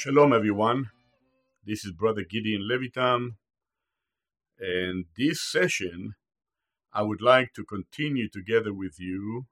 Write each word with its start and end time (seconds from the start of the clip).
Shalom, 0.00 0.32
everyone. 0.32 0.90
This 1.66 1.84
is 1.84 1.90
Brother 1.90 2.22
Gideon 2.22 2.68
Levytam, 2.70 3.30
and 4.60 5.06
this 5.16 5.42
session 5.42 6.12
I 6.92 7.02
would 7.02 7.20
like 7.20 7.52
to 7.54 7.64
continue 7.64 8.28
together 8.28 8.72
with 8.72 9.00
you 9.00 9.46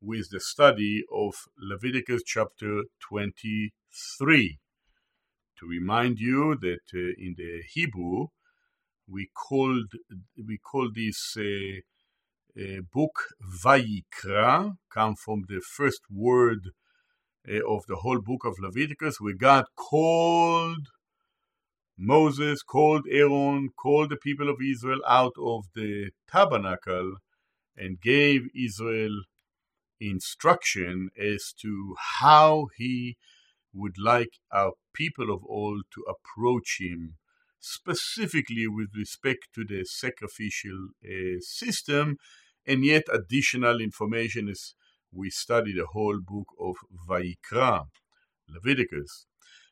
with 0.00 0.30
the 0.30 0.40
study 0.40 1.04
of 1.12 1.34
Leviticus 1.58 2.22
chapter 2.24 2.84
23. 3.06 4.58
To 5.60 5.66
remind 5.66 6.18
you 6.18 6.56
that 6.62 6.86
uh, 6.94 7.12
in 7.18 7.34
the 7.36 7.60
Hebrew 7.74 8.28
we 9.06 9.28
called 9.36 9.92
we 10.42 10.56
call 10.56 10.88
this 10.94 11.36
uh, 11.36 11.82
uh, 12.58 12.80
book 12.90 13.26
Vayikra, 13.62 14.78
come 14.90 15.14
from 15.14 15.42
the 15.46 15.60
first 15.60 16.00
word 16.10 16.70
of 17.48 17.84
the 17.86 17.96
whole 17.96 18.20
book 18.20 18.44
of 18.44 18.58
Leviticus, 18.58 19.20
where 19.20 19.34
God 19.34 19.66
called 19.76 20.88
Moses, 21.96 22.62
called 22.62 23.06
Aaron, 23.10 23.70
called 23.76 24.10
the 24.10 24.16
people 24.16 24.48
of 24.48 24.56
Israel 24.62 25.00
out 25.06 25.34
of 25.38 25.66
the 25.74 26.10
tabernacle 26.30 27.16
and 27.76 28.00
gave 28.00 28.42
Israel 28.54 29.22
instruction 30.00 31.10
as 31.18 31.52
to 31.60 31.94
how 32.20 32.66
he 32.76 33.16
would 33.72 33.96
like 33.98 34.38
our 34.52 34.72
people 34.92 35.32
of 35.32 35.42
old 35.48 35.82
to 35.92 36.04
approach 36.08 36.78
him, 36.80 37.16
specifically 37.60 38.66
with 38.66 38.90
respect 38.96 39.48
to 39.54 39.64
the 39.64 39.84
sacrificial 39.84 40.88
uh, 41.04 41.38
system, 41.40 42.16
and 42.66 42.84
yet 42.84 43.04
additional 43.12 43.80
information 43.80 44.48
is 44.48 44.74
we 45.14 45.30
study 45.30 45.72
the 45.72 45.86
whole 45.86 46.18
book 46.20 46.48
of 46.60 46.76
Vayikra, 47.08 47.86
Leviticus. 48.48 49.26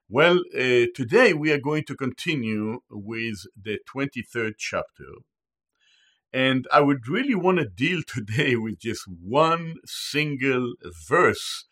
Well, 0.09 0.41
uh, 0.55 0.87
today 0.95 1.33
we 1.33 1.51
are 1.53 1.61
going 1.61 1.85
to 1.85 1.97
continue 1.97 2.81
with 2.91 3.47
the 3.61 3.79
23rd 3.95 4.53
chapter. 4.59 5.11
And 6.33 6.67
I 6.73 6.81
would 6.81 7.09
really 7.09 7.35
want 7.35 7.59
to 7.59 7.67
deal 7.67 8.03
today 8.07 8.57
with 8.57 8.79
just 8.79 9.03
one 9.07 9.77
single 9.85 10.75
verse 11.09 11.65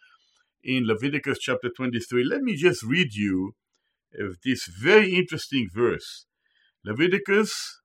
in 0.63 0.87
Leviticus 0.87 1.39
chapter 1.39 1.71
23. 1.71 2.25
Let 2.25 2.43
me 2.43 2.57
just 2.57 2.83
read 2.83 3.15
you 3.15 3.55
uh, 4.19 4.35
this 4.45 4.67
very 4.67 5.15
interesting 5.15 5.69
verse. 5.73 6.27
Leviticus 6.85 7.81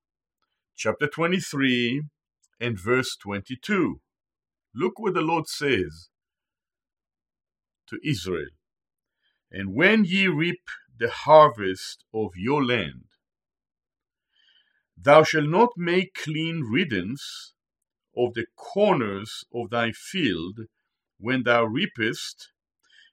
chapter 0.75 1.07
23 1.07 2.03
and 2.59 2.79
verse 2.79 3.15
22. 3.21 3.99
Look 4.75 4.99
what 4.99 5.13
the 5.13 5.21
Lord 5.21 5.47
says 5.47 6.09
to 7.87 7.97
Israel. 8.03 8.49
And 9.49 9.73
when 9.73 10.03
ye 10.03 10.27
reap 10.27 10.63
the 10.97 11.09
harvest 11.09 12.03
of 12.13 12.31
your 12.35 12.63
land, 12.63 13.05
thou 14.97 15.23
shalt 15.23 15.47
not 15.47 15.69
make 15.77 16.13
clean 16.13 16.61
riddance 16.61 17.53
of 18.17 18.33
the 18.33 18.47
corners 18.57 19.45
of 19.53 19.69
thy 19.69 19.91
field 19.91 20.61
when 21.19 21.43
thou 21.43 21.63
reapest, 21.63 22.51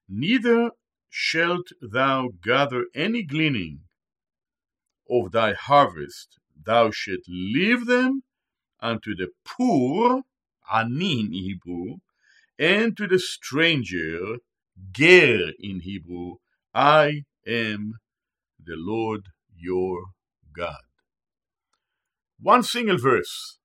neither 0.08 0.70
shalt 1.08 1.68
thou 1.80 2.30
gather 2.42 2.86
any 2.94 3.22
gleaning 3.22 3.80
of 5.08 5.30
thy 5.30 5.52
harvest. 5.52 6.38
Thou 6.64 6.90
shalt 6.90 7.20
leave 7.28 7.86
them 7.86 8.22
unto 8.80 9.14
the 9.14 9.28
poor 9.44 10.22
ani 10.70 11.20
in 11.20 11.32
Hebrew, 11.32 11.96
and 12.58 12.96
to 12.96 13.06
the 13.06 13.18
stranger, 13.18 14.36
ger 14.92 15.52
in 15.58 15.80
Hebrew, 15.80 16.36
I 16.74 17.22
am 17.46 17.94
the 18.62 18.76
Lord 18.76 19.28
your 19.56 20.04
God. 20.56 20.82
One 22.40 22.62
single 22.62 22.98
verse. 22.98 23.58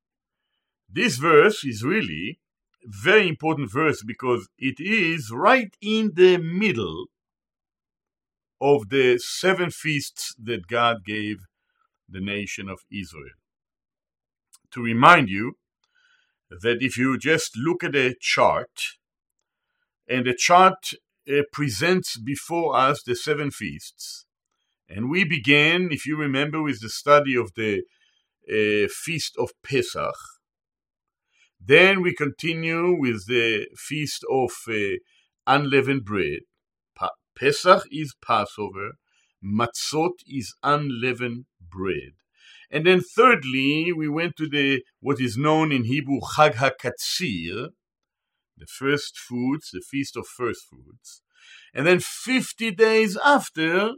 This 0.89 1.17
verse 1.17 1.65
is 1.65 1.83
really 1.83 2.39
very 2.83 3.27
important 3.27 3.71
verse 3.71 4.01
because 4.05 4.47
it 4.57 4.75
is 4.79 5.31
right 5.31 5.75
in 5.81 6.13
the 6.15 6.37
middle 6.37 7.07
of 8.61 8.89
the 8.89 9.19
seven 9.19 9.69
feasts 9.69 10.33
that 10.41 10.67
God 10.67 10.97
gave 11.05 11.37
the 12.09 12.21
nation 12.21 12.69
of 12.69 12.79
Israel. 12.91 13.35
To 14.71 14.81
remind 14.81 15.29
you, 15.29 15.57
that 16.49 16.77
if 16.81 16.97
you 16.97 17.17
just 17.17 17.57
look 17.57 17.83
at 17.83 17.95
a 17.95 18.15
chart, 18.19 18.81
and 20.07 20.25
the 20.25 20.35
chart 20.37 20.91
uh, 21.29 21.41
presents 21.51 22.17
before 22.17 22.75
us 22.75 23.03
the 23.03 23.15
seven 23.15 23.51
feasts, 23.51 24.25
and 24.89 25.09
we 25.09 25.25
began, 25.25 25.89
if 25.91 26.05
you 26.05 26.15
remember, 26.15 26.61
with 26.61 26.81
the 26.81 26.89
study 26.89 27.35
of 27.35 27.51
the 27.55 27.83
uh, 28.49 28.87
feast 28.89 29.35
of 29.37 29.51
Pesach. 29.63 30.15
Then 31.59 32.01
we 32.01 32.13
continue 32.13 32.97
with 32.97 33.27
the 33.27 33.67
feast 33.75 34.23
of 34.31 34.51
uh, 34.69 34.97
unleavened 35.45 36.05
bread. 36.05 36.41
Pa- 36.95 37.09
Pesach 37.37 37.83
is 37.91 38.15
Passover, 38.25 38.91
Matzot 39.43 40.13
is 40.25 40.55
unleavened 40.63 41.45
bread. 41.59 42.13
And 42.69 42.85
then 42.85 43.01
thirdly, 43.01 43.93
we 43.93 44.09
went 44.09 44.35
to 44.37 44.49
the 44.49 44.83
what 44.99 45.21
is 45.21 45.37
known 45.37 45.71
in 45.71 45.85
Hebrew 45.85 46.19
Chag 46.35 46.55
HaKatzir, 46.55 47.69
the 48.57 48.65
first 48.65 49.17
fruits, 49.17 49.71
the 49.71 49.81
feast 49.81 50.17
of 50.17 50.27
first 50.27 50.61
fruits. 50.69 51.21
And 51.73 51.87
then 51.87 51.99
50 51.99 52.71
days 52.71 53.17
after 53.23 53.91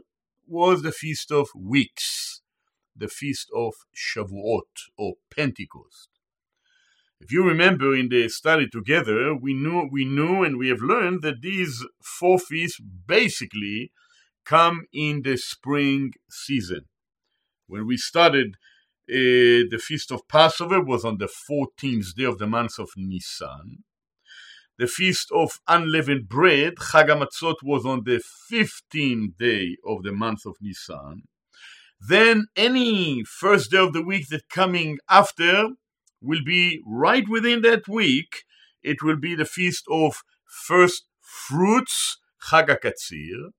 was 0.46 0.82
the 0.82 0.92
feast 0.92 1.32
of 1.32 1.48
weeks, 1.56 2.42
the 2.96 3.08
feast 3.08 3.48
of 3.54 3.74
Shavuot 3.96 4.90
or 4.96 5.14
Pentecost. 5.34 6.08
If 7.20 7.32
you 7.32 7.44
remember 7.44 7.94
in 7.94 8.08
the 8.08 8.28
study 8.28 8.66
together, 8.66 9.34
we 9.34 9.52
knew 9.52 9.88
we 9.90 10.04
knew 10.04 10.42
and 10.42 10.56
we 10.56 10.68
have 10.68 10.80
learned 10.80 11.22
that 11.22 11.42
these 11.42 11.84
four 12.02 12.38
feasts 12.38 12.80
basically 12.80 13.92
come 14.44 14.86
in 14.92 15.22
the 15.22 15.36
spring 15.36 16.12
season. 16.30 16.86
When 17.70 17.86
we 17.86 17.96
started 17.96 18.56
uh, 19.08 19.70
the 19.70 19.80
feast 19.80 20.10
of 20.10 20.26
Passover 20.26 20.82
was 20.82 21.04
on 21.04 21.18
the 21.18 21.28
14th 21.28 22.14
day 22.16 22.24
of 22.24 22.38
the 22.38 22.48
month 22.48 22.78
of 22.80 22.90
Nisan. 22.96 23.84
The 24.76 24.88
feast 24.88 25.28
of 25.32 25.60
unleavened 25.68 26.28
bread, 26.28 26.74
Chag 26.76 27.08
HaMatzot, 27.08 27.56
was 27.62 27.86
on 27.86 28.02
the 28.04 28.20
15th 28.52 29.36
day 29.38 29.76
of 29.86 30.02
the 30.02 30.12
month 30.12 30.46
of 30.46 30.56
Nisan. 30.60 31.22
Then 32.00 32.46
any 32.56 33.22
first 33.24 33.70
day 33.70 33.78
of 33.78 33.92
the 33.92 34.02
week 34.02 34.28
that 34.30 34.48
coming 34.48 34.98
after 35.08 35.68
will 36.20 36.42
be 36.44 36.80
right 36.84 37.28
within 37.28 37.62
that 37.62 37.86
week. 37.86 38.42
It 38.82 39.02
will 39.02 39.18
be 39.18 39.36
the 39.36 39.44
feast 39.44 39.84
of 39.88 40.22
first 40.44 41.04
fruits, 41.20 42.18
Chag 42.50 42.66
HaKatzir. 42.66 43.50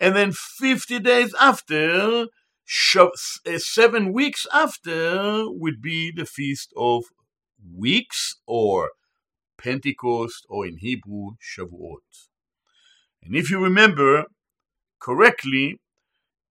And 0.00 0.16
then 0.16 0.32
50 0.32 0.98
days 0.98 1.34
after, 1.40 2.26
seven 2.66 4.12
weeks 4.12 4.46
after 4.52 5.44
would 5.48 5.80
be 5.82 6.10
the 6.10 6.26
Feast 6.26 6.72
of 6.76 7.04
Weeks 7.76 8.36
or 8.46 8.90
Pentecost 9.58 10.46
or 10.48 10.66
in 10.66 10.78
Hebrew 10.78 11.32
Shavuot. 11.40 12.28
And 13.22 13.34
if 13.34 13.50
you 13.50 13.62
remember 13.62 14.24
correctly, 15.00 15.80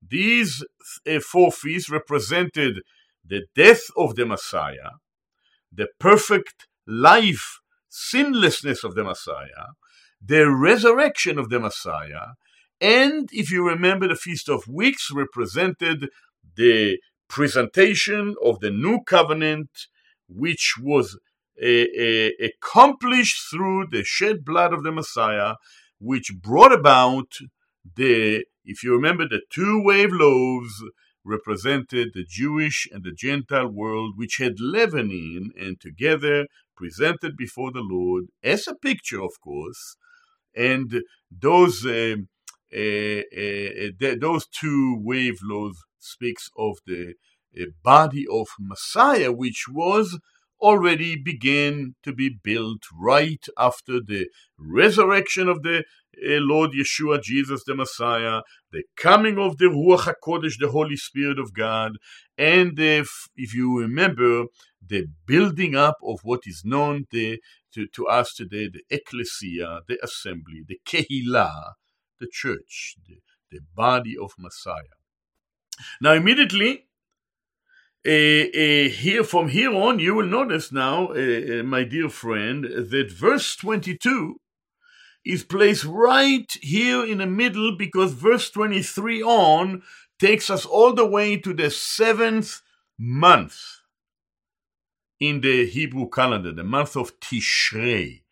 these 0.07 0.63
uh, 1.07 1.19
four 1.19 1.51
feasts 1.51 1.89
represented 1.89 2.81
the 3.25 3.44
death 3.56 3.83
of 3.95 4.16
the 4.16 4.25
Messiah, 4.25 4.92
the 5.71 5.88
perfect 6.00 6.68
life, 6.86 7.59
sinlessness 7.89 8.83
of 8.83 8.95
the 8.95 9.04
Messiah, 9.04 9.74
the 10.21 10.50
resurrection 10.50 11.38
of 11.38 11.50
the 11.50 11.59
Messiah, 11.59 12.33
and 12.83 13.30
if 13.31 13.50
you 13.50 13.65
remember, 13.65 14.09
the 14.09 14.15
Feast 14.18 14.50
of 14.50 14.68
Weeks 14.68 15.09
represented 15.09 16.09
the 16.57 16.97
presentation 17.30 18.35
of 18.44 18.59
the 18.59 18.71
new 18.71 19.00
covenant, 19.07 19.69
which 20.27 20.75
was 20.81 21.18
a, 21.62 21.88
a, 21.97 22.33
accomplished 22.44 23.41
through 23.50 23.88
the 23.89 24.03
shed 24.03 24.44
blood 24.44 24.74
of 24.74 24.83
the 24.83 24.91
Messiah, 24.91 25.53
which 25.97 26.33
brought 26.41 26.74
about 26.74 27.31
the, 27.95 28.44
if 28.65 28.83
you 28.83 28.91
remember, 28.91 29.30
the 29.30 29.44
two 29.50 29.81
wave 29.81 30.12
loaves 30.12 30.83
represented 31.24 32.09
the 32.13 32.25
Jewish 32.27 32.85
and 32.91 33.06
the 33.06 33.13
Gentile 33.13 33.69
world, 33.69 34.15
which 34.18 34.39
had 34.39 34.59
leaven 34.59 35.09
in, 35.09 35.51
and 35.57 35.80
together 35.80 36.47
presented 36.75 37.38
before 37.38 37.71
the 37.71 37.80
Lord 37.80 38.25
as 38.44 38.68
a 38.68 38.75
picture, 38.75 39.24
of 39.24 39.39
course, 39.41 39.95
and 40.53 41.01
those 41.31 41.85
uh, 41.85 42.15
uh, 42.75 44.10
uh, 44.10 44.16
those 44.20 44.48
two 44.48 44.98
wave 45.02 45.40
laws 45.44 45.78
speaks 46.00 46.50
of 46.58 46.78
the 46.86 47.14
uh, 47.60 47.66
body 47.84 48.25
of 48.31 48.48
Messiah, 48.60 49.31
which 49.31 49.66
was 49.70 50.20
already 50.62 51.18
began 51.18 51.94
to 52.04 52.14
be 52.14 52.30
built 52.42 52.84
right 52.98 53.46
after 53.58 54.00
the 54.00 54.28
resurrection 54.58 55.50
of 55.50 55.62
the 55.62 55.80
uh, 55.80 56.40
Lord 56.40 56.72
Yeshua, 56.72 57.22
Jesus 57.22 57.64
the 57.66 57.75
Messiah, 57.75 58.42
the 58.72 58.84
coming 58.96 59.38
of 59.38 59.58
the 59.58 59.66
Ruach 59.66 60.14
HaKodesh, 60.14 60.54
the 60.60 60.69
Holy 60.69 60.96
Spirit 60.96 61.38
of 61.38 61.54
God, 61.54 61.98
and 62.38 62.80
if, 62.80 63.10
if 63.36 63.54
you 63.54 63.80
remember, 63.80 64.46
the 64.86 65.08
building 65.28 65.76
up 65.76 65.98
of 66.04 66.19
what 66.24 66.42
is 66.46 66.64
known 66.66 67.06
the, 67.12 67.40
to, 67.74 67.88
to 67.88 68.08
us 68.08 68.34
today, 68.34 68.69
the 68.69 68.84
ecclesia, 68.90 69.81
the 69.88 69.98
assembly, 70.04 70.64
the 70.68 70.80
kehillah, 70.88 71.74
the 72.24 72.30
church, 72.31 72.96
the, 73.08 73.18
the 73.52 73.60
body 73.75 74.16
of 74.18 74.31
Messiah. 74.38 74.96
Now, 76.02 76.14
immediately, 76.14 76.86
uh, 78.06 78.12
uh, 78.12 78.90
here 78.90 79.24
from 79.24 79.50
here 79.50 79.74
on, 79.74 80.00
you 80.00 80.16
will 80.16 80.25
notice 80.25 80.72
now, 80.72 81.08
uh, 81.08 81.64
my 81.64 81.84
dear 81.84 82.10
friend, 82.10 82.64
that 82.66 83.12
verse 83.12 83.56
22 83.58 84.40
is 85.25 85.44
placed 85.44 85.86
right 85.86 86.52
here 86.62 87.06
in 87.06 87.20
the 87.20 87.25
middle 87.25 87.78
because 87.78 88.12
verse 88.14 88.50
23 88.50 89.24
on 89.24 89.81
takes 90.19 90.50
us 90.50 90.66
all 90.66 90.94
the 90.94 91.06
way 91.06 91.38
to 91.38 91.54
the 91.54 91.69
seventh 91.69 92.62
month 92.98 93.58
in 95.19 95.42
the 95.42 95.66
Hebrew 95.66 96.10
calendar, 96.10 96.52
the 96.52 96.64
month 96.64 96.98
of 96.98 97.18
Tishrei. 97.22 98.24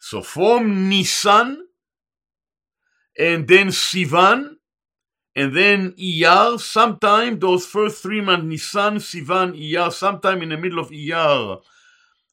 So 0.00 0.22
from 0.22 0.88
Nisan 0.88 1.67
and 3.18 3.48
then 3.48 3.68
Sivan 3.68 4.58
and 5.38 5.54
then 5.54 5.92
Iyar, 5.92 6.58
sometime 6.58 7.38
those 7.38 7.64
first 7.64 8.02
three 8.02 8.20
months, 8.20 8.44
Nisan, 8.44 8.96
Sivan, 8.96 9.56
Iyar, 9.56 9.92
sometime 9.92 10.42
in 10.42 10.48
the 10.48 10.56
middle 10.56 10.80
of 10.80 10.90
Iyar, 10.90 11.58
uh, 11.58 11.60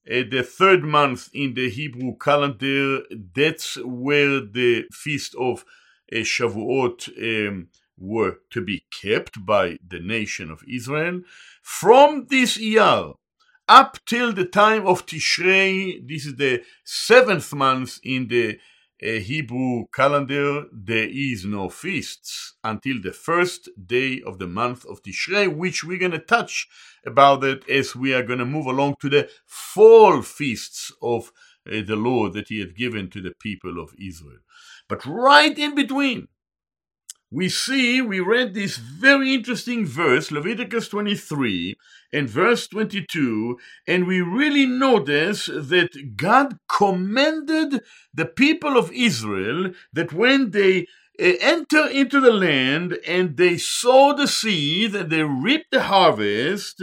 the 0.08 0.42
third 0.42 0.84
month 0.84 1.30
in 1.32 1.54
the 1.54 1.70
Hebrew 1.70 2.16
calendar, 2.20 3.04
that's 3.36 3.78
where 3.84 4.40
the 4.40 4.86
feast 4.92 5.36
of 5.36 5.66
uh, 6.12 6.18
Shavuot 6.18 7.48
um, 7.48 7.68
were 7.96 8.38
to 8.50 8.62
be 8.62 8.86
kept 8.90 9.46
by 9.46 9.78
the 9.88 10.00
nation 10.00 10.50
of 10.50 10.64
Israel. 10.68 11.22
From 11.62 12.26
this 12.32 12.58
Iyar 12.58 13.14
up 13.68 14.00
till 14.08 14.34
the 14.34 14.46
time 14.46 14.88
of 14.88 15.06
Tishrei, 15.06 16.08
this 16.08 16.26
is 16.26 16.38
the 16.38 16.64
seventh 16.84 17.54
month 17.54 18.00
in 18.04 18.30
the 18.30 18.58
a 19.02 19.20
Hebrew 19.20 19.86
calendar, 19.94 20.66
there 20.72 21.08
is 21.10 21.46
no 21.46 21.70
feasts 21.70 22.54
until 22.64 23.02
the 23.02 23.12
first 23.12 23.70
day 23.86 24.22
of 24.26 24.40
the 24.40 24.48
month 24.48 24.86
of 24.86 25.02
Tishrei, 25.02 25.54
which 25.54 25.84
we're 25.84 26.00
going 26.00 26.12
to 26.12 26.20
touch 26.20 26.68
about 27.06 27.44
it 27.44 27.68
as 27.70 27.96
we 27.96 28.14
are 28.14 28.24
going 28.24 28.40
to 28.40 28.46
move 28.46 28.66
along 28.66 28.96
to 29.02 29.10
the 29.10 29.30
fall 29.46 30.22
feasts 30.22 30.92
of 31.02 31.32
uh, 31.68 31.82
the 31.86 31.96
Lord 31.96 32.34
that 32.34 32.48
He 32.48 32.60
had 32.60 32.76
given 32.76 33.10
to 33.10 33.22
the 33.22 33.34
people 33.40 33.80
of 33.80 33.94
Israel. 34.00 34.40
But 34.88 35.06
right 35.06 35.58
in 35.58 35.76
between, 35.76 36.28
we 37.32 37.50
see, 37.50 38.02
we 38.02 38.20
read 38.20 38.54
this 38.54 38.78
very 38.78 39.34
interesting 39.34 39.86
verse, 39.86 40.32
Leviticus 40.32 40.88
23 40.90 41.76
and 42.14 42.30
verse 42.30 42.68
22, 42.68 43.58
and 43.88 44.06
we 44.06 44.22
really 44.22 44.66
notice 44.66 45.48
that 45.48 46.16
God 46.16 46.60
commended 46.70 47.82
the 48.14 48.26
people 48.26 48.78
of 48.78 48.92
Israel 48.92 49.72
that 49.92 50.14
when 50.14 50.52
they 50.52 50.88
uh, 51.20 51.34
enter 51.42 51.88
into 51.88 52.20
the 52.20 52.32
land 52.32 53.00
and 53.08 53.38
they 53.38 53.58
sow 53.58 54.14
the 54.14 54.28
seed 54.28 54.96
and 54.96 55.10
they 55.10 55.24
reap 55.24 55.66
the 55.72 55.84
harvest, 55.84 56.82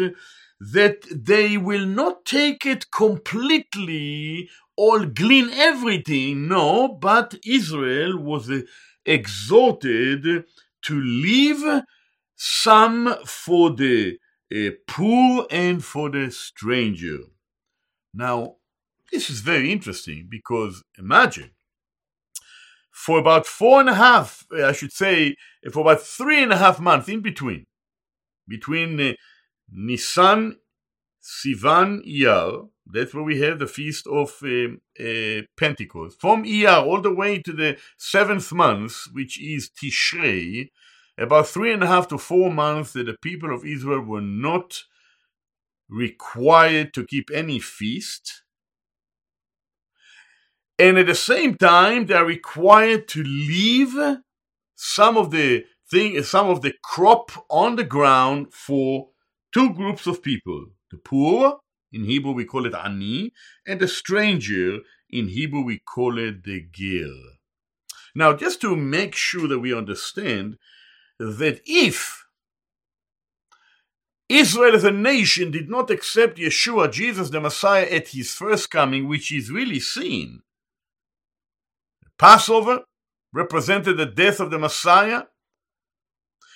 that 0.61 1.03
they 1.11 1.57
will 1.57 1.87
not 1.87 2.25
take 2.25 2.67
it 2.67 2.91
completely, 2.91 4.49
all 4.77 5.05
glean 5.07 5.51
everything, 5.51 6.49
no, 6.49 6.89
but 6.89 7.35
Israel 7.45 8.19
was 8.19 8.51
a 8.51 8.65
exhorted 9.05 10.45
to 10.83 11.01
leave 11.01 11.83
some 12.37 13.17
for 13.25 13.71
the 13.71 14.19
uh, 14.55 14.71
poor 14.87 15.47
and 15.51 15.85
for 15.85 16.11
the 16.11 16.31
stranger. 16.31 17.19
Now, 18.13 18.57
this 19.11 19.31
is 19.31 19.41
very 19.41 19.71
interesting 19.71 20.27
because 20.29 20.83
imagine 20.99 21.53
for 22.91 23.19
about 23.19 23.47
four 23.47 23.81
and 23.81 23.89
a 23.89 23.95
half, 23.95 24.47
I 24.53 24.73
should 24.73 24.93
say, 24.93 25.37
for 25.73 25.81
about 25.81 26.03
three 26.03 26.43
and 26.43 26.53
a 26.53 26.57
half 26.57 26.79
months 26.79 27.09
in 27.09 27.21
between, 27.21 27.67
between 28.47 29.01
uh, 29.01 29.13
Nisan, 29.71 30.57
Sivan, 31.23 32.07
Iyar, 32.07 32.69
that's 32.87 33.15
where 33.15 33.23
we 33.23 33.41
have 33.41 33.59
the 33.59 33.67
feast 33.67 34.07
of 34.07 34.35
uh, 34.43 34.75
uh, 35.03 35.43
Pentecost. 35.57 36.21
From 36.21 36.45
Iyar 36.45 36.85
all 36.85 37.01
the 37.01 37.15
way 37.15 37.41
to 37.41 37.53
the 37.53 37.79
seventh 37.97 38.53
month, 38.53 39.05
which 39.13 39.41
is 39.41 39.71
Tishrei, 39.71 40.71
about 41.19 41.47
three 41.47 41.73
and 41.73 41.83
a 41.83 41.87
half 41.87 42.09
to 42.09 42.19
four 42.19 42.51
months 42.51 42.93
that 42.93 43.05
the 43.05 43.17
people 43.23 43.55
of 43.55 43.65
Israel 43.65 44.01
were 44.01 44.21
not 44.21 44.83
required 45.89 46.93
to 46.95 47.07
keep 47.07 47.29
any 47.33 47.59
feast. 47.59 48.43
And 50.79 50.99
at 50.99 51.07
the 51.07 51.15
same 51.15 51.57
time, 51.57 52.07
they 52.07 52.15
are 52.15 52.25
required 52.25 53.07
to 53.09 53.23
leave 53.23 53.95
some 54.75 55.17
of 55.17 55.31
the 55.31 55.65
thing, 55.91 56.21
some 56.23 56.49
of 56.49 56.63
the 56.63 56.73
crop 56.83 57.31
on 57.49 57.77
the 57.77 57.85
ground 57.85 58.53
for 58.53 59.11
two 59.53 59.73
groups 59.75 60.07
of 60.07 60.23
people: 60.23 60.67
the 60.91 60.97
poor 60.97 61.61
in 61.93 62.05
Hebrew, 62.05 62.33
we 62.33 62.45
call 62.45 62.67
it 62.67 62.75
ani, 62.75 63.33
and 63.67 63.81
a 63.83 63.89
stranger. 63.89 64.79
In 65.11 65.29
Hebrew, 65.29 65.63
we 65.63 65.79
call 65.79 66.19
it 66.19 66.45
the 66.45 66.61
gir. 66.61 67.13
Now, 68.15 68.35
just 68.35 68.61
to 68.63 68.77
make 68.77 69.15
sure 69.15 69.49
that 69.49 69.59
we 69.59 69.75
understand 69.75 70.57
that 71.19 71.61
if 71.67 72.25
Israel 74.29 74.75
as 74.75 74.85
a 74.85 74.91
nation 74.91 75.51
did 75.51 75.69
not 75.69 75.91
accept 75.91 76.39
Yeshua, 76.39 76.91
Jesus 76.91 77.31
the 77.31 77.41
Messiah, 77.41 77.87
at 77.91 78.09
his 78.09 78.33
first 78.33 78.71
coming, 78.71 79.09
which 79.09 79.31
is 79.31 79.51
really 79.51 79.81
seen, 79.81 80.43
Passover 82.19 82.85
represented 83.33 83.97
the 83.97 84.07
death 84.07 84.41
of 84.41 84.51
the 84.51 84.59
Messiah, 84.59 85.25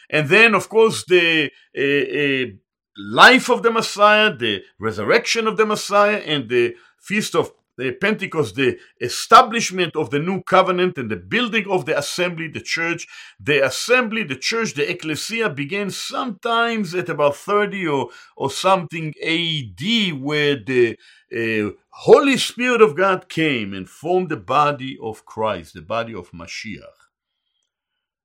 and 0.09 0.29
then, 0.29 0.55
of 0.55 0.69
course, 0.69 1.05
the 1.05 1.51
uh, 1.77 1.81
uh, 1.81 2.57
life 2.99 3.49
of 3.49 3.63
the 3.63 3.71
Messiah, 3.71 4.35
the 4.35 4.63
resurrection 4.79 5.47
of 5.47 5.57
the 5.57 5.67
Messiah, 5.67 6.19
and 6.19 6.49
the 6.49 6.75
feast 6.99 7.35
of 7.35 7.53
the 7.77 7.93
Pentecost, 7.93 8.55
the 8.55 8.79
establishment 9.01 9.95
of 9.97 10.11
the 10.11 10.19
new 10.19 10.43
covenant 10.43 10.97
and 10.97 11.11
the 11.11 11.17
building 11.17 11.67
of 11.69 11.85
the 11.85 11.97
assembly, 11.97 12.49
the 12.49 12.61
church. 12.61 13.07
The 13.39 13.65
assembly, 13.65 14.23
the 14.23 14.37
church, 14.37 14.75
the 14.75 14.91
ecclesia 14.91 15.51
began 15.51 15.91
sometimes 15.91 16.95
at 16.95 17.09
about 17.09 17.37
30 17.37 17.87
or, 17.87 18.09
or 18.37 18.51
something 18.51 19.13
AD, 19.23 20.21
where 20.21 20.57
the 20.57 20.97
uh, 21.35 21.73
Holy 21.91 22.39
Spirit 22.39 22.81
of 22.81 22.97
God 22.97 23.29
came 23.29 23.75
and 23.75 23.89
formed 23.89 24.31
the 24.31 24.37
body 24.37 24.99
of 25.03 25.27
Christ, 25.27 25.75
the 25.75 25.83
body 25.83 26.15
of 26.15 26.31
Mashiach. 26.31 26.81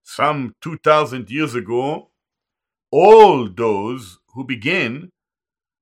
Some 0.04 0.56
2,000 0.62 1.30
years 1.30 1.56
ago, 1.56 2.10
all 2.92 3.50
those 3.50 4.20
who 4.34 4.44
began 4.46 5.10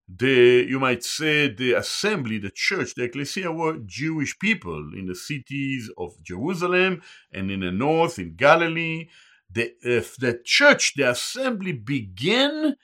the, 0.08 0.66
you 0.68 0.80
might 0.80 1.04
say, 1.04 1.50
the 1.50 1.74
assembly, 1.74 2.40
the 2.40 2.50
church, 2.50 2.96
the 2.96 3.04
ecclesia 3.04 3.52
were 3.52 3.78
Jewish 3.86 4.38
people 4.40 4.92
in 4.98 5.06
the 5.06 5.16
cities 5.16 5.92
of 5.98 6.22
Jerusalem 6.24 7.04
and 7.32 7.52
in 7.52 7.60
the 7.60 7.72
north, 7.72 8.18
in 8.18 8.36
Galilee. 8.36 9.10
The, 9.52 9.74
the 9.84 10.40
church, 10.44 10.96
the 10.96 11.12
assembly 11.12 11.74
began 11.74 12.76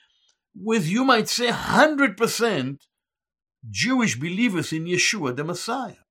with, 0.54 0.86
you 0.86 1.04
might 1.04 1.28
say, 1.28 1.48
100% 1.48 2.78
Jewish 3.68 4.16
believers 4.16 4.72
in 4.72 4.84
Yeshua, 4.84 5.34
the 5.34 5.44
Messiah. 5.44 6.04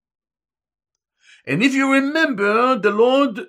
And 1.48 1.64
if 1.64 1.74
you 1.74 1.92
remember, 1.94 2.78
the 2.78 2.92
Lord 2.92 3.48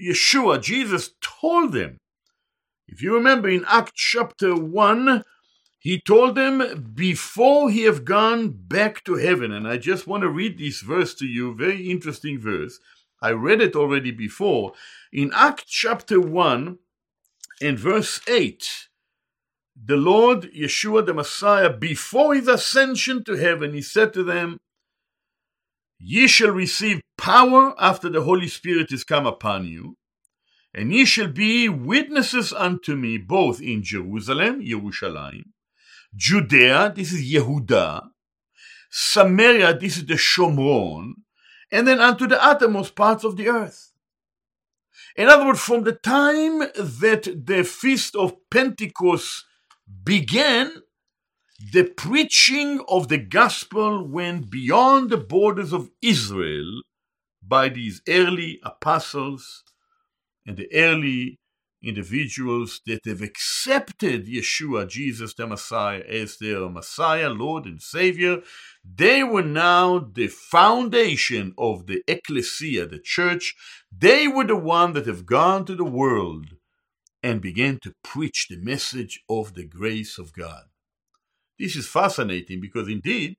Yeshua, 0.00 0.60
Jesus, 0.60 1.10
told 1.20 1.72
them 1.72 1.98
if 2.90 3.02
you 3.02 3.14
remember 3.14 3.48
in 3.48 3.64
Acts 3.68 3.92
chapter 3.94 4.54
1, 4.54 5.22
he 5.78 6.00
told 6.00 6.34
them 6.34 6.92
before 6.94 7.70
he 7.70 7.84
have 7.84 8.04
gone 8.04 8.50
back 8.50 9.04
to 9.04 9.14
heaven, 9.14 9.52
and 9.52 9.66
I 9.66 9.78
just 9.78 10.06
want 10.06 10.22
to 10.22 10.28
read 10.28 10.58
this 10.58 10.82
verse 10.82 11.14
to 11.14 11.26
you, 11.26 11.54
very 11.54 11.88
interesting 11.88 12.38
verse. 12.38 12.80
I 13.22 13.30
read 13.30 13.60
it 13.60 13.76
already 13.76 14.10
before. 14.10 14.72
In 15.12 15.30
Act 15.34 15.64
chapter 15.66 16.20
1 16.20 16.78
and 17.62 17.78
verse 17.78 18.20
8, 18.28 18.88
the 19.82 19.96
Lord 19.96 20.50
Yeshua 20.52 21.06
the 21.06 21.14
Messiah, 21.14 21.70
before 21.70 22.34
his 22.34 22.48
ascension 22.48 23.24
to 23.24 23.36
heaven, 23.36 23.72
he 23.72 23.82
said 23.82 24.12
to 24.14 24.24
them, 24.24 24.58
Ye 25.98 26.26
shall 26.26 26.50
receive 26.50 27.00
power 27.16 27.74
after 27.78 28.08
the 28.08 28.22
Holy 28.22 28.48
Spirit 28.48 28.90
is 28.90 29.04
come 29.04 29.26
upon 29.26 29.66
you, 29.66 29.96
and 30.72 30.92
ye 30.92 31.04
shall 31.04 31.28
be 31.28 31.68
witnesses 31.68 32.52
unto 32.52 32.94
me 32.94 33.18
both 33.18 33.60
in 33.60 33.82
Jerusalem, 33.82 34.60
Yerushalayim, 34.60 35.44
Judea, 36.14 36.92
this 36.94 37.12
is 37.12 37.32
Yehuda, 37.32 38.08
Samaria, 38.90 39.78
this 39.78 39.96
is 39.96 40.06
the 40.06 40.14
Shomron, 40.14 41.12
and 41.70 41.86
then 41.86 42.00
unto 42.00 42.26
the 42.26 42.42
uttermost 42.42 42.94
parts 42.94 43.24
of 43.24 43.36
the 43.36 43.48
earth. 43.48 43.92
In 45.16 45.28
other 45.28 45.46
words, 45.46 45.60
from 45.60 45.84
the 45.84 45.92
time 45.92 46.60
that 46.60 47.46
the 47.46 47.64
feast 47.64 48.14
of 48.16 48.36
Pentecost 48.50 49.44
began, 50.04 50.82
the 51.72 51.84
preaching 51.84 52.80
of 52.88 53.08
the 53.08 53.18
gospel 53.18 54.06
went 54.06 54.50
beyond 54.50 55.10
the 55.10 55.16
borders 55.16 55.72
of 55.72 55.90
Israel 56.00 56.82
by 57.42 57.68
these 57.68 58.02
early 58.08 58.60
apostles 58.62 59.64
and 60.46 60.56
the 60.56 60.68
early 60.74 61.38
individuals 61.82 62.80
that 62.86 63.00
have 63.06 63.22
accepted 63.22 64.26
Yeshua, 64.26 64.88
Jesus 64.88 65.34
the 65.34 65.46
Messiah, 65.46 66.02
as 66.08 66.36
their 66.36 66.68
Messiah, 66.68 67.30
Lord, 67.30 67.64
and 67.64 67.80
Savior, 67.80 68.42
they 68.84 69.22
were 69.22 69.42
now 69.42 69.98
the 69.98 70.28
foundation 70.28 71.54
of 71.56 71.86
the 71.86 72.02
ecclesia, 72.06 72.86
the 72.86 73.00
church. 73.02 73.54
They 73.96 74.28
were 74.28 74.44
the 74.46 74.56
one 74.56 74.92
that 74.92 75.06
have 75.06 75.26
gone 75.26 75.64
to 75.66 75.74
the 75.74 75.84
world 75.84 76.56
and 77.22 77.40
began 77.40 77.78
to 77.82 77.94
preach 78.02 78.46
the 78.48 78.56
message 78.56 79.20
of 79.28 79.54
the 79.54 79.66
grace 79.66 80.18
of 80.18 80.32
God. 80.32 80.64
This 81.58 81.76
is 81.76 81.86
fascinating 81.86 82.60
because 82.60 82.88
indeed 82.88 83.36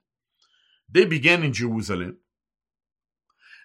they 0.89 1.05
began 1.05 1.43
in 1.43 1.53
Jerusalem. 1.53 2.17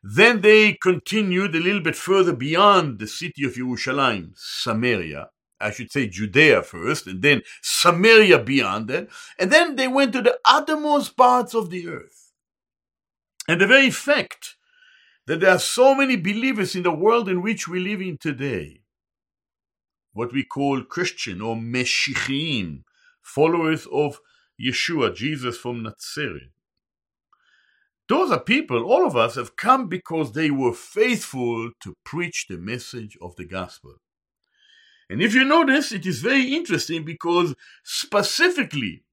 Then 0.09 0.41
they 0.41 0.75
continued 0.75 1.57
a 1.57 1.61
little 1.61 1.81
bit 1.81 1.97
further 1.97 2.33
beyond 2.33 3.01
the 3.01 3.09
city 3.09 3.45
of 3.45 3.55
Jerusalem, 3.55 4.35
Samaria. 4.37 5.31
I 5.61 5.73
should 5.73 5.91
say 5.91 6.07
Judea 6.07 6.63
first, 6.63 7.09
and 7.09 7.23
then 7.23 7.43
Samaria 7.61 8.39
beyond 8.39 8.87
that. 8.87 9.09
And 9.37 9.51
then 9.51 9.75
they 9.75 9.89
went 9.89 10.13
to 10.13 10.23
the 10.23 10.39
uttermost 10.45 11.17
parts 11.17 11.55
of 11.55 11.71
the 11.71 11.89
earth. 11.89 12.31
And 13.49 13.61
the 13.61 13.67
very 13.67 13.91
fact 13.91 14.55
that 15.27 15.41
there 15.41 15.51
are 15.51 15.59
so 15.59 15.93
many 15.93 16.15
believers 16.15 16.77
in 16.77 16.85
the 16.85 16.93
world 16.93 17.29
in 17.29 17.43
which 17.43 17.67
we 17.67 17.81
live 17.81 18.01
in 18.01 18.17
today, 18.17 18.83
what 20.13 20.33
we 20.33 20.45
call 20.45 20.83
Christian 20.83 21.41
or 21.41 21.57
Meshichim, 21.57 22.85
followers 23.23 23.89
of 23.91 24.21
Yeshua, 24.61 25.17
Jesus 25.17 25.59
from 25.59 25.83
Nazareth, 25.83 26.56
those 28.09 28.31
are 28.31 28.41
people, 28.41 28.85
all 28.85 29.07
of 29.07 29.17
us 29.17 29.35
have 29.35 29.57
come 29.57 29.89
because 29.89 30.33
they 30.33 30.51
were 30.51 30.73
faithful 30.73 31.71
to 31.81 31.95
preach 32.05 32.47
the 32.49 32.59
message 32.59 33.17
of 33.21 33.35
the 33.37 33.45
gospel. 33.45 33.97
And 35.09 35.23
if 35.23 35.35
you 35.35 35.45
notice, 35.45 35.93
it 35.93 36.07
is 36.07 36.21
very 36.21 36.55
interesting 36.55 37.05
because 37.05 37.55
specifically 37.85 39.05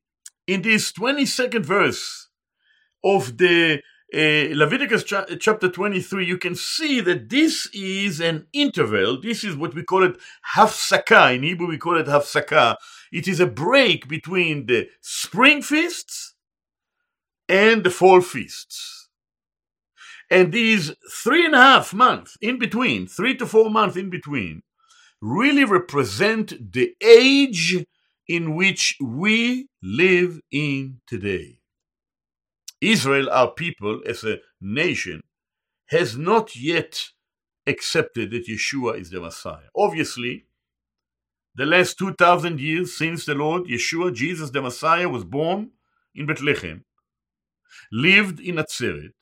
in 0.48 0.62
this 0.62 0.92
22nd 0.92 1.66
verse 1.66 2.30
of 3.04 3.38
the 3.38 3.82
uh, 4.14 4.56
Leviticus 4.56 5.04
cha- 5.04 5.26
chapter 5.40 5.70
23, 5.70 6.26
you 6.26 6.38
can 6.38 6.56
see 6.56 7.00
that 7.02 7.30
this 7.30 7.68
is 7.74 8.20
an 8.20 8.46
interval. 8.54 9.20
This 9.20 9.44
is 9.44 9.56
what 9.56 9.74
we 9.74 9.84
call 9.84 10.04
it 10.04 10.18
hafsaka. 10.56 11.36
In 11.36 11.44
Hebrew, 11.44 11.68
we 11.68 11.80
call 11.80 11.98
it 12.00 12.06
hafsaka. 12.06 12.76
It 13.12 13.28
is 13.28 13.40
a 13.40 13.48
break 13.48 14.08
between 14.08 14.68
the 14.68 14.88
spring 15.02 15.64
feasts 15.64 16.33
and 17.48 17.84
the 17.84 17.90
fall 17.90 18.22
feasts. 18.22 19.10
And 20.30 20.52
these 20.52 20.94
three 21.12 21.46
and 21.46 21.54
a 21.54 21.62
half 21.62 21.94
months 21.94 22.38
in 22.42 22.58
between, 22.58 23.08
three 23.08 23.36
to 23.38 23.46
four 23.46 23.70
months 23.70 23.96
in 23.96 24.10
between, 24.10 24.64
really 25.22 25.64
represent 25.64 26.74
the 26.74 26.96
age 27.02 27.86
in 28.28 28.56
which 28.56 28.98
we 29.02 29.68
live 29.82 30.40
in 30.52 31.02
today. 31.08 31.60
Israel, 32.82 33.30
our 33.30 33.52
people, 33.52 34.02
as 34.08 34.24
a 34.24 34.40
nation, 34.60 35.22
has 35.88 36.18
not 36.18 36.56
yet 36.56 37.10
accepted 37.66 38.32
that 38.32 38.48
Yeshua 38.48 39.00
is 39.00 39.10
the 39.10 39.22
Messiah. 39.22 39.70
Obviously, 39.76 40.46
the 41.56 41.66
last 41.66 41.98
2,000 41.98 42.60
years 42.60 42.98
since 42.98 43.26
the 43.26 43.36
Lord 43.36 43.66
Yeshua, 43.66 44.14
Jesus 44.14 44.50
the 44.50 44.62
Messiah, 44.62 45.08
was 45.08 45.24
born 45.24 45.72
in 46.16 46.26
Bethlehem, 46.26 46.84
lived 47.92 48.40
in 48.40 48.56
Nazareth, 48.56 49.14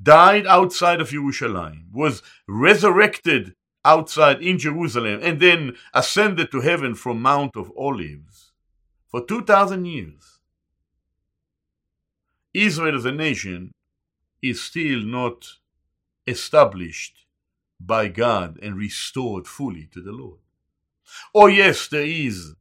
died 0.00 0.46
outside 0.46 1.00
of 1.00 1.10
Jerusalem, 1.10 1.86
was 1.92 2.22
resurrected 2.46 3.54
outside 3.84 4.42
in 4.42 4.58
Jerusalem, 4.58 5.20
and 5.22 5.40
then 5.40 5.76
ascended 5.94 6.50
to 6.50 6.60
heaven 6.60 6.94
from 6.94 7.22
Mount 7.22 7.56
of 7.56 7.72
Olives 7.76 8.52
for 9.08 9.24
2,000 9.24 9.84
years. 9.84 10.40
Israel 12.52 12.96
as 12.96 13.04
a 13.04 13.12
nation 13.12 13.72
is 14.42 14.60
still 14.60 15.00
not 15.00 15.46
established 16.26 17.26
by 17.80 18.08
God 18.08 18.58
and 18.60 18.76
restored 18.76 19.46
fully 19.46 19.88
to 19.92 20.00
the 20.00 20.12
Lord. 20.12 20.40
Oh, 21.34 21.46
yes, 21.46 21.88
there 21.88 22.04
is 22.04 22.54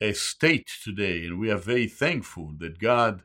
a 0.00 0.12
state 0.12 0.70
today, 0.82 1.26
and 1.26 1.38
we 1.38 1.50
are 1.50 1.58
very 1.58 1.86
thankful 1.86 2.54
that 2.58 2.78
God 2.78 3.22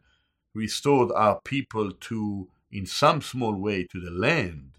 restored 0.56 1.12
our 1.12 1.40
people 1.42 1.92
to, 1.92 2.48
in 2.72 2.86
some 2.86 3.22
small 3.22 3.54
way, 3.54 3.84
to 3.92 4.00
the 4.00 4.10
land, 4.10 4.72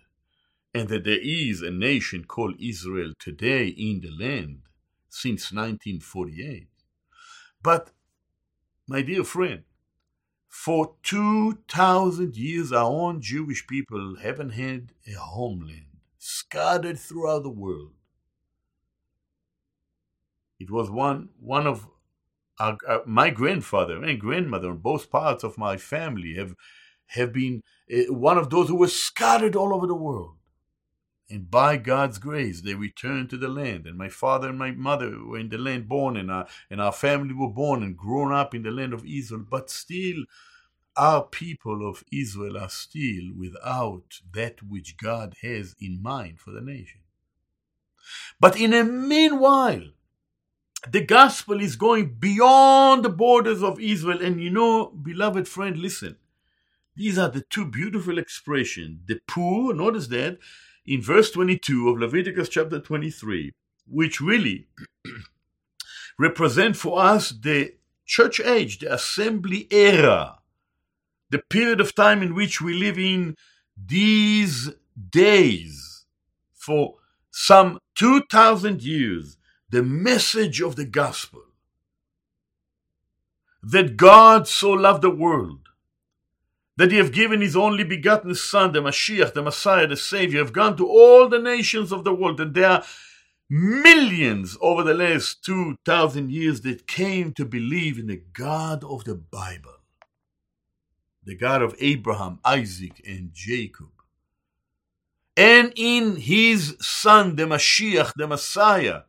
and 0.74 0.88
that 0.88 1.04
there 1.04 1.20
is 1.20 1.62
a 1.62 1.70
nation 1.70 2.24
called 2.24 2.56
Israel 2.58 3.12
today 3.18 3.68
in 3.68 4.00
the 4.00 4.10
land 4.10 4.62
since 5.08 5.52
1948. 5.52 6.68
But, 7.62 7.92
my 8.88 9.02
dear 9.02 9.24
friend, 9.24 9.62
for 10.48 10.94
2,000 11.02 12.36
years, 12.36 12.72
our 12.72 12.90
own 12.90 13.20
Jewish 13.20 13.66
people 13.66 14.16
haven't 14.16 14.50
had 14.50 14.92
a 15.06 15.12
homeland, 15.12 15.98
scattered 16.18 16.98
throughout 16.98 17.42
the 17.42 17.50
world. 17.50 17.92
It 20.58 20.70
was 20.70 20.90
one, 20.90 21.28
one 21.38 21.66
of 21.66 21.86
our, 22.58 22.78
uh, 22.88 22.98
my 23.06 23.30
grandfather 23.30 24.02
and 24.02 24.20
grandmother 24.20 24.72
both 24.72 25.10
parts 25.10 25.44
of 25.44 25.58
my 25.58 25.76
family 25.76 26.34
have 26.36 26.54
have 27.08 27.32
been 27.32 27.62
uh, 27.92 28.12
one 28.12 28.38
of 28.38 28.50
those 28.50 28.68
who 28.68 28.76
were 28.76 28.88
scattered 28.88 29.56
all 29.56 29.74
over 29.74 29.86
the 29.86 29.94
world. 29.94 30.34
And 31.28 31.50
by 31.50 31.76
God's 31.76 32.18
grace, 32.18 32.60
they 32.60 32.74
returned 32.74 33.30
to 33.30 33.36
the 33.36 33.48
land. 33.48 33.86
And 33.86 33.98
my 33.98 34.08
father 34.08 34.48
and 34.48 34.58
my 34.58 34.70
mother 34.70 35.18
were 35.24 35.38
in 35.38 35.48
the 35.48 35.58
land 35.58 35.88
born, 35.88 36.16
and 36.16 36.30
our, 36.30 36.46
and 36.70 36.80
our 36.80 36.92
family 36.92 37.34
were 37.34 37.48
born 37.50 37.82
and 37.82 37.96
grown 37.96 38.32
up 38.32 38.54
in 38.54 38.62
the 38.62 38.70
land 38.70 38.92
of 38.92 39.04
Israel. 39.04 39.44
But 39.48 39.70
still, 39.70 40.24
our 40.96 41.24
people 41.24 41.88
of 41.88 42.04
Israel 42.12 42.56
are 42.58 42.70
still 42.70 43.32
without 43.36 44.20
that 44.32 44.62
which 44.62 44.96
God 44.96 45.34
has 45.42 45.74
in 45.80 46.02
mind 46.02 46.40
for 46.40 46.52
the 46.52 46.60
nation. 46.60 47.00
But 48.40 48.60
in 48.60 48.74
a 48.74 48.84
meanwhile, 48.84 49.90
the 50.90 51.04
gospel 51.04 51.60
is 51.60 51.76
going 51.76 52.16
beyond 52.18 53.04
the 53.04 53.08
borders 53.08 53.62
of 53.62 53.80
Israel. 53.80 54.22
And 54.22 54.40
you 54.40 54.50
know, 54.50 54.86
beloved 54.90 55.48
friend, 55.48 55.76
listen. 55.76 56.16
These 56.94 57.18
are 57.18 57.28
the 57.28 57.42
two 57.42 57.66
beautiful 57.66 58.18
expressions. 58.18 59.00
The 59.06 59.20
poor, 59.26 59.74
notice 59.74 60.06
that, 60.08 60.38
in 60.86 61.02
verse 61.02 61.30
22 61.30 61.90
of 61.90 61.98
Leviticus 61.98 62.48
chapter 62.48 62.80
23, 62.80 63.52
which 63.86 64.20
really 64.20 64.66
represent 66.18 66.76
for 66.76 67.00
us 67.00 67.30
the 67.30 67.74
church 68.06 68.40
age, 68.40 68.78
the 68.78 68.92
assembly 68.92 69.66
era, 69.70 70.38
the 71.30 71.38
period 71.38 71.80
of 71.80 71.94
time 71.94 72.22
in 72.22 72.34
which 72.34 72.62
we 72.62 72.72
live 72.72 72.98
in 72.98 73.34
these 73.76 74.70
days 75.10 76.06
for 76.54 76.94
some 77.30 77.78
2,000 77.96 78.82
years 78.82 79.36
the 79.70 79.82
message 79.82 80.60
of 80.60 80.76
the 80.76 80.84
gospel. 80.84 81.42
That 83.62 83.96
God 83.96 84.46
so 84.46 84.70
loved 84.70 85.02
the 85.02 85.10
world 85.10 85.66
that 86.76 86.90
he 86.90 86.98
have 86.98 87.12
given 87.12 87.40
his 87.40 87.56
only 87.56 87.84
begotten 87.84 88.34
son 88.34 88.72
the 88.72 88.80
Mashiach 88.80 89.32
the 89.32 89.42
Messiah 89.42 89.86
the 89.86 89.96
Savior 89.96 90.40
have 90.40 90.52
gone 90.52 90.76
to 90.76 90.86
all 90.86 91.28
the 91.28 91.38
nations 91.38 91.90
of 91.90 92.04
the 92.04 92.14
world. 92.14 92.38
And 92.40 92.54
there 92.54 92.68
are 92.68 92.84
millions 93.48 94.56
over 94.60 94.82
the 94.82 94.94
last 94.94 95.44
2000 95.44 96.30
years 96.30 96.60
that 96.62 96.86
came 96.86 97.32
to 97.32 97.44
believe 97.44 97.98
in 97.98 98.08
the 98.08 98.22
God 98.32 98.84
of 98.84 99.04
the 99.04 99.14
Bible. 99.14 99.72
The 101.24 101.36
God 101.36 101.62
of 101.62 101.74
Abraham 101.80 102.38
Isaac 102.44 103.02
and 103.06 103.30
Jacob. 103.32 103.88
And 105.36 105.72
in 105.76 106.16
his 106.16 106.76
Son, 106.80 107.36
the 107.36 107.44
Mashiach, 107.44 108.12
the 108.16 108.26
Messiah, 108.26 109.02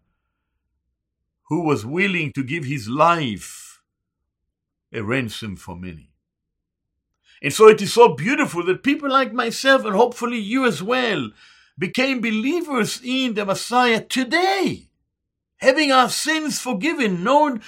who 1.50 1.62
was 1.62 1.86
willing 1.86 2.32
to 2.34 2.44
give 2.44 2.66
his 2.66 2.90
life 2.90 3.82
a 4.92 5.02
ransom 5.02 5.56
for 5.56 5.76
many. 5.76 6.12
And 7.42 7.54
so 7.54 7.68
it 7.68 7.82
is 7.82 7.94
so 7.94 8.16
beautiful 8.16 8.64
that 8.66 8.84
people 8.84 9.10
like 9.10 9.32
myself, 9.32 9.86
and 9.86 9.96
hopefully 9.96 10.40
you 10.40 10.66
as 10.66 10.82
well, 10.82 11.30
became 11.78 12.22
believers 12.22 13.00
in 13.04 13.36
the 13.36 13.46
Messiah 13.46 14.02
today 14.02 14.88
having 15.58 15.92
our 15.92 16.10
sins 16.10 16.60
forgiven, 16.60 17.24
known, 17.24 17.62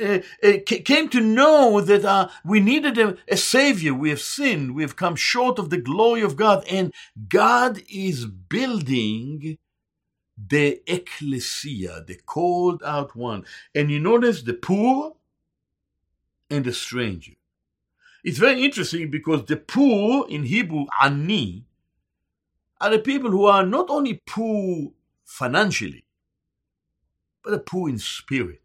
uh, 0.00 0.18
uh, 0.42 0.52
came 0.66 1.08
to 1.08 1.20
know 1.20 1.80
that 1.80 2.04
uh, 2.04 2.28
we 2.44 2.60
needed 2.60 2.98
a, 2.98 3.16
a, 3.28 3.36
savior. 3.36 3.94
We 3.94 4.10
have 4.10 4.20
sinned. 4.20 4.74
We 4.74 4.82
have 4.82 4.96
come 4.96 5.16
short 5.16 5.58
of 5.58 5.70
the 5.70 5.78
glory 5.78 6.22
of 6.22 6.36
God. 6.36 6.64
And 6.68 6.92
God 7.28 7.82
is 7.88 8.26
building 8.26 9.58
the 10.48 10.82
ecclesia, 10.86 12.04
the 12.06 12.16
called 12.26 12.82
out 12.84 13.14
one. 13.14 13.44
And 13.74 13.90
you 13.90 14.00
notice 14.00 14.42
the 14.42 14.54
poor 14.54 15.16
and 16.50 16.64
the 16.64 16.72
stranger. 16.72 17.32
It's 18.24 18.38
very 18.38 18.64
interesting 18.64 19.10
because 19.10 19.44
the 19.44 19.56
poor 19.56 20.26
in 20.28 20.44
Hebrew, 20.44 20.86
ani, 21.02 21.64
are 22.80 22.90
the 22.90 22.98
people 22.98 23.30
who 23.30 23.46
are 23.46 23.64
not 23.66 23.90
only 23.90 24.22
poor 24.26 24.92
financially, 25.24 26.04
but 27.42 27.54
are 27.54 27.58
poor 27.58 27.88
in 27.88 27.98
spirit. 27.98 28.60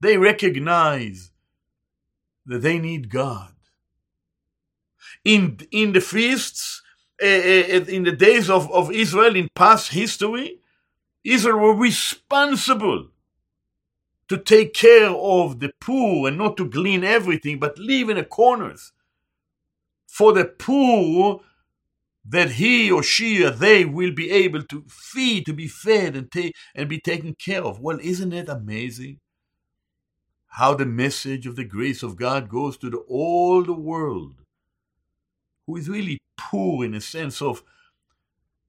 They 0.00 0.16
recognize 0.16 1.30
that 2.44 2.62
they 2.62 2.78
need 2.78 3.10
God. 3.10 3.52
In, 5.24 5.58
in 5.72 5.92
the 5.92 6.00
feasts, 6.00 6.82
Eh, 7.20 7.26
eh, 7.26 7.64
eh, 7.68 7.84
in 7.88 8.04
the 8.04 8.12
days 8.12 8.50
of, 8.50 8.70
of 8.70 8.92
Israel 8.92 9.36
in 9.36 9.48
past 9.54 9.92
history, 9.92 10.60
Israel 11.24 11.58
were 11.58 11.74
responsible 11.74 13.08
to 14.28 14.36
take 14.36 14.74
care 14.74 15.08
of 15.08 15.60
the 15.60 15.72
poor 15.80 16.28
and 16.28 16.36
not 16.36 16.56
to 16.56 16.68
glean 16.68 17.04
everything, 17.04 17.58
but 17.58 17.78
live 17.78 18.10
in 18.10 18.16
the 18.16 18.24
corners. 18.24 18.92
For 20.06 20.32
the 20.32 20.44
poor, 20.44 21.40
that 22.28 22.52
he 22.52 22.90
or 22.90 23.02
she 23.02 23.44
or 23.44 23.50
they 23.50 23.84
will 23.84 24.12
be 24.12 24.30
able 24.30 24.62
to 24.64 24.84
feed, 24.88 25.46
to 25.46 25.52
be 25.52 25.68
fed 25.68 26.16
and 26.16 26.30
take 26.30 26.54
and 26.74 26.88
be 26.88 27.00
taken 27.00 27.34
care 27.34 27.62
of. 27.62 27.80
Well, 27.80 27.98
isn't 28.02 28.32
it 28.32 28.48
amazing 28.48 29.20
how 30.48 30.74
the 30.74 30.86
message 30.86 31.46
of 31.46 31.54
the 31.54 31.64
grace 31.64 32.02
of 32.02 32.16
God 32.16 32.48
goes 32.48 32.76
to 32.78 32.90
the, 32.90 32.98
all 33.08 33.62
the 33.62 33.72
world 33.72 34.34
who 35.66 35.76
is 35.76 35.88
really 35.88 36.20
poor 36.36 36.84
in 36.84 36.94
a 36.94 37.00
sense 37.00 37.42
of 37.42 37.62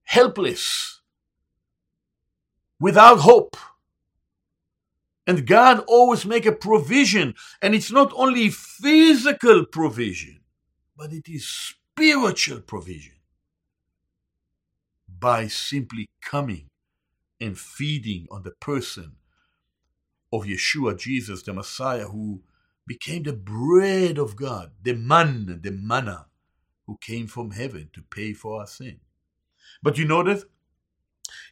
helpless, 0.04 1.00
without 2.80 3.20
hope. 3.20 3.56
And 5.26 5.46
God 5.46 5.84
always 5.86 6.24
make 6.24 6.46
a 6.46 6.52
provision, 6.52 7.34
and 7.60 7.74
it's 7.74 7.92
not 7.92 8.12
only 8.16 8.48
physical 8.48 9.66
provision, 9.66 10.40
but 10.96 11.12
it 11.12 11.28
is 11.28 11.46
spiritual 11.46 12.60
provision 12.60 13.12
by 15.06 15.48
simply 15.48 16.08
coming 16.22 16.68
and 17.40 17.58
feeding 17.58 18.26
on 18.30 18.42
the 18.42 18.52
person 18.52 19.16
of 20.32 20.44
Yeshua, 20.44 20.98
Jesus, 20.98 21.42
the 21.42 21.52
Messiah, 21.52 22.06
who 22.06 22.42
became 22.86 23.24
the 23.24 23.34
bread 23.34 24.16
of 24.16 24.36
God, 24.36 24.72
the 24.82 24.94
man, 24.94 25.60
the 25.62 25.70
manna, 25.70 26.27
who 26.88 26.98
came 27.02 27.26
from 27.26 27.50
heaven 27.50 27.90
to 27.92 28.00
pay 28.00 28.32
for 28.32 28.60
our 28.60 28.66
sin. 28.66 28.98
But 29.82 29.98
you 29.98 30.06
notice, 30.06 30.44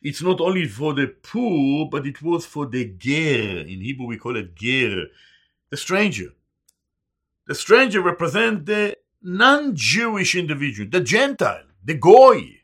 it's 0.00 0.22
not 0.22 0.40
only 0.40 0.66
for 0.66 0.94
the 0.94 1.08
poor, 1.08 1.88
but 1.90 2.06
it 2.06 2.22
was 2.22 2.46
for 2.46 2.66
the 2.66 2.86
ger. 2.86 3.60
In 3.60 3.82
Hebrew, 3.82 4.06
we 4.06 4.16
call 4.16 4.36
it 4.36 4.54
ger, 4.56 5.04
the 5.68 5.76
stranger. 5.76 6.30
The 7.46 7.54
stranger 7.54 8.00
represents 8.00 8.64
the 8.64 8.96
non 9.22 9.76
Jewish 9.76 10.34
individual, 10.34 10.88
the 10.90 11.02
Gentile, 11.02 11.64
the 11.84 11.94
Goy. 11.94 12.62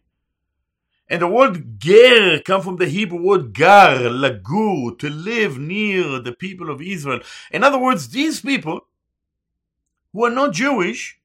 And 1.09 1.21
the 1.21 1.29
word 1.29 1.79
ger 1.79 2.41
comes 2.41 2.65
from 2.65 2.77
the 2.77 2.89
Hebrew 2.89 3.23
word 3.23 3.53
gar, 3.53 3.97
lagur, 3.97 4.99
to 4.99 5.11
live 5.11 5.59
near 5.59 6.21
the 6.21 6.33
people 6.33 6.71
of 6.71 6.81
Israel. 6.81 7.21
In 7.51 7.63
other 7.63 7.79
words, 7.79 8.09
these 8.09 8.41
people 8.41 8.87
who 10.15 10.25
are 10.25 10.31
not 10.31 10.55
Jewish, 10.55 11.19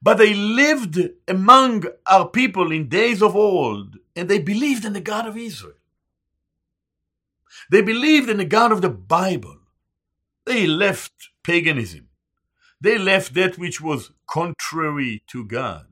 but 0.00 0.18
they 0.18 0.34
lived 0.34 0.98
among 1.26 1.84
our 2.06 2.28
people 2.28 2.72
in 2.72 2.88
days 2.88 3.22
of 3.22 3.34
old, 3.34 3.96
and 4.14 4.28
they 4.28 4.38
believed 4.38 4.84
in 4.84 4.92
the 4.92 5.00
God 5.00 5.26
of 5.26 5.36
Israel. 5.36 5.74
They 7.70 7.82
believed 7.82 8.28
in 8.28 8.38
the 8.38 8.44
God 8.44 8.72
of 8.72 8.82
the 8.82 8.90
Bible. 8.90 9.58
They 10.46 10.66
left 10.66 11.12
paganism. 11.42 12.08
They 12.80 12.96
left 12.96 13.34
that 13.34 13.58
which 13.58 13.80
was 13.80 14.12
contrary 14.26 15.22
to 15.28 15.44
God 15.44 15.88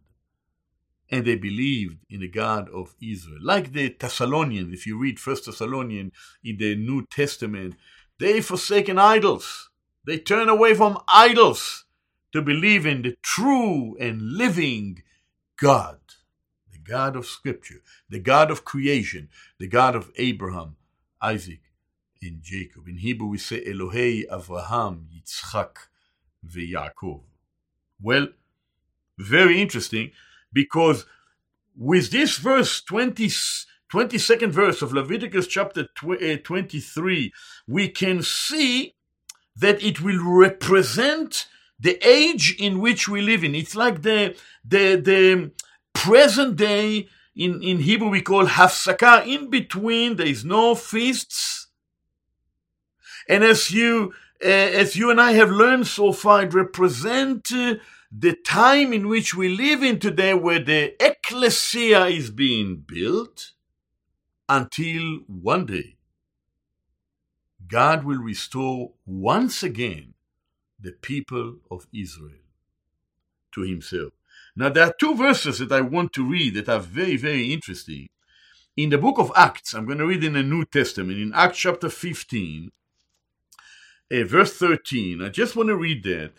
and 1.11 1.25
they 1.25 1.37
believed 1.37 1.99
in 2.11 2.21
the 2.21 2.29
God 2.29 2.69
of 2.71 2.95
Israel. 3.01 3.39
Like 3.41 3.73
the 3.73 3.95
Thessalonians, 3.99 4.73
if 4.73 4.87
you 4.87 4.99
read 4.99 5.21
First 5.21 5.47
Thessalonians 5.47 6.13
in 6.45 6.57
the 6.59 6.75
New 6.75 7.07
Testament, 7.07 7.77
they 8.19 8.41
forsaken 8.41 8.99
idols. 8.99 9.71
They 10.07 10.19
turn 10.19 10.49
away 10.49 10.75
from 10.75 10.99
idols 11.09 11.85
to 12.33 12.43
believe 12.43 12.87
in 12.87 13.03
the 13.03 13.17
true 13.23 13.97
and 13.99 14.21
living 14.21 15.03
God, 15.59 15.99
the 16.73 16.79
God 16.79 17.17
of 17.17 17.27
Scripture, 17.27 17.83
the 18.09 18.19
God 18.19 18.51
of 18.51 18.65
creation, 18.65 19.29
the 19.59 19.69
God 19.69 19.97
of 19.97 20.11
Abraham, 20.17 20.77
Isaac, 21.21 21.61
and 22.23 22.43
Jacob. 22.43 22.89
In 22.89 22.99
Hebrew, 22.99 23.29
we 23.29 23.39
say 23.39 23.65
Elohei 23.65 24.27
Avraham, 24.29 25.07
Yitzchak, 25.15 25.77
veYaakov. 26.47 27.23
Well, 28.01 28.29
very 29.19 29.61
interesting 29.61 30.11
because 30.53 31.07
with 31.77 32.11
this 32.11 32.37
verse 32.39 32.81
20, 32.83 33.27
22nd 33.93 34.51
verse 34.51 34.83
of 34.83 34.93
Leviticus 34.93 35.47
chapter 35.47 35.89
uh, 36.03 36.37
23, 36.43 37.33
we 37.67 37.89
can 37.89 38.23
see 38.23 38.95
that 39.55 39.83
it 39.83 40.01
will 40.01 40.23
represent 40.23 41.47
the 41.79 41.99
age 42.07 42.57
in 42.59 42.81
which 42.81 43.09
we 43.09 43.21
live 43.21 43.45
in. 43.45 43.55
It's 43.55 43.77
like 43.77 44.03
the, 44.03 44.37
the, 44.65 44.97
the 44.97 45.51
present 45.93 46.57
day 46.57 47.09
in, 47.35 47.63
in 47.63 47.81
Hebrew 47.81 48.09
we 48.09 48.23
call 48.23 48.47
hafsaka. 48.47 49.27
In 49.27 49.51
between, 49.51 50.17
there 50.17 50.27
is 50.27 50.45
no 50.45 50.75
feasts. 50.75 51.69
And 53.29 53.45
as 53.45 53.71
you, 53.71 54.13
uh, 54.45 54.49
as 54.49 54.97
you 54.97 55.11
and 55.11 55.21
I 55.21 55.33
have 55.33 55.51
learned 55.51 55.87
so 55.87 56.13
far, 56.13 56.45
it 56.45 56.55
represents 56.55 57.53
uh, 57.53 57.75
the 58.11 58.35
time 58.35 58.93
in 58.93 59.09
which 59.09 59.35
we 59.35 59.49
live 59.49 59.83
in 59.83 59.99
today, 59.99 60.33
where 60.33 60.61
the 60.61 60.95
ecclesia 61.05 62.07
is 62.07 62.31
being 62.31 62.77
built, 62.77 63.53
until 64.49 65.21
one 65.27 65.67
day 65.67 65.97
God 67.67 68.05
will 68.05 68.19
restore 68.19 68.93
once 69.05 69.63
again 69.63 70.15
the 70.79 70.93
people 70.93 71.57
of 71.71 71.87
Israel 71.93 72.41
to 73.53 73.63
himself. 73.63 74.13
Now, 74.55 74.69
there 74.69 74.87
are 74.87 74.95
two 74.99 75.15
verses 75.15 75.59
that 75.59 75.73
I 75.73 75.81
want 75.81 76.13
to 76.15 76.29
read 76.29 76.55
that 76.55 76.69
are 76.69 76.81
very, 76.81 77.17
very 77.17 77.53
interesting. 77.53 78.09
In 78.77 78.91
the 78.91 78.99
book 78.99 79.19
of 79.19 79.33
Acts, 79.35 79.75
I'm 79.75 79.87
going 79.87 79.99
to 79.99 80.07
read 80.07 80.25
in 80.25 80.35
the 80.35 80.43
New 80.43 80.65
Testament, 80.65 81.19
in 81.19 81.33
Acts 81.35 81.59
chapter 81.59 81.89
15, 81.89 82.71
uh, 84.13 84.25
verse 84.25 84.57
13. 84.57 85.23
I 85.23 85.29
just 85.31 85.57
want 85.57 85.69
to 85.69 85.77
read 85.77 86.05
that 86.05 86.33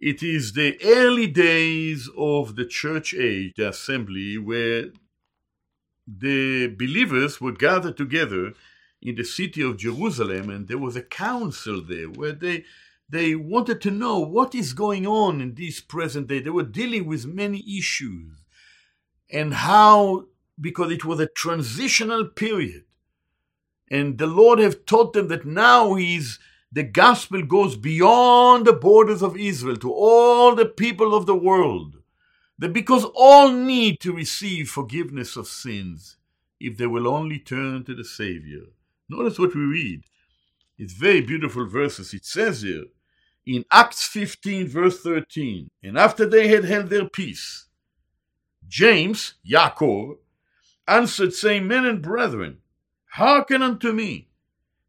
it 0.00 0.22
is 0.22 0.52
the 0.52 0.78
early 0.82 1.26
days 1.26 2.08
of 2.16 2.56
the 2.56 2.64
church 2.64 3.14
age, 3.14 3.54
the 3.56 3.68
assembly, 3.68 4.38
where 4.38 4.86
the 6.06 6.68
believers 6.68 7.40
would 7.40 7.58
gather 7.58 7.92
together 7.92 8.54
in 9.02 9.14
the 9.14 9.24
city 9.24 9.62
of 9.62 9.76
Jerusalem, 9.76 10.50
and 10.50 10.68
there 10.68 10.78
was 10.78 10.96
a 10.96 11.02
council 11.02 11.82
there 11.82 12.06
where 12.08 12.32
they 12.32 12.64
they 13.10 13.34
wanted 13.34 13.80
to 13.82 13.90
know 13.90 14.20
what 14.20 14.54
is 14.54 14.72
going 14.72 15.06
on 15.06 15.40
in 15.40 15.54
this 15.54 15.80
present 15.80 16.28
day. 16.28 16.38
They 16.38 16.50
were 16.50 16.62
dealing 16.62 17.06
with 17.06 17.26
many 17.26 17.64
issues 17.76 18.44
and 19.28 19.52
how, 19.52 20.26
because 20.60 20.92
it 20.92 21.04
was 21.04 21.18
a 21.18 21.26
transitional 21.26 22.24
period, 22.26 22.84
and 23.90 24.18
the 24.18 24.28
Lord 24.28 24.60
have 24.60 24.86
taught 24.86 25.12
them 25.12 25.26
that 25.28 25.44
now 25.44 25.96
is 25.96 26.38
the 26.70 26.84
gospel 26.84 27.42
goes 27.42 27.76
beyond 27.76 28.64
the 28.64 28.72
borders 28.72 29.22
of 29.22 29.36
Israel 29.36 29.76
to 29.78 29.92
all 29.92 30.54
the 30.54 30.66
people 30.66 31.12
of 31.14 31.26
the 31.26 31.34
world. 31.34 31.96
That 32.58 32.72
because 32.72 33.04
all 33.14 33.50
need 33.50 34.00
to 34.00 34.12
receive 34.12 34.68
forgiveness 34.68 35.36
of 35.36 35.48
sins 35.48 36.18
if 36.60 36.76
they 36.76 36.86
will 36.86 37.08
only 37.08 37.38
turn 37.38 37.84
to 37.84 37.94
the 37.94 38.04
Savior. 38.04 38.66
Notice 39.08 39.38
what 39.38 39.54
we 39.54 39.62
read. 39.62 40.02
It's 40.78 40.92
very 40.92 41.22
beautiful 41.22 41.66
verses. 41.66 42.14
It 42.14 42.24
says 42.24 42.62
here 42.62 42.84
in 43.46 43.64
Acts 43.72 44.06
15, 44.06 44.68
verse 44.68 45.00
13, 45.00 45.68
and 45.82 45.98
after 45.98 46.26
they 46.26 46.48
had 46.48 46.64
held 46.64 46.90
their 46.90 47.08
peace, 47.08 47.66
James, 48.68 49.34
Yaakov, 49.48 50.18
answered, 50.86 51.32
saying, 51.32 51.66
Men 51.66 51.84
and 51.84 52.02
brethren, 52.02 52.58
hearken 53.12 53.62
unto 53.62 53.92
me. 53.92 54.28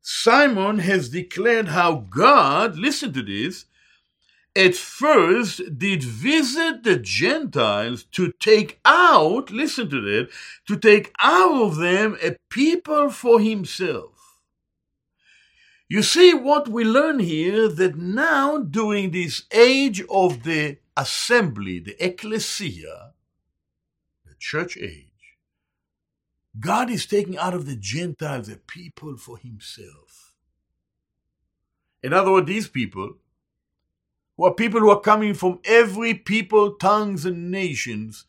Simon 0.01 0.79
has 0.79 1.09
declared 1.09 1.69
how 1.69 2.05
God, 2.09 2.77
listen 2.77 3.13
to 3.13 3.23
this, 3.23 3.65
at 4.55 4.75
first 4.75 5.77
did 5.77 6.03
visit 6.03 6.83
the 6.83 6.97
Gentiles 6.97 8.03
to 8.11 8.33
take 8.39 8.79
out, 8.83 9.49
listen 9.49 9.89
to 9.89 10.01
that, 10.01 10.29
to 10.67 10.77
take 10.77 11.13
out 11.21 11.61
of 11.63 11.77
them 11.77 12.17
a 12.21 12.35
people 12.49 13.09
for 13.09 13.39
himself. 13.39 14.10
You 15.91 16.03
see 16.03 16.33
what 16.33 16.69
we 16.69 16.85
learn 16.85 17.19
here 17.19 17.67
that 17.67 17.97
now 17.97 18.59
during 18.59 19.11
this 19.11 19.43
age 19.51 20.01
of 20.09 20.43
the 20.43 20.77
assembly, 20.95 21.79
the 21.79 22.01
ecclesia, 22.01 23.11
the 24.25 24.33
church 24.39 24.77
age, 24.77 25.35
God 26.57 26.89
is 26.89 27.05
taking 27.05 27.37
out 27.37 27.53
of 27.53 27.65
the 27.65 27.75
Gentiles 27.75 28.47
a 28.47 28.55
people 28.55 29.17
for 29.17 29.37
himself. 29.37 30.31
In 32.01 32.13
other 32.13 32.31
words, 32.31 32.47
these 32.47 32.69
people 32.69 33.15
who 34.37 34.45
are 34.45 34.53
people 34.53 34.79
who 34.79 34.91
are 34.91 35.01
coming 35.01 35.33
from 35.33 35.59
every 35.65 36.13
people, 36.13 36.75
tongues, 36.75 37.25
and 37.25 37.51
nations, 37.51 38.27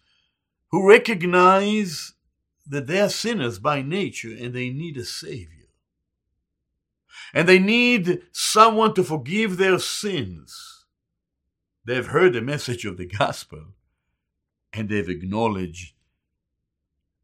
who 0.73 0.89
recognize 0.89 2.15
that 2.67 2.89
they 2.89 3.01
are 3.01 3.09
sinners 3.09 3.61
by 3.61 3.83
nature 3.83 4.35
and 4.37 4.53
they 4.53 4.71
need 4.71 4.97
a 4.97 5.05
Savior. 5.05 5.62
And 7.35 7.49
they 7.49 7.59
need 7.59 8.23
someone 8.33 8.95
to 8.95 9.05
forgive 9.05 9.57
their 9.57 9.79
sins. 9.79 10.85
They've 11.85 12.07
heard 12.07 12.35
the 12.35 12.43
message 12.43 12.85
of 12.85 12.97
the 12.97 13.07
gospel 13.07 13.65
and 14.73 14.89
they've 14.89 15.09
acknowledged 15.09 15.95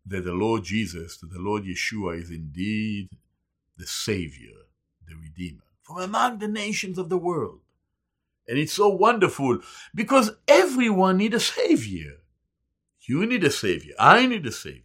that 0.06 0.24
the 0.24 0.32
Lord 0.32 0.64
Jesus, 0.64 1.18
that 1.18 1.30
the 1.30 1.38
Lord 1.38 1.64
Yeshua 1.64 2.20
is 2.20 2.30
indeed 2.30 3.10
the 3.76 3.86
Savior, 3.86 4.56
the 5.06 5.14
Redeemer 5.14 5.62
from 5.88 6.02
among 6.02 6.38
the 6.38 6.48
nations 6.48 6.98
of 6.98 7.08
the 7.08 7.16
world. 7.16 7.60
And 8.46 8.58
it's 8.58 8.74
so 8.74 8.88
wonderful 8.88 9.60
because 9.94 10.30
everyone 10.46 11.16
need 11.16 11.34
a 11.34 11.40
savior. 11.40 12.18
You 13.00 13.24
need 13.24 13.42
a 13.42 13.50
savior. 13.50 13.94
I 13.98 14.26
need 14.26 14.46
a 14.46 14.52
savior. 14.52 14.82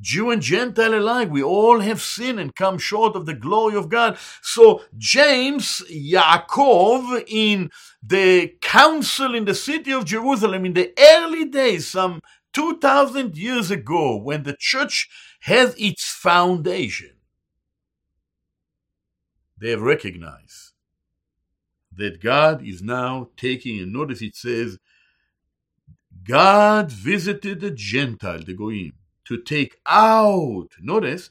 Jew 0.00 0.30
and 0.30 0.42
Gentile 0.42 0.94
alike, 0.94 1.30
we 1.30 1.42
all 1.42 1.80
have 1.80 2.02
sinned 2.02 2.40
and 2.40 2.54
come 2.54 2.78
short 2.78 3.14
of 3.14 3.26
the 3.26 3.34
glory 3.34 3.76
of 3.76 3.88
God. 3.88 4.18
So 4.42 4.82
James, 4.98 5.82
Yaakov, 5.90 7.24
in 7.28 7.70
the 8.02 8.54
council 8.60 9.34
in 9.34 9.44
the 9.44 9.54
city 9.54 9.92
of 9.92 10.04
Jerusalem 10.04 10.64
in 10.64 10.72
the 10.72 10.92
early 10.98 11.44
days, 11.44 11.86
some 11.86 12.20
2000 12.52 13.36
years 13.36 13.70
ago, 13.70 14.16
when 14.16 14.42
the 14.42 14.56
church 14.58 15.08
has 15.40 15.74
its 15.78 16.04
foundation, 16.10 17.12
they 19.60 19.70
have 19.70 19.82
recognized 19.82 20.72
that 21.96 22.20
God 22.20 22.66
is 22.66 22.82
now 22.82 23.28
taking, 23.36 23.78
and 23.78 23.92
notice 23.92 24.20
it 24.20 24.34
says, 24.34 24.78
God 26.24 26.90
visited 26.90 27.60
the 27.60 27.70
Gentile, 27.70 28.42
the 28.42 28.54
Goyim, 28.54 28.94
to 29.26 29.40
take 29.40 29.76
out, 29.86 30.68
notice, 30.80 31.30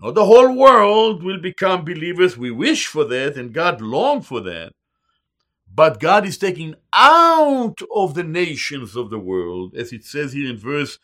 not 0.00 0.14
the 0.14 0.24
whole 0.24 0.54
world 0.54 1.22
will 1.22 1.40
become 1.40 1.84
believers. 1.84 2.38
We 2.38 2.50
wish 2.50 2.86
for 2.86 3.04
that, 3.06 3.36
and 3.36 3.52
God 3.52 3.80
longed 3.80 4.26
for 4.26 4.40
that. 4.42 4.72
But 5.72 6.00
God 6.00 6.24
is 6.24 6.38
taking 6.38 6.74
out 6.92 7.80
of 7.94 8.14
the 8.14 8.24
nations 8.24 8.96
of 8.96 9.10
the 9.10 9.18
world, 9.18 9.74
as 9.76 9.92
it 9.92 10.04
says 10.04 10.32
here 10.32 10.50
in 10.50 10.56
verse 10.56 10.98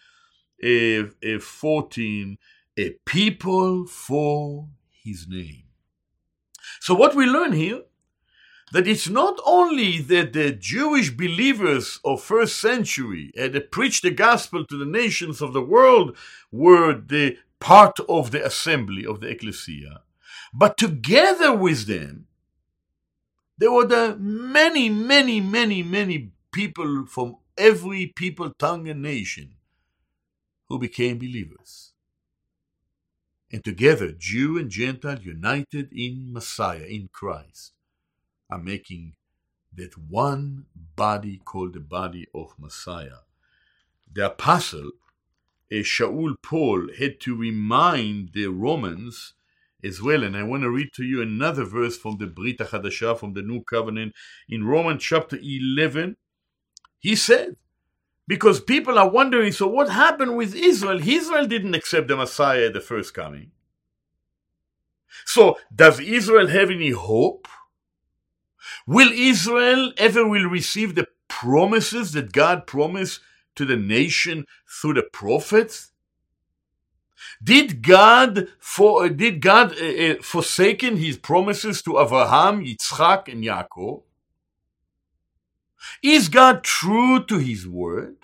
uh, 0.64 1.04
uh, 1.26 1.38
14, 1.40 2.38
a 2.76 2.90
people 3.04 3.87
for 3.87 4.68
his 5.04 5.26
name. 5.28 5.64
So, 6.80 6.94
what 6.94 7.14
we 7.14 7.26
learn 7.26 7.52
here 7.52 7.82
that 8.74 8.88
it's 8.88 9.08
not 9.08 9.38
only 9.46 10.00
that 10.00 10.32
the 10.32 10.50
Jewish 10.50 11.10
believers 11.10 12.00
of 12.04 12.20
first 12.20 12.58
century 12.58 13.30
uh, 13.38 13.42
had 13.42 13.70
preached 13.70 14.02
the 14.02 14.10
gospel 14.10 14.66
to 14.66 14.76
the 14.76 14.84
nations 14.84 15.40
of 15.40 15.52
the 15.52 15.62
world 15.62 16.16
were 16.50 16.92
the 16.92 17.38
part 17.60 18.00
of 18.08 18.32
the 18.32 18.44
assembly 18.44 19.06
of 19.06 19.20
the 19.20 19.28
ecclesia, 19.28 20.00
but 20.52 20.76
together 20.76 21.56
with 21.56 21.87
them, 21.87 22.26
there 23.58 23.70
were 23.70 23.87
the 23.87 24.16
many, 24.18 24.88
many, 24.88 25.40
many, 25.40 25.84
many 25.84 26.32
people 26.50 27.06
from 27.06 27.37
every 27.56 28.08
people, 28.08 28.50
tongue, 28.58 28.88
and 28.88 29.00
nation 29.00 29.54
who 30.68 30.80
became 30.80 31.18
believers. 31.18 31.92
And 33.52 33.62
together, 33.62 34.10
Jew 34.10 34.58
and 34.58 34.68
Gentile 34.68 35.20
united 35.20 35.92
in 35.92 36.32
Messiah, 36.32 36.87
in 36.88 37.08
Christ 37.12 37.73
are 38.50 38.59
making 38.59 39.14
that 39.74 39.98
one 39.98 40.66
body 40.96 41.40
called 41.44 41.74
the 41.74 41.80
body 41.80 42.26
of 42.35 42.54
Messiah. 42.59 43.22
The 44.12 44.26
apostle, 44.26 44.92
Shaul 45.72 46.35
Paul, 46.42 46.88
had 46.98 47.20
to 47.20 47.37
remind 47.37 48.33
the 48.33 48.46
Romans 48.46 49.35
as 49.83 50.00
well. 50.00 50.22
And 50.22 50.37
I 50.37 50.44
want 50.44 50.62
to 50.62 50.70
read 50.70 50.92
to 50.94 51.02
you 51.04 51.20
another 51.20 51.64
verse 51.64 51.96
from 51.96 52.18
the 52.18 52.26
Brit 52.26 52.59
HaChadashah, 52.59 53.18
from 53.18 53.35
the 53.35 53.42
New 53.42 53.62
Covenant, 53.64 54.14
in 54.48 54.64
Romans 54.64 55.02
chapter 55.02 55.38
11. 55.42 56.16
He 57.00 57.16
said, 57.16 57.57
because 58.26 58.61
people 58.61 58.98
are 58.98 59.11
wondering, 59.11 59.52
so 59.52 59.66
what 59.66 59.90
happened 59.90 60.37
with 60.37 60.54
Israel? 60.54 61.00
Israel 61.07 61.46
didn't 61.46 61.74
accept 61.74 62.09
the 62.09 62.16
Messiah 62.16 62.66
at 62.66 62.72
the 62.72 62.80
first 62.80 63.12
coming. 63.12 63.50
So 65.26 65.59
does 65.74 66.00
Israel 66.00 66.46
have 66.46 66.70
any 66.70 66.90
hope? 66.90 67.46
Will 68.87 69.11
Israel 69.12 69.92
ever 69.99 70.27
will 70.29 70.49
receive 70.49 70.94
the 70.94 71.09
promises 71.29 72.12
that 72.12 72.33
God 72.33 72.66
promised 72.66 73.20
to 73.57 73.64
the 73.64 73.77
nation 73.77 74.47
through 74.68 74.94
the 74.94 75.05
prophets? 75.05 75.92
Did 77.42 77.83
God 77.83 78.49
for 78.61 79.09
did 79.09 79.40
God 79.42 79.75
uh, 79.81 79.85
uh, 79.85 80.14
forsaken 80.23 80.99
his 80.99 81.18
promises 81.18 81.83
to 81.83 82.01
Abraham, 82.01 82.64
Yitzchak, 82.64 83.29
and 83.33 83.44
Yaakov? 83.44 84.03
Is 86.03 86.29
God 86.29 86.64
true 86.64 87.25
to 87.27 87.38
his 87.38 87.68
word? 87.68 88.23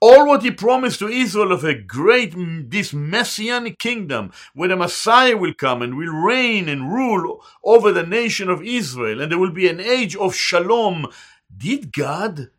All 0.00 0.26
what 0.26 0.42
he 0.42 0.50
promised 0.50 0.98
to 1.00 1.08
Israel 1.08 1.52
of 1.52 1.62
a 1.62 1.74
great, 1.74 2.34
this 2.70 2.92
messianic 2.92 3.78
kingdom 3.78 4.32
where 4.54 4.68
the 4.68 4.76
Messiah 4.76 5.36
will 5.36 5.54
come 5.54 5.82
and 5.82 5.96
will 5.96 6.12
reign 6.12 6.68
and 6.68 6.92
rule 6.92 7.44
over 7.62 7.92
the 7.92 8.06
nation 8.06 8.48
of 8.48 8.62
Israel 8.62 9.20
and 9.20 9.30
there 9.30 9.38
will 9.38 9.52
be 9.52 9.68
an 9.68 9.80
age 9.80 10.16
of 10.16 10.34
shalom. 10.34 11.06
Did 11.54 11.92
God 11.92 12.50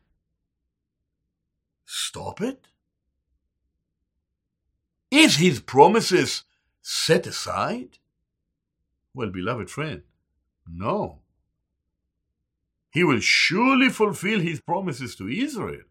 stop 1.86 2.42
it? 2.42 2.68
Is 5.10 5.38
his 5.38 5.60
promises 5.60 6.44
set 6.82 7.28
aside? 7.28 7.98
Well, 9.14 9.30
beloved 9.30 9.70
friend, 9.70 10.04
no. 10.72 11.20
He 12.92 13.04
will 13.04 13.20
surely 13.20 13.90
fulfill 13.90 14.40
his 14.40 14.62
promises 14.62 15.16
to 15.16 15.28
Israel. 15.28 15.82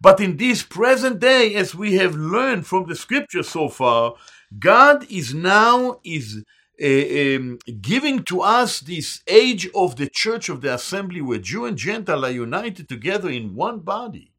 But 0.00 0.20
in 0.20 0.36
this 0.36 0.62
present 0.62 1.20
day, 1.20 1.54
as 1.54 1.74
we 1.74 1.94
have 1.94 2.14
learned 2.14 2.66
from 2.66 2.86
the 2.86 2.96
scripture 2.96 3.42
so 3.42 3.68
far, 3.68 4.14
God 4.58 5.10
is 5.10 5.34
now 5.34 6.00
is 6.04 6.44
uh, 6.82 7.36
um, 7.36 7.58
giving 7.80 8.24
to 8.24 8.40
us 8.40 8.80
this 8.80 9.22
age 9.26 9.68
of 9.74 9.96
the 9.96 10.08
church 10.08 10.48
of 10.48 10.60
the 10.60 10.74
assembly 10.74 11.20
where 11.20 11.38
Jew 11.38 11.64
and 11.64 11.76
Gentile 11.76 12.24
are 12.24 12.30
united 12.30 12.88
together 12.88 13.30
in 13.30 13.54
one 13.54 13.80
body. 13.80 14.32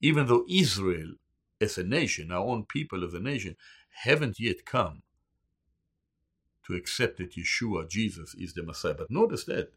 Even 0.00 0.26
though 0.26 0.44
Israel 0.48 1.14
as 1.60 1.78
a 1.78 1.84
nation, 1.84 2.30
our 2.30 2.44
own 2.44 2.64
people 2.64 3.02
of 3.02 3.12
the 3.12 3.20
nation, 3.20 3.56
haven't 4.04 4.38
yet 4.38 4.64
come 4.64 5.02
to 6.66 6.74
accept 6.74 7.18
that 7.18 7.34
Yeshua, 7.34 7.88
Jesus, 7.88 8.34
is 8.34 8.52
the 8.52 8.62
Messiah. 8.62 8.94
But 8.94 9.10
notice 9.10 9.44
that 9.44 9.72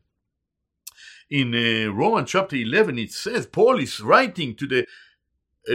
in 1.31 1.55
uh, 1.55 1.91
Romans 1.91 2.29
chapter 2.29 2.57
11, 2.57 2.99
it 2.99 3.13
says 3.13 3.47
Paul 3.47 3.79
is 3.79 4.01
writing 4.01 4.53
to 4.55 4.67
the 4.67 4.81
uh, 4.81 4.85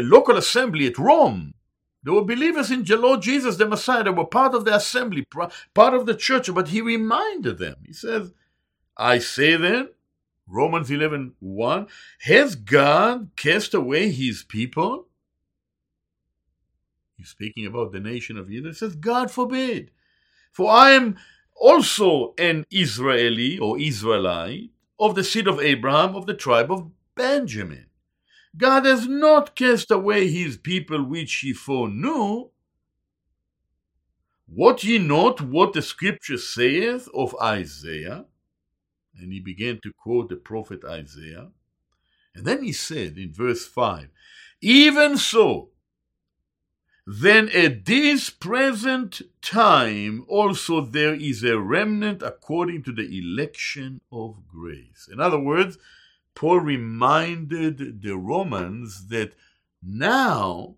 local 0.01 0.37
assembly 0.37 0.87
at 0.87 0.99
Rome. 0.99 1.55
There 2.03 2.12
were 2.12 2.25
believers 2.25 2.71
in 2.71 2.85
the 2.85 2.97
Lord 2.97 3.23
Jesus, 3.23 3.57
the 3.57 3.66
Messiah, 3.66 4.05
that 4.05 4.12
were 4.12 4.27
part 4.27 4.55
of 4.55 4.66
the 4.66 4.77
assembly, 4.77 5.27
part 5.75 5.95
of 5.95 6.07
the 6.07 6.14
church, 6.14 6.55
but 6.55 6.69
he 6.69 6.81
reminded 6.81 7.59
them. 7.59 7.77
He 7.85 7.95
says, 7.95 8.33
I 8.97 9.19
say 9.19 9.57
then, 9.57 9.88
Romans 10.47 10.90
11 10.90 11.35
1, 11.40 11.87
has 12.21 12.55
God 12.55 13.31
cast 13.35 13.75
away 13.75 14.11
his 14.11 14.45
people? 14.45 15.07
He's 17.16 17.31
speaking 17.31 17.66
about 17.66 17.92
the 17.92 17.99
nation 17.99 18.37
of 18.37 18.51
Israel. 18.51 18.73
He 18.73 18.75
says, 18.75 18.95
God 18.95 19.31
forbid. 19.31 19.90
For 20.53 20.71
I 20.71 20.90
am 20.92 21.16
also 21.57 22.35
an 22.38 22.66
Israeli 22.71 23.59
or 23.59 23.81
Israelite, 23.81 24.71
of 24.98 25.14
the 25.14 25.24
seed 25.24 25.46
of 25.46 25.61
Abraham 25.61 26.14
of 26.16 26.26
the 26.26 26.35
tribe 26.35 26.70
of 26.70 26.90
Benjamin. 27.14 27.87
God 28.56 28.87
has 28.87 29.06
not 29.06 29.54
cast 29.54 29.90
away 29.90 30.28
his 30.28 30.56
people 30.56 31.02
which 31.02 31.35
he 31.37 31.52
foreknew. 31.52 32.50
What 34.46 34.85
ye 34.85 34.98
not 34.98 35.40
what 35.40 35.72
the 35.72 35.82
scripture 35.82 36.38
saith 36.38 37.09
of 37.12 37.35
Isaiah? 37.42 38.24
And 39.18 39.32
he 39.32 39.40
began 39.40 39.80
to 39.82 39.92
quote 39.92 40.28
the 40.28 40.37
prophet 40.37 40.85
Isaiah. 40.85 41.50
And 42.35 42.44
then 42.46 42.62
he 42.62 42.72
said 42.72 43.16
in 43.18 43.32
verse 43.32 43.66
5 43.66 44.09
Even 44.61 45.16
so, 45.16 45.70
then 47.07 47.49
at 47.51 47.85
this 47.85 48.31
present 48.31 49.23
time 49.40 50.25
also 50.27 50.81
there 50.81 51.14
is 51.14 51.45
a 51.45 51.59
remnant 51.59 52.21
according 52.21 52.83
to 52.83 52.92
the 52.92 53.19
election 53.19 54.01
of 54.11 54.49
grace. 54.49 55.09
In 55.11 55.21
other 55.21 55.38
words, 55.38 55.79
Paul 56.35 56.61
reminded 56.61 58.03
the 58.03 58.16
Romans 58.16 59.07
that 59.09 59.35
now, 59.83 60.75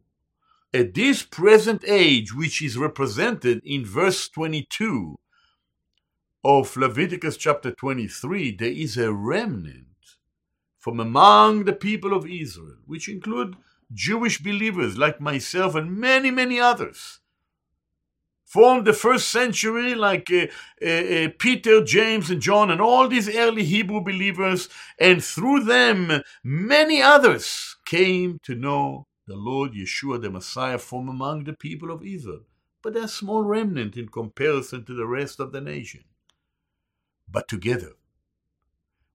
at 0.73 0.93
this 0.93 1.23
present 1.23 1.83
age, 1.87 2.35
which 2.35 2.61
is 2.61 2.77
represented 2.77 3.63
in 3.65 3.87
verse 3.87 4.29
22 4.29 5.19
of 6.45 6.77
Leviticus 6.77 7.39
chapter 7.39 7.73
23, 7.73 8.55
there 8.55 8.69
is 8.69 8.99
a 8.99 9.13
remnant 9.13 9.87
from 10.79 11.01
among 11.01 11.65
the 11.65 11.73
people 11.73 12.13
of 12.13 12.29
Israel, 12.29 12.77
which 12.87 13.09
include 13.09 13.57
Jewish 13.93 14.39
believers 14.39 14.99
like 14.99 15.21
myself 15.21 15.75
and 15.75 15.97
many, 15.97 16.31
many 16.31 16.61
others. 16.61 17.21
Formed 18.45 18.87
the 18.87 18.95
first 18.95 19.29
century, 19.29 19.95
like 19.95 20.31
uh, 20.33 20.47
uh, 20.83 20.87
uh, 20.87 21.29
Peter, 21.39 21.85
James, 21.85 22.31
and 22.31 22.41
John, 22.41 22.71
and 22.71 22.81
all 22.81 23.07
these 23.07 23.29
early 23.35 23.63
Hebrew 23.63 24.01
believers, 24.01 24.71
and 24.99 25.23
through 25.23 25.65
them, 25.65 26.23
many 26.43 27.03
others 27.03 27.77
came 27.85 28.39
to 28.45 28.55
know 28.55 29.07
the 29.27 29.37
Lord 29.37 29.73
Yeshua, 29.73 30.23
the 30.23 30.31
Messiah, 30.31 30.79
from 30.79 31.11
among 31.11 31.45
the 31.45 31.53
people 31.53 31.91
of 31.91 32.03
Israel. 32.03 32.45
But 32.83 32.95
they're 32.95 33.05
a 33.05 33.09
small 33.09 33.43
remnant 33.43 33.99
in 33.99 34.09
comparison 34.09 34.87
to 34.87 34.95
the 34.95 35.07
rest 35.07 35.41
of 35.41 35.53
the 35.53 35.61
nation. 35.61 36.05
But 37.31 37.49
together, 37.49 37.93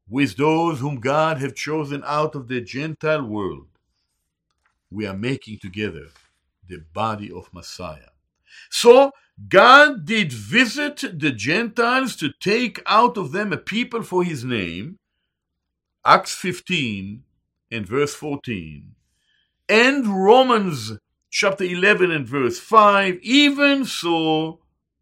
with 0.08 0.38
those 0.38 0.80
whom 0.80 1.00
God 1.00 1.40
have 1.40 1.56
chosen 1.56 2.04
out 2.06 2.36
of 2.36 2.48
the 2.48 2.62
Gentile 2.62 3.24
world, 3.24 3.73
we 4.94 5.06
are 5.08 5.18
making 5.18 5.60
together 5.60 6.08
the 6.68 6.84
body 6.94 7.32
of 7.32 7.54
Messiah. 7.54 8.12
So 8.70 9.12
God 9.50 10.06
did 10.06 10.32
visit 10.32 11.20
the 11.20 11.32
Gentiles 11.32 12.16
to 12.18 12.32
take 12.40 12.82
out 12.86 13.18
of 13.18 13.32
them 13.32 13.52
a 13.52 13.58
people 13.58 14.04
for 14.04 14.24
his 14.24 14.44
name. 14.46 14.98
Acts 16.06 16.36
15 16.36 17.24
and 17.72 17.88
verse 17.88 18.14
14. 18.14 18.96
And 19.68 20.24
Romans 20.24 20.94
chapter 21.32 21.64
11 21.64 22.12
and 22.12 22.28
verse 22.28 22.60
5. 22.60 23.20
Even 23.24 23.86
so, 23.86 24.60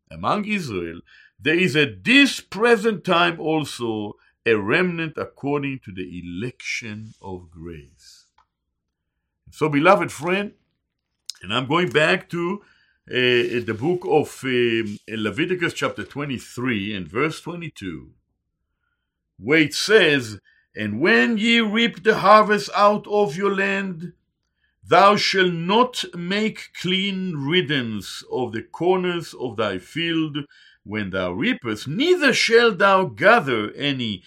among 0.10 0.46
Israel, 0.46 1.02
there 1.40 1.58
is 1.58 1.76
at 1.76 2.04
this 2.04 2.40
present 2.40 3.04
time 3.04 3.40
also 3.40 4.14
a 4.46 4.56
remnant 4.56 5.18
according 5.18 5.80
to 5.84 5.92
the 5.92 6.22
election 6.24 7.14
of 7.22 7.52
grace. 7.52 8.21
So, 9.54 9.68
beloved 9.68 10.14
friend, 10.14 10.54
and 11.44 11.54
I'm 11.54 11.68
going 11.68 11.90
back 11.90 12.30
to 12.30 12.62
uh, 13.10 13.60
the 13.66 13.78
book 13.78 14.06
of 14.08 14.30
uh, 14.46 14.88
Leviticus, 15.10 15.74
chapter 15.74 16.06
23, 16.06 16.96
and 16.96 17.06
verse 17.06 17.42
22, 17.42 18.12
where 19.38 19.60
it 19.60 19.74
says, 19.74 20.40
And 20.74 21.02
when 21.02 21.38
ye 21.38 21.60
reap 21.60 22.02
the 22.02 22.20
harvest 22.20 22.70
out 22.74 23.06
of 23.08 23.36
your 23.36 23.54
land, 23.54 24.14
thou 24.88 25.18
shalt 25.18 25.52
not 25.52 26.06
make 26.16 26.72
clean 26.82 27.36
riddance 27.36 28.24
of 28.32 28.54
the 28.54 28.64
corners 28.64 29.36
of 29.38 29.58
thy 29.58 29.80
field 29.80 30.38
when 30.84 31.10
thou 31.10 31.34
reapest, 31.34 31.90
neither 31.90 32.32
shalt 32.32 32.78
thou 32.78 33.04
gather 33.04 33.70
any 33.74 34.24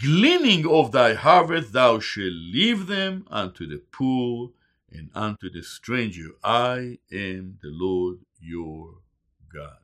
gleaning 0.00 0.64
of 0.64 0.92
thy 0.92 1.14
harvest, 1.14 1.72
thou 1.72 1.98
shalt 1.98 2.32
leave 2.32 2.86
them 2.86 3.26
unto 3.28 3.66
the 3.66 3.82
poor 3.90 4.52
and 4.92 5.10
unto 5.14 5.50
the 5.50 5.62
stranger, 5.62 6.30
I 6.42 6.98
am 7.12 7.58
the 7.62 7.70
Lord 7.70 8.18
your 8.40 8.94
God. 9.52 9.78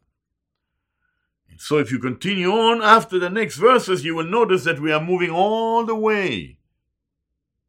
And 1.48 1.60
so, 1.60 1.78
if 1.78 1.90
you 1.90 1.98
continue 1.98 2.50
on 2.50 2.82
after 2.82 3.18
the 3.18 3.30
next 3.30 3.56
verses, 3.56 4.04
you 4.04 4.14
will 4.14 4.26
notice 4.26 4.64
that 4.64 4.80
we 4.80 4.92
are 4.92 5.02
moving 5.02 5.30
all 5.30 5.84
the 5.84 5.94
way 5.94 6.58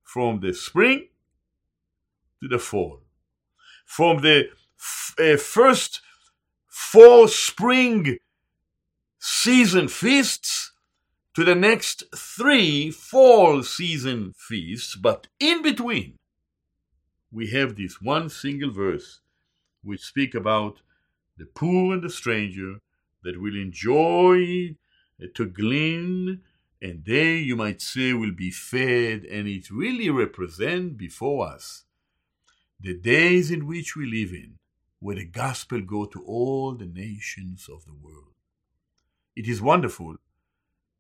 from 0.04 0.40
the 0.40 0.54
spring 0.54 1.10
to 2.42 2.48
the 2.48 2.60
fall. 2.60 3.02
From 3.86 4.22
the 4.22 4.50
f- 4.80 5.16
uh, 5.20 5.38
first 5.38 6.02
four 6.68 7.28
spring 7.28 8.18
season 9.20 9.88
feasts 9.88 10.74
to 11.36 11.44
the 11.44 11.56
next 11.56 12.04
three 12.16 12.90
fall 12.92 13.64
season 13.64 14.34
feasts, 14.38 14.96
but 14.96 15.28
in 15.40 15.62
between, 15.62 16.18
we 17.32 17.48
have 17.52 17.76
this 17.76 18.02
one 18.02 18.30
single 18.30 18.72
verse 18.72 19.22
which 19.84 20.02
speak 20.02 20.34
about 20.34 20.82
the 21.38 21.46
poor 21.46 21.94
and 21.94 22.04
the 22.04 22.10
stranger 22.10 22.80
that 23.24 23.42
will 23.42 23.56
enjoy 23.56 24.76
uh, 25.22 25.26
to 25.34 25.46
glean 25.46 26.42
and 26.82 27.04
they 27.06 27.38
you 27.38 27.56
might 27.56 27.82
say 27.82 28.14
will 28.14 28.32
be 28.32 28.52
fed 28.52 29.24
and 29.26 29.48
it 29.48 29.70
really 29.70 30.10
represent 30.10 30.98
before 30.98 31.48
us 31.48 31.84
the 32.80 32.94
days 32.94 33.50
in 33.50 33.66
which 33.66 33.96
we 33.96 34.06
live 34.06 34.32
in 34.32 34.58
where 35.00 35.16
the 35.16 35.26
gospel 35.26 35.82
go 35.82 36.06
to 36.06 36.24
all 36.24 36.74
the 36.74 36.86
nations 36.86 37.70
of 37.72 37.86
the 37.86 37.94
world. 37.94 38.34
It 39.36 39.48
is 39.48 39.62
wonderful 39.62 40.18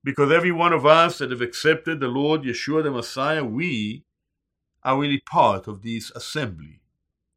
because 0.04 0.32
every 0.32 0.52
one 0.52 0.74
of 0.74 0.86
us 0.86 1.18
that 1.18 1.32
have 1.32 1.42
accepted 1.42 2.00
the 2.00 2.08
lord 2.08 2.44
yeshua 2.44 2.84
the 2.84 2.92
messiah 2.92 3.44
we 3.44 4.04
are 4.88 4.98
really 4.98 5.20
part 5.20 5.68
of 5.68 5.82
this 5.82 6.12
assembly, 6.12 6.80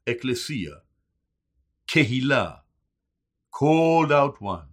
ecclesia, 0.06 0.82
kehillah, 1.88 2.60
called 3.50 4.12
out 4.12 4.40
one, 4.40 4.68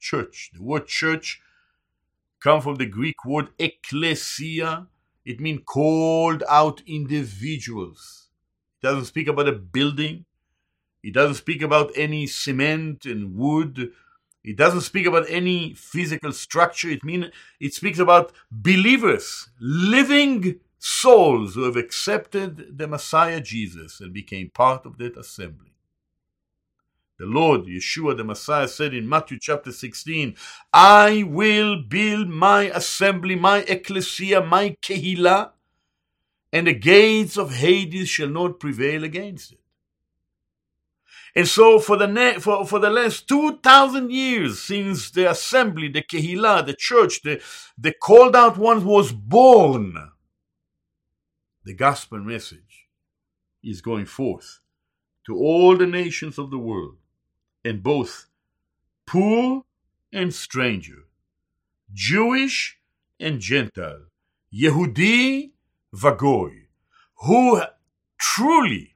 church. 0.00 0.50
The 0.52 0.64
word 0.64 0.88
church 0.88 1.40
comes 2.42 2.64
from 2.64 2.74
the 2.74 2.86
Greek 2.86 3.24
word 3.24 3.50
ecclesia. 3.60 4.88
It 5.24 5.38
means 5.38 5.60
called 5.64 6.42
out 6.48 6.82
individuals. 6.88 8.30
It 8.82 8.86
doesn't 8.88 9.04
speak 9.04 9.28
about 9.28 9.46
a 9.46 9.52
building. 9.52 10.24
It 11.04 11.14
doesn't 11.14 11.36
speak 11.36 11.62
about 11.62 11.92
any 11.94 12.26
cement 12.26 13.06
and 13.06 13.36
wood. 13.36 13.92
It 14.42 14.56
doesn't 14.56 14.80
speak 14.80 15.06
about 15.06 15.26
any 15.28 15.74
physical 15.74 16.32
structure. 16.32 16.90
It 16.90 17.04
mean 17.04 17.30
it 17.60 17.74
speaks 17.74 18.00
about 18.00 18.32
believers 18.50 19.50
living 19.60 20.58
souls 20.86 21.56
who 21.56 21.64
have 21.64 21.76
accepted 21.76 22.78
the 22.78 22.86
Messiah 22.86 23.40
Jesus 23.40 24.00
and 24.00 24.12
became 24.12 24.50
part 24.50 24.86
of 24.86 24.98
that 24.98 25.16
assembly. 25.16 25.72
The 27.18 27.26
Lord, 27.26 27.64
Yeshua 27.64 28.16
the 28.16 28.22
Messiah, 28.22 28.68
said 28.68 28.94
in 28.94 29.08
Matthew 29.08 29.38
chapter 29.40 29.72
16, 29.72 30.36
I 30.72 31.24
will 31.26 31.82
build 31.82 32.28
my 32.28 32.64
assembly, 32.64 33.34
my 33.34 33.64
ecclesia, 33.66 34.46
my 34.46 34.76
kehillah, 34.80 35.50
and 36.52 36.68
the 36.68 36.74
gates 36.74 37.36
of 37.36 37.54
Hades 37.54 38.08
shall 38.08 38.28
not 38.28 38.60
prevail 38.60 39.02
against 39.02 39.52
it. 39.52 39.58
And 41.34 41.48
so, 41.48 41.80
for 41.80 41.96
the, 41.96 42.06
ne- 42.06 42.38
for, 42.38 42.64
for 42.64 42.78
the 42.78 42.90
last 42.90 43.26
2,000 43.26 44.12
years 44.12 44.60
since 44.62 45.10
the 45.10 45.28
assembly, 45.30 45.88
the 45.88 46.02
kehillah, 46.02 46.64
the 46.64 46.74
church, 46.74 47.22
the, 47.22 47.42
the 47.76 47.92
called 47.92 48.36
out 48.36 48.56
ones 48.56 48.84
was 48.84 49.10
born, 49.10 50.12
the 51.66 51.74
gospel 51.74 52.20
message 52.20 52.86
is 53.60 53.80
going 53.80 54.06
forth 54.06 54.60
to 55.26 55.36
all 55.36 55.76
the 55.76 55.86
nations 55.86 56.38
of 56.38 56.52
the 56.52 56.58
world, 56.58 56.96
and 57.64 57.82
both 57.82 58.26
poor 59.04 59.64
and 60.12 60.32
stranger, 60.32 61.08
Jewish 61.92 62.78
and 63.18 63.40
Gentile, 63.40 64.04
Yehudi 64.54 65.50
Vagoy, 65.92 66.66
who 67.16 67.60
truly 68.16 68.94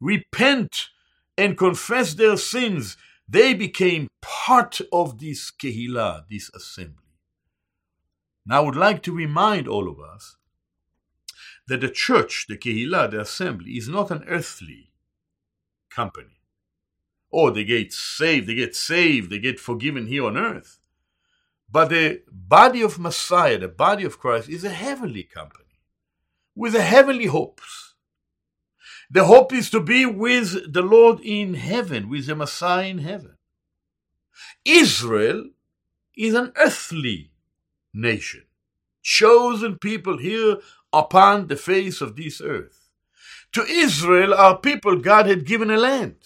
repent 0.00 0.88
and 1.38 1.56
confess 1.56 2.14
their 2.14 2.36
sins, 2.36 2.96
they 3.28 3.54
became 3.54 4.08
part 4.20 4.80
of 4.92 5.20
this 5.20 5.52
kehillah, 5.52 6.24
this 6.28 6.50
assembly. 6.52 7.14
Now, 8.44 8.62
I 8.62 8.64
would 8.64 8.76
like 8.76 9.04
to 9.04 9.12
remind 9.12 9.68
all 9.68 9.88
of 9.88 10.00
us 10.00 10.36
that 11.68 11.80
the 11.80 11.90
church, 11.90 12.46
the 12.48 12.56
Kehillah, 12.56 13.10
the 13.10 13.20
assembly, 13.20 13.72
is 13.72 13.88
not 13.88 14.10
an 14.10 14.24
earthly 14.28 14.92
company. 15.90 16.40
Oh, 17.32 17.50
they 17.50 17.64
get 17.64 17.92
saved, 17.92 18.46
they 18.46 18.54
get 18.54 18.76
saved, 18.76 19.30
they 19.30 19.38
get 19.38 19.58
forgiven 19.58 20.06
here 20.06 20.24
on 20.24 20.36
earth. 20.36 20.78
But 21.70 21.88
the 21.88 22.22
body 22.30 22.82
of 22.82 22.98
Messiah, 22.98 23.58
the 23.58 23.68
body 23.68 24.04
of 24.04 24.18
Christ, 24.18 24.48
is 24.48 24.64
a 24.64 24.70
heavenly 24.70 25.24
company 25.24 25.64
with 26.54 26.74
a 26.74 26.82
heavenly 26.82 27.26
hopes. 27.26 27.94
The 29.10 29.24
hope 29.24 29.52
is 29.52 29.70
to 29.70 29.80
be 29.80 30.06
with 30.06 30.72
the 30.72 30.82
Lord 30.82 31.20
in 31.20 31.54
heaven, 31.54 32.08
with 32.08 32.26
the 32.26 32.34
Messiah 32.34 32.86
in 32.86 32.98
heaven. 32.98 33.36
Israel 34.64 35.50
is 36.16 36.34
an 36.34 36.52
earthly 36.56 37.30
nation, 37.92 38.44
chosen 39.02 39.78
people 39.78 40.18
here 40.18 40.56
upon 40.98 41.46
the 41.46 41.56
face 41.56 42.00
of 42.00 42.16
this 42.16 42.40
earth. 42.40 42.88
To 43.52 43.62
Israel, 43.62 44.34
our 44.34 44.58
people, 44.58 44.96
God 44.96 45.26
had 45.26 45.46
given 45.46 45.70
a 45.70 45.76
land 45.76 46.16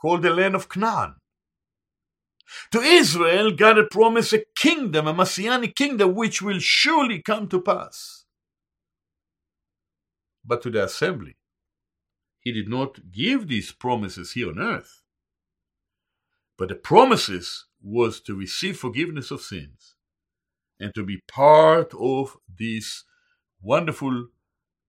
called 0.00 0.22
the 0.22 0.30
land 0.30 0.54
of 0.54 0.68
Canaan. 0.68 1.16
To 2.72 2.80
Israel, 2.80 3.50
God 3.50 3.76
had 3.76 3.90
promised 3.90 4.32
a 4.32 4.44
kingdom, 4.56 5.06
a 5.06 5.14
messianic 5.14 5.74
kingdom, 5.74 6.14
which 6.14 6.40
will 6.42 6.58
surely 6.60 7.22
come 7.22 7.48
to 7.48 7.60
pass. 7.60 8.24
But 10.44 10.62
to 10.62 10.70
the 10.70 10.84
assembly, 10.84 11.36
he 12.40 12.52
did 12.52 12.68
not 12.68 13.10
give 13.10 13.48
these 13.48 13.72
promises 13.72 14.32
here 14.32 14.50
on 14.50 14.58
earth. 14.58 15.00
But 16.58 16.68
the 16.68 16.74
promises 16.74 17.66
was 17.82 18.20
to 18.22 18.34
receive 18.34 18.78
forgiveness 18.78 19.30
of 19.30 19.40
sins 19.40 19.94
and 20.78 20.94
to 20.94 21.02
be 21.04 21.22
part 21.26 21.92
of 21.98 22.36
this 22.58 23.04
wonderful 23.64 24.28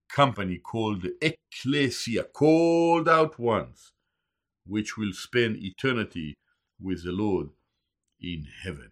company 0.09 0.57
called 0.57 1.01
the 1.01 1.15
Ecclesia, 1.21 2.23
called 2.23 3.07
out 3.07 3.39
ones, 3.39 3.93
which 4.65 4.97
will 4.97 5.13
spend 5.13 5.57
eternity 5.57 6.35
with 6.79 7.03
the 7.03 7.11
Lord 7.11 7.49
in 8.21 8.47
heaven. 8.63 8.91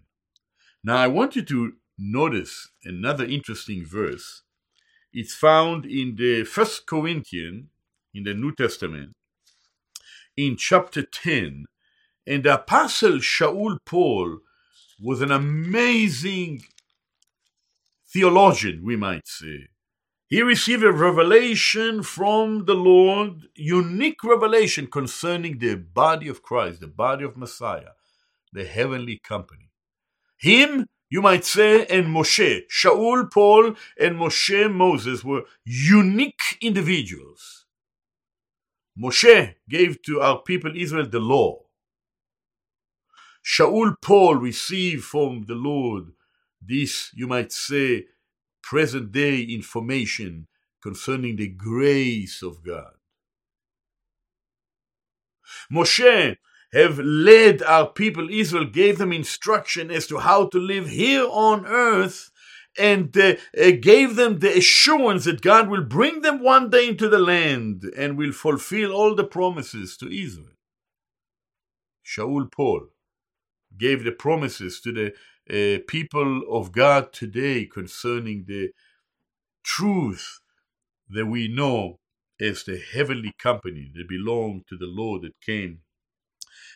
Now, 0.83 0.97
I 0.97 1.07
want 1.07 1.35
you 1.35 1.43
to 1.43 1.73
notice 1.97 2.69
another 2.83 3.25
interesting 3.25 3.85
verse. 3.85 4.43
It's 5.11 5.35
found 5.35 5.85
in 5.85 6.15
the 6.15 6.43
First 6.45 6.87
Corinthians 6.87 7.67
in 8.13 8.23
the 8.23 8.33
New 8.33 8.53
Testament, 8.55 9.13
in 10.37 10.55
chapter 10.57 11.03
10. 11.03 11.65
And 12.25 12.43
the 12.43 12.55
apostle 12.55 13.17
Shaul 13.17 13.77
Paul 13.85 14.39
was 14.99 15.21
an 15.21 15.31
amazing 15.31 16.63
theologian, 18.07 18.81
we 18.83 18.95
might 18.95 19.27
say. 19.27 19.67
He 20.33 20.41
received 20.41 20.81
a 20.83 20.91
revelation 20.91 22.01
from 22.01 22.65
the 22.65 22.73
Lord, 22.73 23.49
unique 23.53 24.23
revelation 24.23 24.87
concerning 24.87 25.59
the 25.59 25.75
body 25.75 26.27
of 26.27 26.41
Christ, 26.41 26.79
the 26.79 26.87
body 26.87 27.23
of 27.23 27.37
Messiah, 27.37 27.93
the 28.51 28.65
heavenly 28.65 29.19
company. 29.23 29.69
Him, 30.39 30.87
you 31.07 31.21
might 31.21 31.45
say, 31.45 31.85
and 31.85 32.07
Moshe, 32.07 32.61
Shaul, 32.67 33.31
Paul, 33.31 33.75
and 33.99 34.15
Moshe, 34.15 34.73
Moses 34.73 35.23
were 35.23 35.43
unique 35.65 36.57
individuals. 36.61 37.67
Moshe 38.99 39.53
gave 39.69 40.01
to 40.01 40.19
our 40.19 40.41
people 40.41 40.71
Israel 40.75 41.07
the 41.07 41.19
law. 41.19 41.59
Shaul, 43.45 43.93
Paul 44.01 44.37
received 44.37 45.03
from 45.03 45.43
the 45.43 45.53
Lord 45.53 46.05
this, 46.59 47.11
you 47.13 47.27
might 47.27 47.51
say, 47.51 48.05
present 48.63 49.11
day 49.11 49.41
information 49.41 50.47
concerning 50.81 51.35
the 51.35 51.47
grace 51.49 52.41
of 52.41 52.63
God. 52.63 52.93
Moshe 55.71 56.37
have 56.73 56.97
led 56.99 57.61
our 57.61 57.87
people 57.87 58.29
Israel, 58.31 58.65
gave 58.65 58.97
them 58.97 59.13
instruction 59.13 59.91
as 59.91 60.07
to 60.07 60.17
how 60.17 60.47
to 60.47 60.57
live 60.57 60.89
here 60.89 61.25
on 61.29 61.65
earth, 61.67 62.31
and 62.77 63.15
uh, 63.15 63.35
uh, 63.55 63.71
gave 63.79 64.15
them 64.15 64.39
the 64.39 64.57
assurance 64.57 65.25
that 65.25 65.41
God 65.41 65.69
will 65.69 65.83
bring 65.83 66.21
them 66.21 66.41
one 66.41 66.71
day 66.71 66.89
into 66.89 67.07
the 67.07 67.19
land 67.19 67.83
and 67.95 68.17
will 68.17 68.31
fulfill 68.31 68.91
all 68.91 69.13
the 69.13 69.23
promises 69.23 69.95
to 69.97 70.07
Israel. 70.11 70.47
Shaul 72.03 72.51
Paul 72.51 72.87
gave 73.77 74.03
the 74.03 74.11
promises 74.11 74.81
to 74.81 74.91
the 74.91 75.13
uh, 75.49 75.79
people 75.87 76.43
of 76.49 76.71
God 76.71 77.11
today 77.13 77.65
concerning 77.65 78.45
the 78.47 78.69
truth 79.63 80.39
that 81.09 81.25
we 81.25 81.47
know 81.47 81.99
as 82.39 82.63
the 82.63 82.77
heavenly 82.93 83.33
company 83.37 83.91
that 83.95 84.07
belong 84.07 84.63
to 84.67 84.77
the 84.77 84.87
Lord 84.87 85.23
that 85.23 85.39
came 85.41 85.79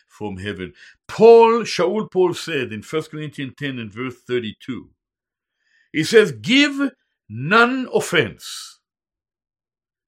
from 0.06 0.38
heaven. 0.38 0.72
Paul, 1.06 1.60
Shaul 1.62 2.10
Paul 2.10 2.34
said 2.34 2.72
in 2.72 2.82
1 2.82 3.02
Corinthians 3.04 3.54
10 3.58 3.78
and 3.78 3.92
verse 3.92 4.16
32, 4.26 4.90
he 5.92 6.04
says, 6.04 6.32
Give 6.32 6.90
none 7.28 7.88
offense, 7.92 8.80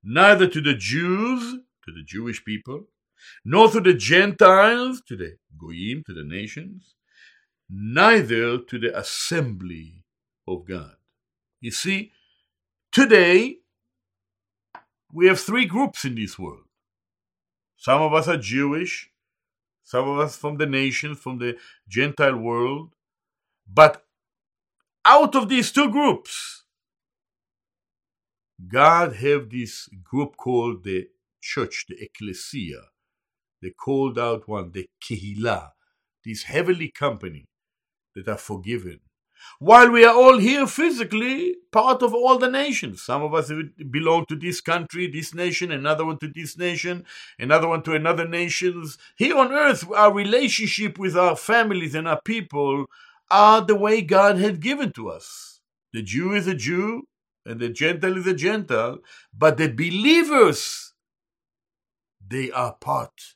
neither 0.03 0.47
to 0.47 0.61
the 0.61 0.75
Jews, 0.75 1.59
to 1.85 1.93
the 1.93 2.03
Jewish 2.05 2.45
people, 2.45 2.89
nor 3.45 3.71
to 3.71 3.81
the 3.81 3.95
Gentiles, 3.95 5.03
to 5.09 5.17
the 5.17 5.37
Goyim, 5.59 6.03
to 6.07 6.15
the 6.15 6.25
nations, 6.25 6.95
neither 7.71 8.59
to 8.59 8.79
the 8.79 8.97
assembly 8.99 10.05
of 10.47 10.67
God. 10.67 10.97
You 11.61 11.71
see, 11.71 12.13
today 12.91 13.59
we 15.13 15.27
have 15.29 15.41
three 15.41 15.67
groups 15.67 16.05
in 16.05 16.17
this 16.17 16.39
world. 16.39 16.65
Some 17.77 18.03
of 18.03 18.13
us 18.13 18.29
are 18.29 18.37
Jewish, 18.37 19.11
some 19.85 20.09
of 20.09 20.19
us 20.19 20.37
from 20.37 20.59
the 20.59 20.67
nations, 20.67 21.19
from 21.19 21.39
the 21.39 21.57
Gentile 21.89 22.37
world. 22.37 22.91
But 23.73 24.05
out 25.05 25.35
of 25.35 25.49
these 25.49 25.71
two 25.71 25.91
groups, 25.91 26.65
God 28.67 29.17
have 29.17 29.49
this 29.51 29.89
group 30.03 30.37
called 30.37 30.85
the 30.85 31.09
church, 31.41 31.87
the 31.89 31.97
ecclesia, 32.03 32.83
the 33.63 33.71
called 33.71 34.19
out 34.19 34.47
one, 34.49 34.73
the 34.73 34.89
kehillah, 35.03 35.71
this 36.25 36.43
heavenly 36.43 36.91
company 36.91 37.47
that 38.15 38.29
are 38.29 38.39
forgiven. 38.39 39.01
While 39.59 39.91
we 39.91 40.05
are 40.05 40.15
all 40.15 40.39
here 40.39 40.67
physically, 40.67 41.57
part 41.73 42.03
of 42.03 42.15
all 42.15 42.39
the 42.39 42.51
nations. 42.51 43.03
Some 43.03 43.23
of 43.23 43.33
us 43.35 43.51
belong 43.91 44.27
to 44.27 44.37
this 44.37 44.61
country, 44.61 45.07
this 45.07 45.35
nation, 45.35 45.71
another 45.71 46.05
one 46.05 46.19
to 46.19 46.29
this 46.29 46.59
nation, 46.59 47.05
another 47.39 47.69
one 47.69 47.83
to 47.85 47.95
another 47.95 48.29
nations. 48.29 48.99
Here 49.17 49.37
on 49.37 49.53
earth, 49.53 49.91
our 49.91 50.13
relationship 50.13 50.99
with 50.99 51.17
our 51.17 51.37
families 51.37 51.95
and 51.95 52.07
our 52.07 52.21
people 52.21 52.87
are 53.31 53.63
the 53.63 53.77
way 53.77 54.03
God 54.03 54.39
had 54.39 54.61
given 54.61 54.93
to 54.93 55.09
us. 55.09 55.61
The 55.93 56.03
Jew 56.03 56.35
is 56.35 56.47
a 56.47 56.55
Jew, 56.55 57.05
and 57.47 57.61
the 57.61 57.71
Gentile 57.71 58.19
is 58.19 58.27
a 58.27 58.35
Gentile, 58.35 58.99
but 59.37 59.57
the 59.57 59.69
believers, 59.69 60.93
they 62.27 62.51
are 62.51 62.75
part 62.75 63.35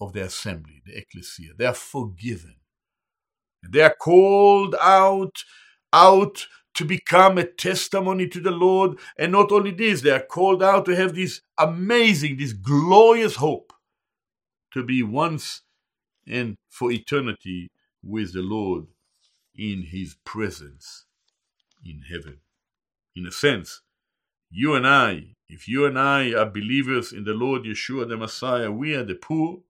of 0.00 0.12
the 0.12 0.22
assembly, 0.22 0.80
the 0.86 0.96
ecclesia. 0.96 1.52
They 1.56 1.66
are 1.66 1.74
forgiven. 1.74 2.59
They 3.68 3.82
are 3.82 3.94
called 3.94 4.74
out, 4.80 5.44
out 5.92 6.46
to 6.74 6.84
become 6.84 7.38
a 7.38 7.44
testimony 7.44 8.28
to 8.28 8.40
the 8.40 8.50
Lord. 8.50 8.98
And 9.18 9.32
not 9.32 9.52
only 9.52 9.72
this, 9.72 10.02
they 10.02 10.10
are 10.10 10.20
called 10.22 10.62
out 10.62 10.86
to 10.86 10.96
have 10.96 11.14
this 11.14 11.40
amazing, 11.58 12.38
this 12.38 12.52
glorious 12.52 13.36
hope 13.36 13.72
to 14.72 14.84
be 14.84 15.02
once 15.02 15.62
and 16.26 16.56
for 16.68 16.92
eternity 16.92 17.70
with 18.02 18.32
the 18.32 18.42
Lord 18.42 18.86
in 19.56 19.82
his 19.82 20.16
presence 20.24 21.06
in 21.84 22.02
heaven. 22.10 22.38
In 23.16 23.26
a 23.26 23.32
sense, 23.32 23.82
you 24.50 24.74
and 24.74 24.86
I, 24.86 25.34
if 25.48 25.68
you 25.68 25.86
and 25.86 25.98
I 25.98 26.32
are 26.34 26.46
believers 26.48 27.12
in 27.12 27.24
the 27.24 27.34
Lord 27.34 27.64
Yeshua 27.64 28.08
the 28.08 28.16
Messiah, 28.16 28.70
we 28.70 28.94
are 28.94 29.04
the 29.04 29.16
poor 29.16 29.60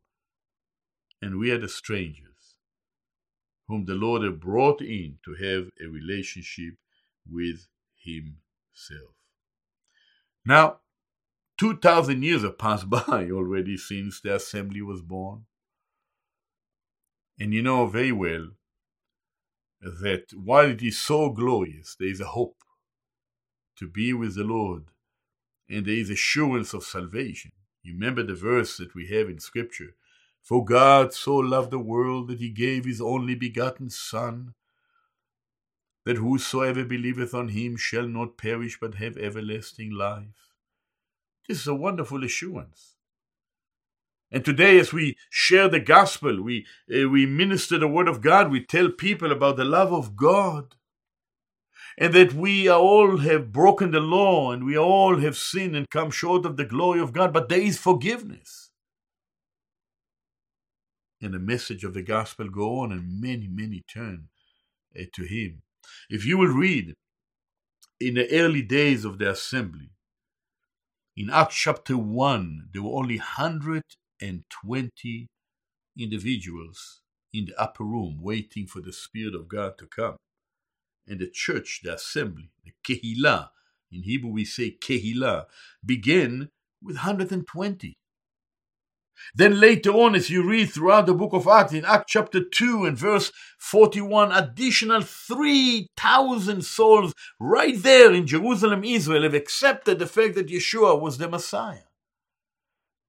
and 1.22 1.38
we 1.38 1.50
are 1.50 1.58
the 1.58 1.68
strangers 1.68 2.29
whom 3.70 3.84
the 3.84 3.94
Lord 3.94 4.22
had 4.22 4.40
brought 4.40 4.82
in 4.82 5.18
to 5.24 5.34
have 5.34 5.70
a 5.80 5.88
relationship 5.88 6.74
with 7.30 7.68
Himself. 7.96 9.14
Now, 10.44 10.80
2,000 11.58 12.22
years 12.22 12.42
have 12.42 12.58
passed 12.58 12.90
by 13.08 13.30
already 13.30 13.76
since 13.76 14.20
the 14.20 14.34
assembly 14.34 14.82
was 14.82 15.02
born. 15.02 15.46
And 17.38 17.54
you 17.54 17.62
know 17.62 17.86
very 17.86 18.12
well 18.12 18.48
that 19.80 20.32
while 20.34 20.68
it 20.68 20.82
is 20.82 20.98
so 20.98 21.30
glorious, 21.30 21.94
there 21.98 22.08
is 22.08 22.20
a 22.20 22.26
hope 22.26 22.56
to 23.76 23.86
be 23.86 24.12
with 24.12 24.34
the 24.34 24.44
Lord, 24.44 24.86
and 25.68 25.86
there 25.86 25.94
is 25.94 26.10
assurance 26.10 26.74
of 26.74 26.82
salvation. 26.82 27.52
You 27.82 27.94
remember 27.94 28.24
the 28.24 28.34
verse 28.34 28.76
that 28.78 28.94
we 28.94 29.06
have 29.06 29.28
in 29.28 29.38
Scripture 29.38 29.94
for 30.42 30.64
God 30.64 31.12
so 31.12 31.36
loved 31.36 31.70
the 31.70 31.78
world 31.78 32.28
that 32.28 32.38
he 32.38 32.50
gave 32.50 32.84
his 32.84 33.00
only 33.00 33.34
begotten 33.34 33.90
Son, 33.90 34.54
that 36.04 36.16
whosoever 36.16 36.84
believeth 36.84 37.34
on 37.34 37.48
him 37.48 37.76
shall 37.76 38.06
not 38.06 38.36
perish 38.36 38.78
but 38.80 38.94
have 38.94 39.16
everlasting 39.16 39.90
life. 39.90 40.54
This 41.48 41.60
is 41.60 41.66
a 41.66 41.74
wonderful 41.74 42.24
assurance. 42.24 42.96
And 44.32 44.44
today, 44.44 44.78
as 44.78 44.92
we 44.92 45.16
share 45.28 45.68
the 45.68 45.80
gospel, 45.80 46.40
we, 46.40 46.64
uh, 46.88 47.08
we 47.08 47.26
minister 47.26 47.78
the 47.78 47.88
word 47.88 48.06
of 48.08 48.20
God, 48.20 48.50
we 48.50 48.64
tell 48.64 48.88
people 48.88 49.32
about 49.32 49.56
the 49.56 49.64
love 49.64 49.92
of 49.92 50.16
God. 50.16 50.76
And 51.98 52.14
that 52.14 52.32
we 52.32 52.70
all 52.70 53.18
have 53.18 53.52
broken 53.52 53.90
the 53.90 54.00
law 54.00 54.52
and 54.52 54.64
we 54.64 54.78
all 54.78 55.18
have 55.18 55.36
sinned 55.36 55.74
and 55.74 55.90
come 55.90 56.10
short 56.10 56.46
of 56.46 56.56
the 56.56 56.64
glory 56.64 57.00
of 57.00 57.12
God, 57.12 57.32
but 57.32 57.48
there 57.48 57.60
is 57.60 57.78
forgiveness. 57.78 58.69
And 61.22 61.34
the 61.34 61.38
message 61.38 61.84
of 61.84 61.94
the 61.94 62.02
gospel 62.02 62.48
go 62.48 62.80
on, 62.80 62.92
and 62.92 63.20
many, 63.20 63.46
many 63.46 63.82
turn 63.92 64.28
uh, 64.98 65.02
to 65.14 65.24
Him. 65.24 65.62
If 66.08 66.24
you 66.24 66.38
will 66.38 66.48
read 66.48 66.94
in 68.00 68.14
the 68.14 68.30
early 68.32 68.62
days 68.62 69.04
of 69.04 69.18
the 69.18 69.30
assembly, 69.30 69.90
in 71.16 71.28
Acts 71.28 71.56
chapter 71.56 71.98
1, 71.98 72.70
there 72.72 72.82
were 72.82 72.98
only 72.98 73.18
120 73.18 75.26
individuals 75.98 77.00
in 77.32 77.46
the 77.46 77.60
upper 77.60 77.84
room 77.84 78.18
waiting 78.20 78.66
for 78.66 78.80
the 78.80 78.92
Spirit 78.92 79.34
of 79.34 79.48
God 79.48 79.78
to 79.78 79.86
come. 79.86 80.16
And 81.06 81.20
the 81.20 81.30
church, 81.30 81.80
the 81.82 81.94
assembly, 81.94 82.50
the 82.64 82.72
Kehillah, 82.84 83.50
in 83.92 84.04
Hebrew 84.04 84.30
we 84.30 84.44
say 84.44 84.76
Kehillah, 84.80 85.46
began 85.84 86.50
with 86.82 86.96
120. 86.96 87.96
Then 89.34 89.60
later 89.60 89.90
on, 89.90 90.14
as 90.14 90.30
you 90.30 90.42
read 90.42 90.70
throughout 90.70 91.06
the 91.06 91.14
book 91.14 91.32
of 91.32 91.46
Acts, 91.46 91.72
in 91.72 91.84
Acts 91.84 92.12
chapter 92.12 92.42
2 92.42 92.84
and 92.84 92.96
verse 92.96 93.32
41, 93.58 94.32
additional 94.32 95.02
3,000 95.02 96.64
souls 96.64 97.14
right 97.38 97.80
there 97.82 98.12
in 98.12 98.26
Jerusalem, 98.26 98.84
Israel, 98.84 99.22
have 99.22 99.34
accepted 99.34 99.98
the 99.98 100.06
fact 100.06 100.34
that 100.34 100.48
Yeshua 100.48 101.00
was 101.00 101.18
the 101.18 101.28
Messiah. 101.28 101.88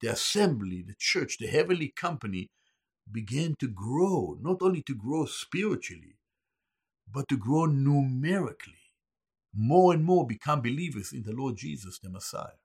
The 0.00 0.08
assembly, 0.08 0.82
the 0.86 0.96
church, 0.98 1.38
the 1.38 1.46
heavenly 1.46 1.92
company 1.94 2.48
began 3.10 3.54
to 3.60 3.68
grow, 3.68 4.36
not 4.40 4.58
only 4.60 4.82
to 4.82 4.94
grow 4.94 5.26
spiritually, 5.26 6.16
but 7.10 7.28
to 7.28 7.36
grow 7.36 7.66
numerically. 7.66 8.74
More 9.54 9.92
and 9.92 10.04
more 10.04 10.26
become 10.26 10.62
believers 10.62 11.12
in 11.12 11.24
the 11.24 11.32
Lord 11.32 11.56
Jesus, 11.56 11.98
the 11.98 12.08
Messiah. 12.08 12.61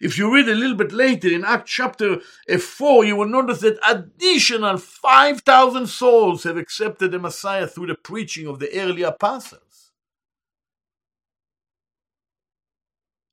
If 0.00 0.18
you 0.18 0.34
read 0.34 0.48
a 0.48 0.54
little 0.54 0.76
bit 0.76 0.92
later 0.92 1.28
in 1.28 1.44
Acts 1.44 1.70
chapter 1.72 2.18
uh, 2.50 2.58
4, 2.58 3.04
you 3.04 3.16
will 3.16 3.28
notice 3.28 3.60
that 3.60 3.78
additional 3.88 4.78
5,000 4.78 5.86
souls 5.86 6.44
have 6.44 6.56
accepted 6.56 7.12
the 7.12 7.18
Messiah 7.18 7.66
through 7.66 7.88
the 7.88 7.94
preaching 7.94 8.46
of 8.46 8.58
the 8.58 8.72
early 8.78 9.02
apostles. 9.02 9.92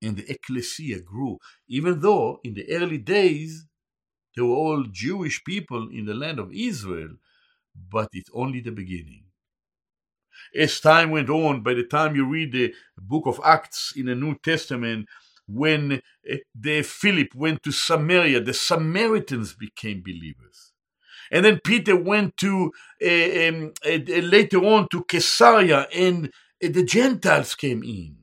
And 0.02 0.18
the 0.18 0.32
ecclesia 0.32 1.02
grew, 1.02 1.40
even 1.68 2.02
though 2.02 2.40
in 2.44 2.54
the 2.54 2.70
early 2.72 3.00
days 3.00 3.66
they 4.36 4.44
were 4.44 4.56
all 4.56 4.86
Jewish 4.92 5.44
people 5.44 5.90
in 5.92 6.06
the 6.06 6.14
land 6.14 6.40
of 6.40 6.52
Israel, 6.54 7.16
but 7.92 8.10
it's 8.14 8.30
only 8.34 8.62
the 8.62 8.72
beginning. 8.72 9.26
As 10.56 10.80
time 10.80 11.12
went 11.12 11.30
on, 11.30 11.62
by 11.62 11.74
the 11.76 11.84
time 11.84 12.16
you 12.16 12.26
read 12.28 12.54
the 12.54 12.74
book 12.98 13.26
of 13.28 13.40
Acts 13.44 13.94
in 13.96 14.08
the 14.08 14.16
New 14.16 14.36
Testament, 14.44 15.08
when 15.48 16.02
eh, 16.30 16.38
the 16.54 16.82
Philip 16.84 17.34
went 17.34 17.64
to 17.64 17.72
Samaria, 17.72 18.41
the 18.41 18.54
Samaritans 18.54 19.56
became 19.56 20.02
believers. 20.04 20.74
And 21.32 21.43
then 21.43 21.60
Peter 21.64 21.95
went 21.95 22.38
to 22.38 22.72
uh, 23.04 23.48
um, 23.48 23.74
uh, 23.86 24.22
later 24.22 24.60
on 24.60 24.88
to 24.91 25.04
Caesarea, 25.06 25.88
and 25.93 26.28
uh, 26.64 26.70
the 26.70 26.84
Gentiles 26.84 27.56
came 27.56 27.84
in. 27.84 28.18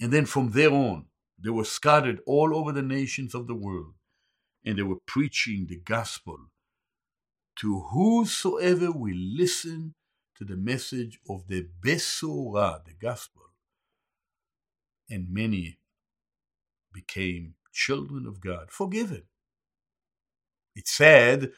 And 0.00 0.12
then 0.12 0.26
from 0.26 0.50
there 0.52 0.70
on, 0.70 1.06
they 1.42 1.50
were 1.50 1.64
scattered 1.64 2.20
all 2.26 2.56
over 2.56 2.72
the 2.72 2.82
nations 2.82 3.34
of 3.34 3.46
the 3.46 3.54
world, 3.54 3.94
and 4.64 4.78
they 4.78 4.82
were 4.82 5.00
preaching 5.06 5.66
the 5.68 5.78
gospel 5.78 6.38
to 7.60 7.80
whosoever 7.92 8.90
will 8.92 9.16
listen 9.16 9.94
to 10.36 10.44
the 10.44 10.56
message 10.56 11.18
of 11.28 11.46
the 11.48 11.68
Besorah, 11.82 12.84
the 12.84 12.94
gospel 12.94 13.49
and 15.10 15.26
many 15.28 15.78
became 16.92 17.54
children 17.72 18.26
of 18.26 18.40
God, 18.40 18.70
forgiven. 18.70 19.24
It's 20.74 20.92
sad 20.92 21.50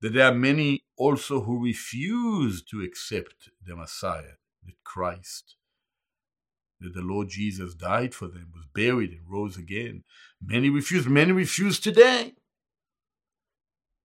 that 0.00 0.12
there 0.12 0.26
are 0.26 0.34
many 0.34 0.84
also 0.96 1.42
who 1.42 1.62
refuse 1.62 2.62
to 2.62 2.82
accept 2.82 3.50
the 3.64 3.76
Messiah, 3.76 4.36
the 4.64 4.74
Christ, 4.84 5.56
that 6.80 6.94
the 6.94 7.02
Lord 7.02 7.28
Jesus 7.28 7.74
died 7.74 8.14
for 8.14 8.28
them, 8.28 8.52
was 8.54 8.64
buried, 8.72 9.10
and 9.10 9.22
rose 9.28 9.56
again. 9.56 10.04
Many 10.40 10.70
refuse, 10.70 11.06
many 11.06 11.32
refuse 11.32 11.80
today. 11.80 12.34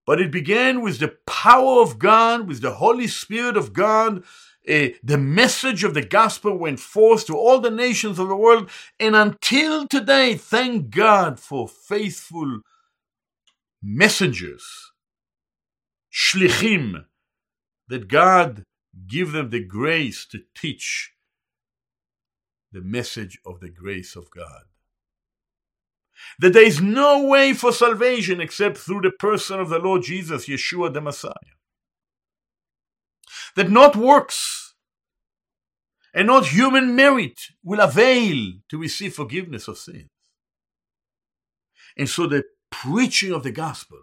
But 0.05 0.19
it 0.19 0.32
began 0.32 0.82
with 0.82 0.99
the 0.99 1.15
power 1.28 1.82
of 1.82 1.99
God, 1.99 2.47
with 2.47 2.61
the 2.61 2.74
Holy 2.74 3.07
Spirit 3.07 3.55
of 3.55 3.71
God 3.71 4.24
uh, 4.70 4.88
the 5.03 5.18
message 5.18 5.84
of 5.84 5.93
the 5.93 6.05
gospel 6.05 6.57
went 6.57 6.80
forth 6.80 7.28
to 7.28 7.36
all 7.36 7.59
the 7.59 7.72
nations 7.72 8.18
of 8.18 8.30
the 8.30 8.36
world, 8.36 8.70
and 8.99 9.16
until 9.16 9.88
today, 9.88 10.36
thank 10.36 10.89
God 10.89 11.39
for 11.39 11.68
faithful 11.68 12.61
messengers, 13.82 14.64
shlichim, 16.11 17.05
that 17.89 18.07
God 18.07 18.64
give 19.07 19.34
them 19.34 19.49
the 19.49 19.64
grace 19.64 20.26
to 20.28 20.39
teach 20.55 21.11
the 22.72 22.82
message 22.82 23.39
of 23.45 23.59
the 23.59 23.70
grace 23.70 24.16
of 24.16 24.32
God. 24.32 24.64
That 26.39 26.53
there 26.53 26.66
is 26.66 26.82
no 26.82 27.28
way 27.28 27.53
for 27.53 27.74
salvation 27.74 28.39
except 28.39 28.78
through 28.78 29.01
the 29.01 29.11
person 29.11 29.59
of 29.59 29.68
the 29.68 29.80
Lord 29.80 30.03
Jesus, 30.03 30.47
Yeshua 30.47 30.93
the 30.93 31.01
Messiah 31.01 31.34
that 33.55 33.69
not 33.69 33.95
works 33.95 34.73
and 36.13 36.27
not 36.27 36.47
human 36.47 36.95
merit 36.95 37.39
will 37.63 37.79
avail 37.79 38.53
to 38.69 38.77
receive 38.77 39.13
forgiveness 39.15 39.67
of 39.67 39.77
sins. 39.77 40.09
And 41.97 42.09
so 42.09 42.27
the 42.27 42.43
preaching 42.71 43.31
of 43.31 43.43
the 43.43 43.51
gospel 43.51 43.99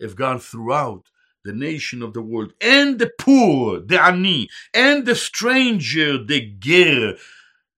have 0.00 0.16
gone 0.16 0.38
throughout 0.38 1.04
the 1.44 1.52
nation 1.52 2.02
of 2.02 2.14
the 2.14 2.22
world, 2.22 2.54
and 2.58 2.98
the 2.98 3.12
poor, 3.18 3.78
the 3.78 4.02
ani, 4.02 4.48
and 4.72 5.04
the 5.04 5.14
stranger, 5.14 6.16
the 6.16 6.54
ger, 6.58 7.16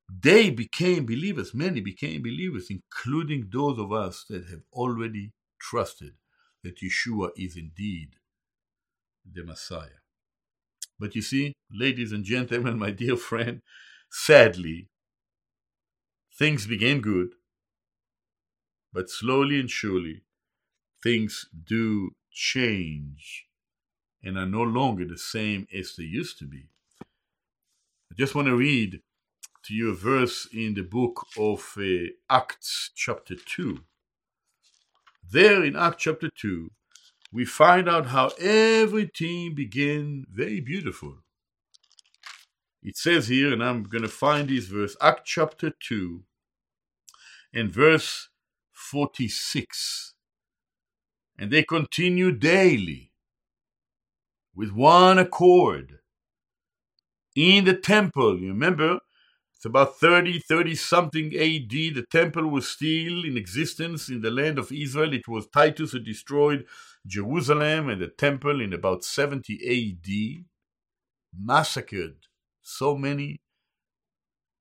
they 0.09 0.51
became 0.51 1.05
believers. 1.05 1.53
Many 1.53 1.81
became 1.81 2.23
believers, 2.23 2.69
including 2.71 3.49
those 3.53 3.79
of 3.81 3.93
us 3.93 4.25
that 4.31 4.47
have 4.47 4.63
already 4.73 5.33
trusted 5.61 6.13
that 6.63 6.81
Yeshua 6.81 7.31
is 7.37 7.57
indeed 7.57 8.11
the 9.31 9.43
Messiah. 9.43 9.96
But 10.99 11.15
you 11.15 11.23
see, 11.23 11.53
ladies 11.71 12.13
and 12.13 12.25
gentlemen, 12.25 12.79
my 12.87 12.91
dear 12.91 13.17
friend, 13.17 13.61
sadly, 14.11 14.89
things 16.39 16.67
began 16.67 17.01
good, 17.01 17.29
but 18.93 19.11
slowly 19.11 19.61
and 19.61 19.71
surely, 19.71 20.23
things 21.03 21.47
do 21.67 22.11
change 22.31 23.47
and 24.23 24.39
are 24.39 24.47
no 24.47 24.63
longer 24.63 25.05
the 25.07 25.19
same 25.19 25.67
as 25.75 25.95
they 25.97 26.05
used 26.05 26.39
to 26.39 26.47
be. 26.47 26.69
I 27.03 28.15
just 28.17 28.35
want 28.35 28.49
to 28.49 28.57
read 28.57 29.01
to 29.65 29.75
you 29.75 29.91
a 29.91 29.95
verse 29.95 30.49
in 30.53 30.75
the 30.75 30.83
book 30.83 31.27
of 31.39 31.75
uh, 31.77 32.09
Acts, 32.31 32.91
chapter 32.95 33.35
2. 33.35 33.81
There 35.31 35.65
in 35.65 35.77
Acts 35.77 36.03
chapter 36.05 36.31
2, 36.31 36.71
we 37.33 37.45
find 37.45 37.89
out 37.89 38.07
how 38.07 38.29
everything 38.41 39.55
began 39.55 40.27
very 40.31 40.61
beautiful. 40.61 41.19
It 42.83 42.97
says 42.97 43.29
here, 43.29 43.53
and 43.53 43.65
I'm 43.65 43.83
going 43.83 44.03
to 44.03 44.09
find 44.09 44.49
this 44.49 44.67
verse, 44.67 44.97
Act 45.03 45.23
chapter 45.25 45.71
2 45.71 46.23
and 47.53 47.73
verse 47.73 48.29
46. 48.73 50.15
And 51.39 51.51
they 51.51 51.65
continue 51.65 52.33
daily 52.33 53.13
with 54.55 54.71
one 54.71 55.19
accord 55.19 55.99
in 57.35 57.65
the 57.65 57.75
temple. 57.75 58.39
You 58.39 58.49
remember, 58.49 59.01
it's 59.55 59.65
about 59.65 59.99
30, 59.99 60.39
30 60.39 60.75
something 60.75 61.27
AD. 61.35 61.71
The 61.71 62.05
temple 62.11 62.47
was 62.47 62.69
still 62.69 63.25
in 63.25 63.37
existence 63.37 64.09
in 64.09 64.23
the 64.23 64.31
land 64.31 64.59
of 64.59 64.71
Israel. 64.71 65.13
It 65.13 65.29
was 65.29 65.47
Titus 65.49 65.93
who 65.93 65.99
destroyed 65.99 66.67
Jerusalem 67.07 67.89
and 67.89 68.03
the 68.03 68.09
temple 68.09 68.61
in 68.61 68.73
about 68.73 69.05
70 69.05 69.55
AD, 69.65 70.45
massacred 71.39 72.27
so 72.63 72.97
many, 72.97 73.41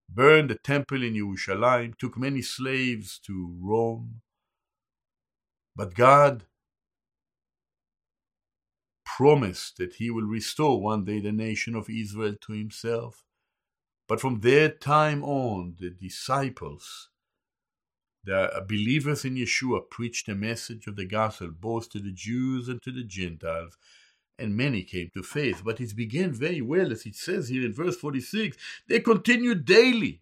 burned 0.09 0.49
the 0.49 0.55
temple 0.55 1.03
in 1.03 1.15
Jerusalem, 1.15 1.93
took 1.97 2.17
many 2.17 2.41
slaves 2.41 3.19
to 3.25 3.57
Rome. 3.61 4.21
But 5.75 5.95
God 5.95 6.45
promised 9.05 9.77
that 9.77 9.95
he 9.95 10.09
will 10.09 10.25
restore 10.25 10.81
one 10.81 11.05
day 11.05 11.19
the 11.19 11.31
nation 11.31 11.75
of 11.75 11.89
Israel 11.89 12.35
to 12.41 12.53
himself. 12.53 13.23
But 14.07 14.21
from 14.21 14.41
that 14.41 14.81
time 14.81 15.23
on, 15.23 15.75
the 15.79 15.89
disciples 15.89 17.09
the 18.25 18.65
believers 18.67 19.25
in 19.25 19.35
Yeshua 19.35 19.89
preached 19.89 20.25
the 20.25 20.35
message 20.35 20.87
of 20.87 20.95
the 20.95 21.05
gospel 21.05 21.49
both 21.51 21.89
to 21.91 21.99
the 21.99 22.11
Jews 22.11 22.67
and 22.67 22.81
to 22.81 22.91
the 22.91 23.03
Gentiles, 23.03 23.77
and 24.37 24.57
many 24.57 24.83
came 24.83 25.09
to 25.13 25.23
faith. 25.23 25.61
But 25.63 25.79
it 25.79 25.95
began 25.95 26.33
very 26.33 26.61
well, 26.61 26.91
as 26.91 27.05
it 27.05 27.15
says 27.15 27.49
here 27.49 27.65
in 27.65 27.73
verse 27.73 27.95
46 27.95 28.57
they 28.87 28.99
continued 28.99 29.65
daily 29.65 30.21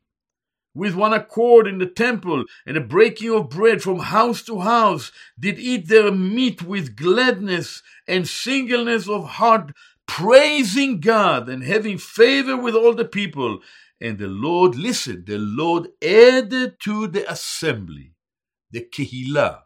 with 0.75 0.95
one 0.95 1.13
accord 1.13 1.67
in 1.67 1.77
the 1.77 1.85
temple 1.85 2.45
and 2.65 2.75
the 2.75 2.81
breaking 2.81 3.31
of 3.31 3.49
bread 3.49 3.81
from 3.81 3.99
house 3.99 4.41
to 4.43 4.59
house, 4.59 5.11
did 5.39 5.59
eat 5.59 5.87
their 5.87 6.11
meat 6.11 6.63
with 6.63 6.95
gladness 6.95 7.83
and 8.07 8.27
singleness 8.27 9.07
of 9.07 9.27
heart, 9.27 9.71
praising 10.07 10.99
God 10.99 11.47
and 11.47 11.63
having 11.63 11.97
favor 11.97 12.57
with 12.57 12.75
all 12.75 12.93
the 12.93 13.05
people. 13.05 13.59
And 14.01 14.17
the 14.17 14.27
Lord, 14.27 14.75
listen, 14.75 15.23
the 15.25 15.37
Lord 15.37 15.87
added 16.03 16.75
to 16.81 17.07
the 17.07 17.29
assembly, 17.31 18.15
the 18.71 18.81
Kehillah, 18.81 19.61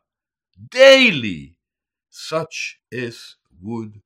daily, 0.70 1.58
such 2.10 2.80
as 2.92 3.36
would 3.62 4.02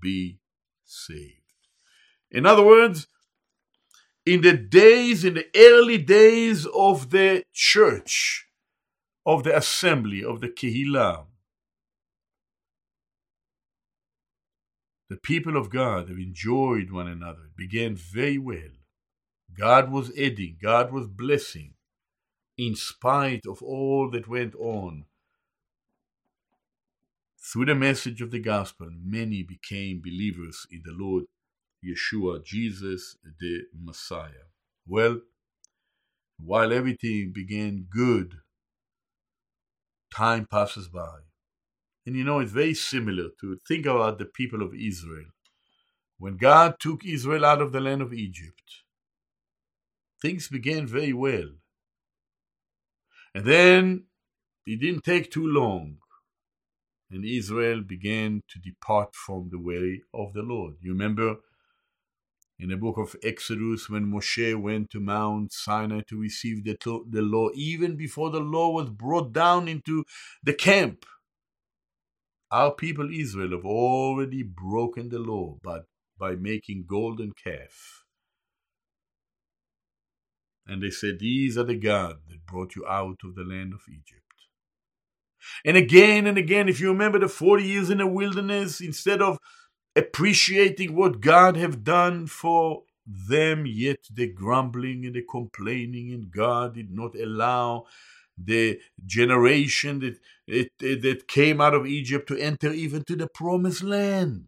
be 0.00 0.38
saved. 0.84 1.40
In 2.30 2.46
other 2.46 2.64
words, 2.64 3.08
in 4.26 4.40
the 4.40 4.54
days, 4.54 5.24
in 5.24 5.34
the 5.34 5.46
early 5.54 5.98
days 5.98 6.66
of 6.66 7.10
the 7.10 7.44
church, 7.52 8.46
of 9.26 9.44
the 9.44 9.56
assembly, 9.56 10.24
of 10.24 10.40
the 10.40 10.48
Kehillah, 10.48 11.26
the 15.10 15.16
people 15.16 15.56
of 15.56 15.70
God 15.70 16.08
have 16.08 16.18
enjoyed 16.18 16.90
one 16.90 17.06
another. 17.06 17.44
It 17.46 17.56
began 17.56 17.96
very 17.96 18.38
well. 18.38 18.83
God 19.58 19.90
was 19.90 20.12
aiding, 20.16 20.56
God 20.62 20.92
was 20.92 21.06
blessing, 21.06 21.74
in 22.56 22.74
spite 22.74 23.46
of 23.48 23.62
all 23.62 24.10
that 24.10 24.28
went 24.28 24.54
on. 24.56 25.06
Through 27.38 27.66
the 27.66 27.74
message 27.74 28.20
of 28.20 28.30
the 28.30 28.40
gospel, 28.40 28.88
many 28.90 29.42
became 29.42 30.00
believers 30.02 30.66
in 30.70 30.82
the 30.84 30.92
Lord 30.92 31.24
Yeshua, 31.84 32.44
Jesus, 32.44 33.16
the 33.38 33.64
Messiah. 33.78 34.48
Well, 34.86 35.20
while 36.38 36.72
everything 36.72 37.32
began 37.34 37.86
good, 37.90 38.34
time 40.14 40.46
passes 40.50 40.88
by. 40.88 41.18
And 42.06 42.16
you 42.16 42.24
know, 42.24 42.40
it's 42.40 42.52
very 42.52 42.74
similar 42.74 43.28
to 43.40 43.58
think 43.66 43.86
about 43.86 44.18
the 44.18 44.24
people 44.24 44.62
of 44.62 44.74
Israel. 44.74 45.30
When 46.18 46.36
God 46.36 46.76
took 46.80 47.04
Israel 47.04 47.44
out 47.44 47.60
of 47.60 47.72
the 47.72 47.80
land 47.80 48.02
of 48.02 48.12
Egypt, 48.12 48.83
things 50.24 50.48
began 50.48 50.86
very 50.86 51.12
well. 51.12 51.50
And 53.34 53.44
then 53.44 54.04
it 54.66 54.80
didn't 54.80 55.04
take 55.04 55.30
too 55.30 55.46
long, 55.46 55.98
and 57.10 57.24
Israel 57.26 57.82
began 57.82 58.42
to 58.48 58.58
depart 58.58 59.14
from 59.14 59.50
the 59.50 59.58
way 59.58 60.00
of 60.14 60.32
the 60.32 60.40
Lord. 60.42 60.76
You 60.80 60.92
remember 60.92 61.36
in 62.58 62.70
the 62.70 62.76
book 62.76 62.96
of 62.96 63.14
Exodus 63.22 63.90
when 63.90 64.06
Moshe 64.06 64.58
went 64.58 64.88
to 64.92 65.00
Mount 65.00 65.52
Sinai 65.52 66.00
to 66.08 66.18
receive 66.18 66.64
the, 66.64 66.76
the 67.10 67.20
law, 67.20 67.48
even 67.54 67.94
before 67.94 68.30
the 68.30 68.40
law 68.40 68.70
was 68.70 68.88
brought 68.88 69.32
down 69.32 69.68
into 69.68 70.04
the 70.42 70.54
camp. 70.54 71.04
Our 72.50 72.72
people 72.72 73.10
Israel 73.12 73.50
have 73.50 73.66
already 73.66 74.42
broken 74.42 75.10
the 75.10 75.18
law 75.18 75.58
but 75.62 75.84
by 76.18 76.36
making 76.36 76.86
golden 76.88 77.32
calf. 77.32 78.03
And 80.66 80.82
they 80.82 80.90
said, 80.90 81.18
These 81.18 81.58
are 81.58 81.64
the 81.64 81.76
God 81.76 82.16
that 82.28 82.46
brought 82.46 82.74
you 82.74 82.86
out 82.86 83.20
of 83.24 83.34
the 83.34 83.44
land 83.44 83.74
of 83.74 83.80
Egypt. 83.88 84.22
And 85.64 85.76
again 85.76 86.26
and 86.26 86.38
again, 86.38 86.68
if 86.68 86.80
you 86.80 86.88
remember 86.88 87.18
the 87.18 87.28
40 87.28 87.64
years 87.64 87.90
in 87.90 87.98
the 87.98 88.06
wilderness, 88.06 88.80
instead 88.80 89.20
of 89.20 89.38
appreciating 89.94 90.94
what 90.94 91.20
God 91.20 91.56
have 91.56 91.84
done 91.84 92.26
for 92.26 92.82
them, 93.06 93.64
yet 93.66 93.98
the 94.12 94.32
grumbling 94.32 95.04
and 95.04 95.14
the 95.14 95.22
complaining, 95.22 96.12
and 96.12 96.30
God 96.30 96.74
did 96.74 96.90
not 96.90 97.14
allow 97.14 97.84
the 98.36 98.80
generation 99.04 100.00
that, 100.00 100.18
it, 100.46 100.70
that 100.80 101.28
came 101.28 101.60
out 101.60 101.74
of 101.74 101.86
Egypt 101.86 102.26
to 102.28 102.38
enter 102.38 102.72
even 102.72 103.04
to 103.04 103.14
the 103.14 103.28
promised 103.28 103.82
land. 103.82 104.46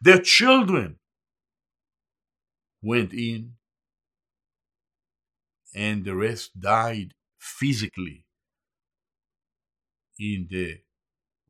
Their 0.00 0.20
children 0.20 0.99
went 2.82 3.12
in, 3.12 3.54
and 5.74 6.04
the 6.04 6.14
rest 6.16 6.58
died 6.58 7.14
physically 7.38 8.24
in 10.18 10.46
the 10.50 10.78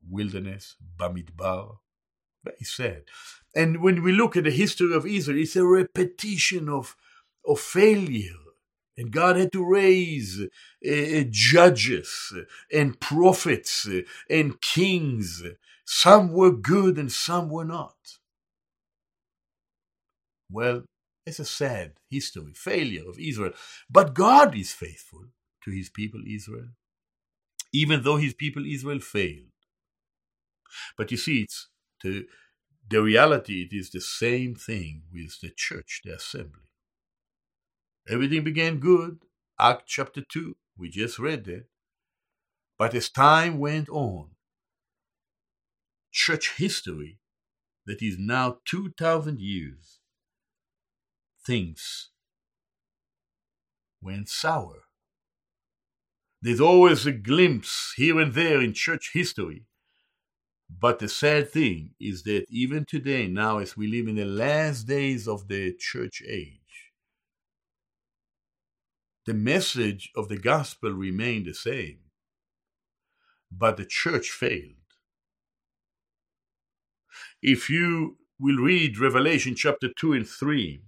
wilderness, 0.09 0.75
Bamidbar. 0.97 1.77
Very 2.43 2.63
sad. 2.63 3.03
And 3.55 3.81
when 3.81 4.03
we 4.03 4.11
look 4.11 4.37
at 4.37 4.45
the 4.45 4.51
history 4.51 4.93
of 4.95 5.05
Israel, 5.05 5.39
it's 5.39 5.55
a 5.55 5.65
repetition 5.65 6.69
of, 6.69 6.95
of 7.47 7.59
failure. 7.59 8.33
And 8.97 9.11
God 9.11 9.37
had 9.37 9.51
to 9.53 9.65
raise 9.65 10.41
uh, 10.41 11.23
judges 11.29 12.33
eh, 12.35 12.77
and 12.79 12.99
prophets 12.99 13.87
and 14.29 14.61
kings. 14.61 15.43
Some 15.85 16.31
were 16.33 16.51
good 16.51 16.97
and 16.97 17.11
some 17.11 17.49
were 17.49 17.65
not. 17.65 17.95
Well, 20.51 20.83
it's 21.25 21.39
a 21.39 21.45
sad 21.45 21.93
history, 22.09 22.53
failure 22.55 23.07
of 23.09 23.19
Israel. 23.19 23.53
But 23.89 24.13
God 24.15 24.55
is 24.57 24.73
faithful 24.73 25.25
to 25.65 25.71
his 25.71 25.89
people 25.89 26.21
Israel, 26.27 26.69
even 27.73 28.03
though 28.03 28.17
his 28.17 28.33
people 28.35 28.65
Israel 28.65 28.99
failed. 28.99 29.51
But 30.97 31.11
you 31.11 31.17
see, 31.17 31.41
it's 31.43 31.69
the, 32.03 32.25
the 32.89 33.01
reality, 33.03 33.63
it 33.71 33.75
is 33.75 33.91
the 33.91 34.01
same 34.01 34.55
thing 34.55 35.03
with 35.13 35.39
the 35.41 35.51
church, 35.55 36.01
the 36.05 36.15
assembly. 36.15 36.71
Everything 38.09 38.43
began 38.43 38.79
good. 38.79 39.19
Act 39.59 39.83
chapter 39.87 40.21
2, 40.21 40.55
we 40.77 40.89
just 40.89 41.19
read 41.19 41.45
that. 41.45 41.65
But 42.79 42.95
as 42.95 43.09
time 43.09 43.59
went 43.59 43.89
on, 43.89 44.29
church 46.11 46.53
history, 46.57 47.19
that 47.87 48.03
is 48.03 48.17
now 48.19 48.59
2,000 48.67 49.39
years, 49.41 50.00
things 51.45 52.09
went 54.01 54.29
sour. 54.29 54.83
There's 56.41 56.61
always 56.61 57.05
a 57.05 57.11
glimpse 57.11 57.93
here 57.97 58.19
and 58.19 58.33
there 58.33 58.61
in 58.61 58.73
church 58.73 59.11
history 59.13 59.65
but 60.79 60.99
the 60.99 61.09
sad 61.09 61.51
thing 61.51 61.91
is 61.99 62.23
that 62.23 62.45
even 62.49 62.85
today, 62.85 63.27
now 63.27 63.59
as 63.59 63.75
we 63.75 63.87
live 63.87 64.07
in 64.07 64.15
the 64.15 64.25
last 64.25 64.87
days 64.87 65.27
of 65.27 65.47
the 65.47 65.73
church 65.77 66.21
age, 66.27 66.91
the 69.25 69.33
message 69.33 70.11
of 70.15 70.29
the 70.29 70.37
gospel 70.37 70.91
remained 70.91 71.45
the 71.45 71.53
same, 71.53 71.99
but 73.51 73.77
the 73.77 73.85
church 73.85 74.31
failed. 74.31 74.75
If 77.41 77.69
you 77.69 78.17
will 78.39 78.57
read 78.57 78.97
Revelation 78.97 79.55
chapter 79.55 79.89
2 79.99 80.13
and 80.13 80.27
3, 80.27 80.83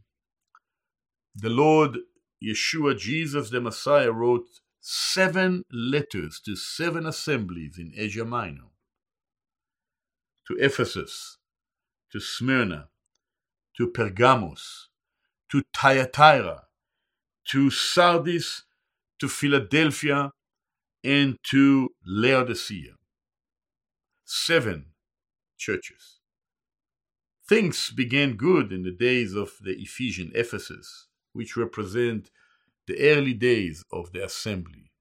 the 1.36 1.50
Lord 1.50 1.98
Yeshua, 2.44 2.98
Jesus 2.98 3.50
the 3.50 3.62
Messiah, 3.62 4.12
wrote 4.12 4.48
seven 4.80 5.64
letters 5.72 6.42
to 6.46 6.56
seven 6.56 7.06
assemblies 7.06 7.78
in 7.78 7.94
Asia 7.96 8.26
Minor 8.26 8.70
to 10.48 10.58
Ephesus, 10.60 11.38
to 12.12 12.20
Smyrna, 12.20 12.90
to 13.78 13.88
Pergamos, 13.88 14.90
to 15.50 15.64
Thyatira, 15.74 16.64
to 17.50 17.70
Sardis, 17.70 18.64
to 19.20 19.30
Philadelphia, 19.30 20.32
and 21.04 21.38
to 21.44 21.90
Laodicea. 22.06 22.94
Seven 24.26 24.88
churches. 25.58 26.20
Things 27.48 27.92
began 27.92 28.36
good 28.36 28.72
in 28.72 28.84
the 28.84 28.92
days 28.92 29.34
of 29.34 29.52
the 29.62 29.72
Ephesian 29.72 30.32
Ephesus, 30.34 31.08
which 31.34 31.58
represent 31.58 32.30
the 32.88 33.00
early 33.00 33.34
days 33.34 33.84
of 33.92 34.12
the 34.14 34.24
assembly. 34.24 34.92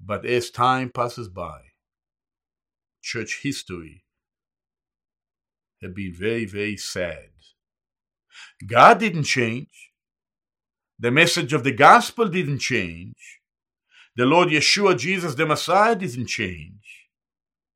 But 0.00 0.26
as 0.26 0.50
time 0.50 0.90
passes 0.90 1.28
by, 1.28 1.60
church 3.02 3.40
history 3.42 4.04
have 5.82 5.94
been 5.94 6.14
very, 6.14 6.44
very 6.44 6.76
sad. 6.76 7.28
God 8.66 8.98
didn't 8.98 9.24
change. 9.24 9.92
The 10.98 11.10
message 11.10 11.52
of 11.52 11.64
the 11.64 11.72
gospel 11.72 12.28
didn't 12.28 12.60
change. 12.60 13.40
The 14.16 14.24
Lord 14.24 14.48
Yeshua, 14.48 14.96
Jesus, 14.96 15.34
the 15.34 15.44
Messiah, 15.44 15.96
didn't 15.96 16.26
change. 16.26 17.08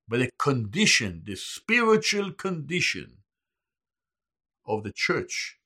But 0.07 0.21
the 0.21 0.31
condition, 0.39 1.23
the 1.27 1.37
spiritual 1.37 2.33
condition 2.33 3.19
of 4.67 4.85
the 4.85 4.93
church 4.93 5.58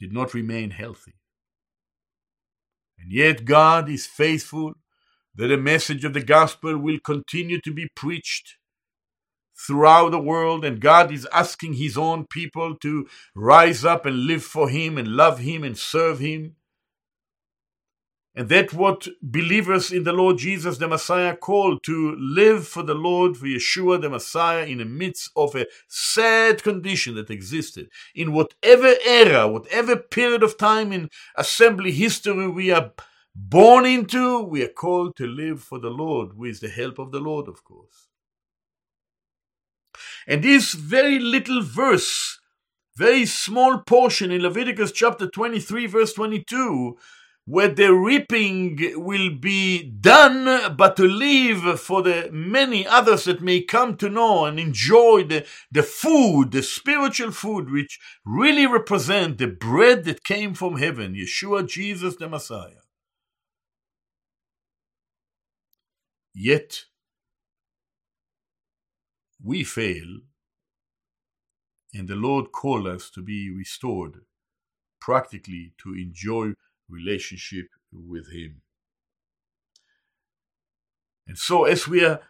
did 0.00 0.12
not 0.12 0.34
remain 0.34 0.70
healthy. 0.70 1.14
And 2.98 3.12
yet 3.12 3.44
God 3.44 3.88
is 3.88 4.06
faithful 4.06 4.74
that 5.34 5.48
the 5.48 5.56
message 5.56 6.04
of 6.04 6.14
the 6.14 6.22
gospel 6.22 6.76
will 6.78 6.98
continue 7.04 7.60
to 7.60 7.72
be 7.72 7.88
preached 7.94 8.56
throughout 9.66 10.10
the 10.10 10.18
world, 10.18 10.64
and 10.64 10.80
God 10.80 11.12
is 11.12 11.26
asking 11.32 11.74
His 11.74 11.96
own 11.96 12.26
people 12.26 12.76
to 12.76 13.06
rise 13.34 13.84
up 13.84 14.06
and 14.06 14.26
live 14.26 14.42
for 14.42 14.68
Him 14.68 14.96
and 14.98 15.08
love 15.08 15.40
Him 15.40 15.64
and 15.64 15.76
serve 15.76 16.18
Him. 16.18 16.56
And 18.34 18.48
that's 18.48 18.72
what 18.72 19.08
believers 19.20 19.90
in 19.90 20.04
the 20.04 20.12
Lord 20.12 20.38
Jesus 20.38 20.78
the 20.78 20.86
Messiah 20.86 21.36
called 21.36 21.82
to 21.84 22.14
live 22.16 22.66
for 22.66 22.84
the 22.84 22.94
Lord, 22.94 23.36
for 23.36 23.46
Yeshua 23.46 24.00
the 24.00 24.08
Messiah, 24.08 24.64
in 24.64 24.78
the 24.78 24.84
midst 24.84 25.30
of 25.34 25.56
a 25.56 25.66
sad 25.88 26.62
condition 26.62 27.16
that 27.16 27.30
existed. 27.30 27.88
In 28.14 28.32
whatever 28.32 28.94
era, 29.04 29.48
whatever 29.48 29.96
period 29.96 30.44
of 30.44 30.56
time 30.56 30.92
in 30.92 31.10
assembly 31.36 31.90
history 31.90 32.48
we 32.48 32.70
are 32.70 32.92
born 33.34 33.84
into, 33.84 34.42
we 34.42 34.62
are 34.62 34.68
called 34.68 35.16
to 35.16 35.26
live 35.26 35.60
for 35.62 35.80
the 35.80 35.90
Lord 35.90 36.36
with 36.36 36.60
the 36.60 36.68
help 36.68 37.00
of 37.00 37.10
the 37.10 37.20
Lord, 37.20 37.48
of 37.48 37.64
course. 37.64 38.08
And 40.28 40.44
this 40.44 40.72
very 40.72 41.18
little 41.18 41.62
verse, 41.62 42.38
very 42.96 43.26
small 43.26 43.78
portion 43.78 44.30
in 44.30 44.42
Leviticus 44.42 44.92
chapter 44.92 45.28
23, 45.28 45.86
verse 45.86 46.12
22, 46.12 46.96
where 47.46 47.68
the 47.68 47.92
reaping 47.92 48.78
will 48.94 49.30
be 49.30 49.82
done, 49.82 50.76
but 50.76 50.96
to 50.96 51.04
leave 51.04 51.80
for 51.80 52.02
the 52.02 52.28
many 52.32 52.86
others 52.86 53.24
that 53.24 53.40
may 53.40 53.60
come 53.60 53.96
to 53.96 54.08
know 54.08 54.44
and 54.44 54.60
enjoy 54.60 55.24
the, 55.24 55.44
the 55.72 55.82
food, 55.82 56.52
the 56.52 56.62
spiritual 56.62 57.32
food, 57.32 57.70
which 57.70 57.98
really 58.24 58.66
represent 58.66 59.38
the 59.38 59.46
bread 59.46 60.04
that 60.04 60.22
came 60.22 60.54
from 60.54 60.76
heaven, 60.76 61.14
Yeshua, 61.14 61.66
Jesus, 61.66 62.16
the 62.16 62.28
Messiah. 62.28 62.84
Yet, 66.32 66.84
we 69.42 69.64
fail, 69.64 70.20
and 71.92 72.06
the 72.06 72.14
Lord 72.14 72.52
called 72.52 72.86
us 72.86 73.10
to 73.10 73.22
be 73.22 73.50
restored, 73.50 74.20
practically 75.00 75.72
to 75.82 75.94
enjoy 75.94 76.52
relationship 76.90 77.66
with 77.92 78.32
Him. 78.32 78.62
And 81.26 81.38
so, 81.38 81.64
as 81.64 81.86
we 81.86 82.04
are 82.04 82.20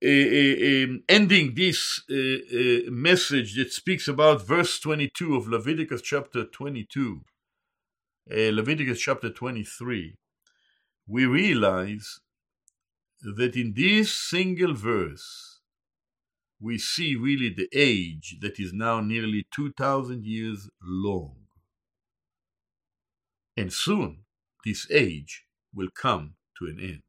uh, 0.00 0.06
uh, 0.06 0.98
ending 1.08 1.54
this 1.56 2.02
uh, 2.08 2.88
message 2.88 3.56
that 3.56 3.72
speaks 3.72 4.06
about 4.06 4.46
verse 4.46 4.78
22 4.78 5.34
of 5.34 5.48
Leviticus 5.48 6.02
chapter 6.02 6.44
22, 6.44 7.22
Leviticus 8.30 9.00
chapter 9.00 9.28
23, 9.30 10.16
we 11.08 11.26
realize 11.26 12.20
that 13.22 13.56
in 13.56 13.74
this 13.74 14.14
single 14.14 14.74
verse, 14.74 15.58
we 16.60 16.78
see 16.78 17.16
really 17.16 17.48
the 17.48 17.68
age 17.72 18.36
that 18.40 18.60
is 18.60 18.72
now 18.72 19.00
nearly 19.00 19.46
2,000 19.52 20.24
years 20.24 20.68
long. 20.80 21.37
And 23.58 23.72
soon 23.72 24.18
this 24.64 24.86
age 24.88 25.42
will 25.74 25.88
come 25.92 26.34
to 26.58 26.66
an 26.66 26.78
end. 26.80 27.02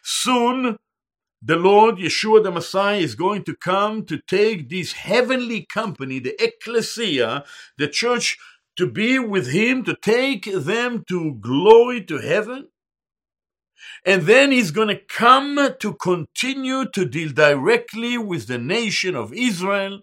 Soon 0.00 0.76
the 1.42 1.56
Lord 1.56 1.96
Yeshua 1.96 2.44
the 2.44 2.52
Messiah 2.52 2.98
is 2.98 3.16
going 3.16 3.42
to 3.44 3.56
come 3.56 4.04
to 4.06 4.18
take 4.18 4.68
this 4.68 4.92
heavenly 4.92 5.66
company, 5.66 6.20
the 6.20 6.40
ecclesia, 6.40 7.44
the 7.78 7.88
church, 7.88 8.38
to 8.76 8.86
be 8.86 9.18
with 9.18 9.50
him, 9.50 9.82
to 9.86 9.96
take 9.96 10.44
them 10.44 11.04
to 11.08 11.34
glory 11.40 12.04
to 12.04 12.18
heaven. 12.18 12.68
And 14.06 14.22
then 14.22 14.52
he's 14.52 14.70
going 14.70 14.94
to 14.94 15.00
come 15.00 15.74
to 15.80 15.94
continue 15.94 16.88
to 16.90 17.04
deal 17.04 17.32
directly 17.32 18.18
with 18.18 18.46
the 18.46 18.58
nation 18.58 19.16
of 19.16 19.34
Israel 19.34 20.02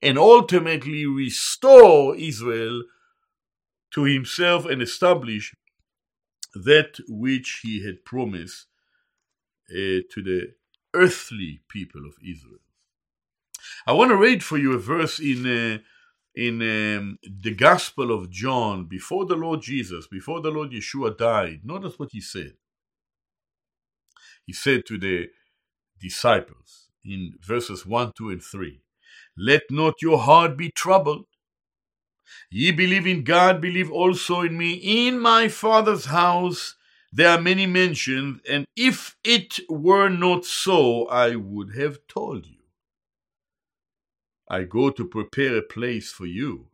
and 0.00 0.16
ultimately 0.16 1.04
restore 1.04 2.16
Israel 2.16 2.82
to 3.96 4.04
himself 4.04 4.66
and 4.66 4.82
establish 4.82 5.56
that 6.54 6.98
which 7.08 7.60
he 7.64 7.84
had 7.84 8.04
promised 8.04 8.66
uh, 9.70 10.06
to 10.12 10.22
the 10.22 10.54
earthly 10.94 11.60
people 11.68 12.06
of 12.06 12.14
Israel. 12.22 12.60
I 13.86 13.94
want 13.94 14.10
to 14.10 14.16
read 14.16 14.44
for 14.44 14.58
you 14.58 14.74
a 14.74 14.78
verse 14.78 15.20
in 15.20 15.46
uh, 15.46 15.78
in 16.36 16.62
um, 16.62 17.18
the 17.42 17.54
Gospel 17.54 18.12
of 18.12 18.30
John 18.30 18.86
before 18.86 19.26
the 19.26 19.36
Lord 19.36 19.62
Jesus, 19.62 20.06
before 20.06 20.40
the 20.42 20.52
Lord 20.52 20.70
Yeshua 20.72 21.18
died. 21.18 21.62
Notice 21.64 21.98
what 21.98 22.10
he 22.12 22.22
said 22.22 22.54
he 24.46 24.52
said 24.52 24.86
to 24.86 24.98
the 24.98 25.28
disciples 26.00 26.88
in 27.04 27.34
verses 27.42 27.86
1, 27.86 28.12
2, 28.16 28.30
and 28.30 28.42
3 28.42 28.80
Let 29.36 29.62
not 29.70 30.02
your 30.02 30.18
heart 30.18 30.56
be 30.56 30.70
troubled. 30.70 31.26
Ye 32.50 32.72
believe 32.72 33.06
in 33.06 33.24
God, 33.24 33.60
believe 33.60 33.90
also 33.90 34.42
in 34.42 34.56
me. 34.56 34.72
In 35.06 35.18
my 35.18 35.48
Father's 35.48 36.06
house 36.06 36.74
there 37.12 37.30
are 37.30 37.40
many 37.40 37.66
mansions, 37.66 38.40
and 38.46 38.66
if 38.76 39.16
it 39.24 39.60
were 39.70 40.10
not 40.10 40.44
so, 40.44 41.06
I 41.06 41.36
would 41.36 41.74
have 41.74 41.98
told 42.08 42.44
you. 42.46 42.56
I 44.48 44.64
go 44.64 44.90
to 44.90 45.04
prepare 45.04 45.56
a 45.56 45.62
place 45.62 46.12
for 46.12 46.26
you. 46.26 46.68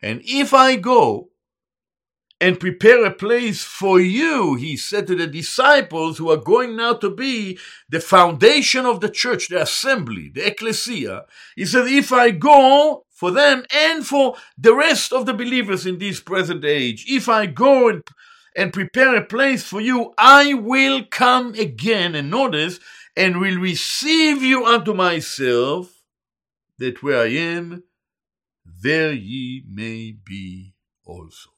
And 0.00 0.22
if 0.24 0.54
I 0.54 0.76
go 0.76 1.30
and 2.40 2.60
prepare 2.60 3.04
a 3.04 3.10
place 3.10 3.64
for 3.64 4.00
you, 4.00 4.54
he 4.54 4.76
said 4.76 5.06
to 5.06 5.14
the 5.14 5.26
disciples 5.26 6.18
who 6.18 6.30
are 6.30 6.36
going 6.36 6.76
now 6.76 6.94
to 6.94 7.10
be 7.10 7.58
the 7.88 8.00
foundation 8.00 8.86
of 8.86 9.00
the 9.00 9.08
church, 9.08 9.48
the 9.48 9.62
assembly, 9.62 10.30
the 10.34 10.46
ecclesia. 10.46 11.24
He 11.56 11.64
said, 11.64 11.86
If 11.86 12.12
I 12.12 12.30
go 12.30 13.06
for 13.24 13.30
them 13.30 13.64
and 13.70 14.06
for 14.06 14.36
the 14.58 14.74
rest 14.74 15.10
of 15.10 15.24
the 15.24 15.32
believers 15.32 15.86
in 15.86 15.96
this 15.96 16.20
present 16.20 16.62
age, 16.62 17.06
if 17.08 17.26
I 17.26 17.46
go 17.46 17.88
and, 17.88 18.02
and 18.54 18.70
prepare 18.70 19.16
a 19.16 19.24
place 19.24 19.62
for 19.62 19.80
you, 19.80 20.12
I 20.18 20.52
will 20.52 21.06
come 21.10 21.54
again 21.54 22.14
and 22.14 22.30
notice 22.30 22.80
and 23.16 23.40
will 23.40 23.56
receive 23.56 24.42
you 24.42 24.66
unto 24.66 24.92
myself, 24.92 26.02
that 26.76 27.02
where 27.02 27.22
I 27.22 27.28
am, 27.28 27.84
there 28.82 29.14
ye 29.14 29.64
may 29.72 30.14
be 30.22 30.74
also. 31.06 31.48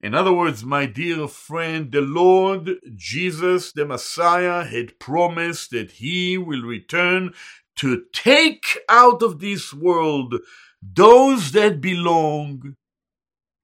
In 0.00 0.16
other 0.16 0.32
words, 0.32 0.64
my 0.64 0.84
dear 0.84 1.28
friend, 1.28 1.92
the 1.92 2.00
Lord 2.00 2.70
Jesus, 2.96 3.70
the 3.70 3.86
Messiah, 3.86 4.64
had 4.64 4.98
promised 4.98 5.70
that 5.70 5.92
he 5.92 6.36
will 6.36 6.62
return 6.62 7.34
to 7.80 8.04
take 8.12 8.78
out 8.90 9.22
of 9.22 9.40
this 9.40 9.72
world 9.72 10.34
those 10.82 11.52
that 11.52 11.80
belong 11.80 12.76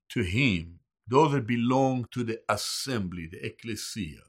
to 0.09 0.23
him, 0.23 0.79
those 1.07 1.33
that 1.33 1.47
belong 1.47 2.07
to 2.13 2.25
the 2.25 2.41
assembly, 2.49 3.29
the 3.31 3.45
ecclesia, 3.45 4.23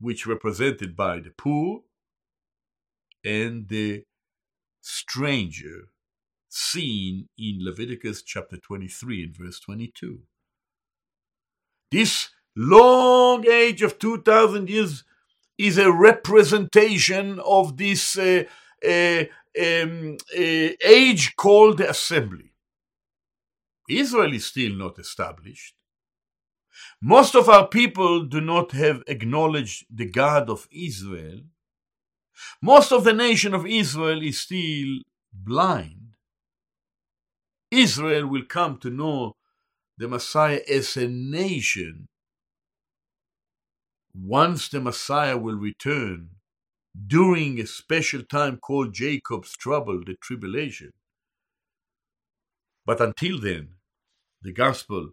which 0.00 0.26
represented 0.26 0.96
by 0.96 1.20
the 1.20 1.30
poor 1.30 1.82
and 3.24 3.68
the 3.68 4.02
stranger 4.80 5.90
seen 6.48 7.28
in 7.38 7.58
Leviticus 7.60 8.22
chapter 8.22 8.56
23 8.56 9.22
and 9.22 9.36
verse 9.36 9.60
22. 9.60 10.18
This 11.92 12.30
long 12.56 13.46
age 13.46 13.82
of 13.82 14.00
2000 14.00 14.68
years 14.68 15.04
is 15.58 15.76
a 15.78 15.92
representation 15.92 17.40
of 17.40 17.76
this 17.76 18.16
uh, 18.16 18.44
uh, 18.86 19.24
um, 19.60 20.16
uh, 20.36 20.70
age 20.84 21.34
called 21.36 21.80
assembly. 21.80 22.52
Israel 23.88 24.32
is 24.34 24.46
still 24.46 24.74
not 24.74 24.98
established. 24.98 25.74
Most 27.00 27.34
of 27.34 27.48
our 27.48 27.66
people 27.66 28.24
do 28.24 28.40
not 28.40 28.72
have 28.72 29.02
acknowledged 29.06 29.86
the 29.90 30.06
God 30.06 30.48
of 30.48 30.68
Israel. 30.70 31.40
Most 32.62 32.92
of 32.92 33.04
the 33.04 33.12
nation 33.12 33.54
of 33.54 33.66
Israel 33.66 34.22
is 34.22 34.40
still 34.40 35.00
blind. 35.32 36.14
Israel 37.70 38.26
will 38.26 38.44
come 38.44 38.78
to 38.78 38.90
know 38.90 39.36
the 39.96 40.08
Messiah 40.08 40.60
as 40.70 40.96
a 40.96 41.08
nation, 41.08 42.08
once 44.20 44.68
the 44.68 44.80
Messiah 44.80 45.36
will 45.36 45.56
return 45.56 46.30
during 47.06 47.60
a 47.60 47.66
special 47.66 48.22
time 48.22 48.56
called 48.56 48.92
Jacob's 48.92 49.56
trouble, 49.56 50.02
the 50.04 50.14
tribulation. 50.14 50.92
But 52.84 53.00
until 53.00 53.40
then, 53.40 53.74
the 54.42 54.52
gospel 54.52 55.10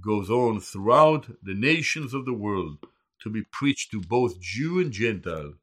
goes 0.00 0.28
on 0.30 0.60
throughout 0.60 1.28
the 1.42 1.54
nations 1.54 2.14
of 2.14 2.24
the 2.24 2.32
world 2.32 2.78
to 3.22 3.30
be 3.30 3.42
preached 3.52 3.90
to 3.92 4.00
both 4.00 4.40
Jew 4.40 4.80
and 4.80 4.92
Gentile 4.92 5.54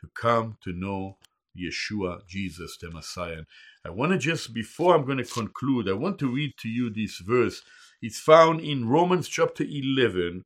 to 0.00 0.08
come 0.14 0.56
to 0.62 0.72
know 0.72 1.18
Yeshua, 1.58 2.26
Jesus, 2.26 2.78
the 2.80 2.90
Messiah. 2.90 3.42
I 3.84 3.90
want 3.90 4.12
to 4.12 4.18
just, 4.18 4.54
before 4.54 4.94
I'm 4.94 5.04
going 5.04 5.18
to 5.18 5.24
conclude, 5.24 5.88
I 5.88 5.94
want 5.94 6.18
to 6.20 6.32
read 6.32 6.54
to 6.60 6.68
you 6.68 6.90
this 6.90 7.18
verse 7.18 7.62
It's 8.00 8.20
found 8.20 8.60
in 8.60 8.88
Romans 8.88 9.28
chapter 9.28 9.64
11 9.64 10.44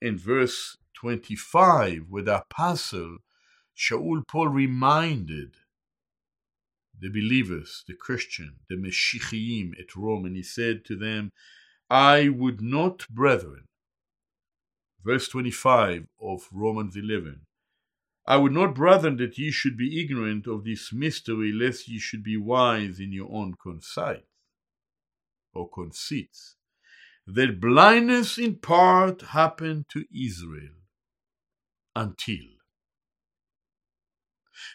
and 0.00 0.20
verse 0.20 0.76
25, 1.04 2.06
with 2.08 2.24
the 2.24 2.38
apostle 2.38 3.18
Shaul 3.76 4.26
Paul 4.26 4.48
reminded 4.48 5.56
the 6.98 7.10
believers, 7.10 7.84
the 7.86 7.92
Christian, 7.92 8.60
the 8.70 8.76
Meshichim 8.76 9.78
at 9.78 9.94
Rome, 9.94 10.24
and 10.24 10.34
he 10.34 10.42
said 10.42 10.82
to 10.86 10.96
them, 10.96 11.32
I 11.90 12.30
would 12.30 12.62
not, 12.62 13.06
brethren, 13.10 13.64
verse 15.04 15.28
25 15.28 16.06
of 16.22 16.48
Romans 16.50 16.96
11, 16.96 17.42
I 18.26 18.38
would 18.38 18.52
not, 18.52 18.74
brethren, 18.74 19.18
that 19.18 19.36
ye 19.36 19.50
should 19.50 19.76
be 19.76 20.02
ignorant 20.02 20.46
of 20.46 20.64
this 20.64 20.90
mystery, 20.90 21.52
lest 21.52 21.86
ye 21.86 21.98
should 21.98 22.22
be 22.22 22.38
wise 22.38 22.98
in 22.98 23.12
your 23.12 23.30
own 23.30 23.56
conceit 23.62 24.24
or 25.52 25.68
conceits, 25.68 26.56
that 27.26 27.60
blindness 27.60 28.38
in 28.38 28.56
part 28.56 29.20
happened 29.20 29.84
to 29.90 30.06
Israel 30.10 30.83
until. 31.96 32.44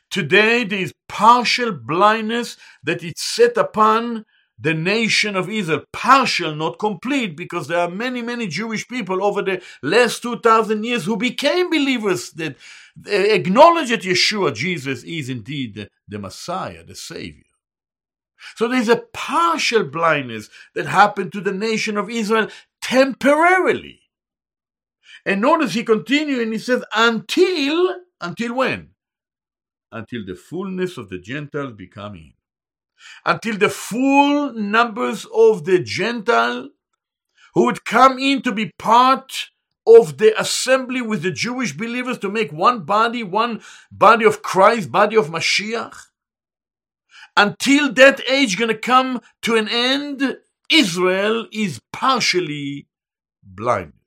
Today 0.10 0.64
there 0.64 0.80
is 0.80 0.94
partial 1.08 1.72
blindness 1.72 2.58
that 2.84 3.04
is 3.04 3.14
set 3.18 3.58
upon 3.58 4.26
the 4.60 4.74
nation 4.74 5.36
of 5.36 5.50
Israel. 5.50 5.84
Partial, 5.94 6.56
not 6.56 6.80
complete, 6.80 7.38
because 7.38 7.68
there 7.68 7.80
are 7.80 7.90
many, 7.90 8.22
many 8.22 8.48
Jewish 8.48 8.88
people 8.88 9.24
over 9.24 9.42
the 9.42 9.62
last 9.82 10.22
2,000 10.22 10.84
years 10.84 11.06
who 11.06 11.16
became 11.16 11.70
believers 11.70 12.32
that 12.32 12.58
eh, 13.08 13.36
acknowledge 13.36 13.90
that 13.90 14.02
Yeshua, 14.02 14.54
Jesus, 14.54 15.04
is 15.04 15.30
indeed 15.30 15.76
the, 15.76 15.88
the 16.08 16.20
Messiah, 16.20 16.84
the 16.84 16.96
Savior. 16.96 17.44
So 18.56 18.68
there's 18.68 18.90
a 18.90 19.04
partial 19.14 19.84
blindness 19.84 20.50
that 20.76 20.86
happened 20.86 21.32
to 21.34 21.42
the 21.42 21.52
nation 21.54 21.98
of 21.98 22.10
Israel 22.10 22.50
temporarily. 22.82 24.02
And 25.26 25.42
notice 25.42 25.74
he 25.74 25.84
continues 25.84 26.40
and 26.40 26.54
he 26.54 26.60
says, 26.60 26.84
until, 26.96 27.96
until 28.22 28.56
when? 28.56 28.90
Until 29.92 30.26
the 30.26 30.36
fullness 30.36 30.98
of 30.98 31.10
the 31.10 31.20
Gentiles 31.20 31.74
become 31.74 32.16
in. 32.16 32.34
Until 33.26 33.58
the 33.58 33.70
full 33.70 34.54
numbers 34.54 35.26
of 35.34 35.66
the 35.66 35.80
Gentile 35.80 36.70
who 37.54 37.66
would 37.66 37.86
come 37.86 38.20
in 38.20 38.42
to 38.44 38.52
be 38.52 38.72
part 38.78 39.50
of 39.88 40.18
the 40.18 40.40
assembly 40.40 41.02
with 41.02 41.24
the 41.24 41.32
Jewish 41.32 41.76
believers 41.76 42.18
to 42.20 42.30
make 42.30 42.52
one 42.52 42.84
body, 42.84 43.24
one 43.24 43.62
body 43.92 44.26
of 44.26 44.42
Christ, 44.42 44.92
body 44.92 45.16
of 45.16 45.30
Mashiach. 45.30 45.96
Until 47.36 47.92
that 47.94 48.22
age 48.30 48.58
going 48.58 48.70
to 48.70 48.78
come 48.78 49.22
to 49.44 49.56
an 49.56 49.68
end, 49.70 50.38
Israel 50.70 51.48
is 51.52 51.80
partially 51.92 52.88
blindness, 53.42 53.99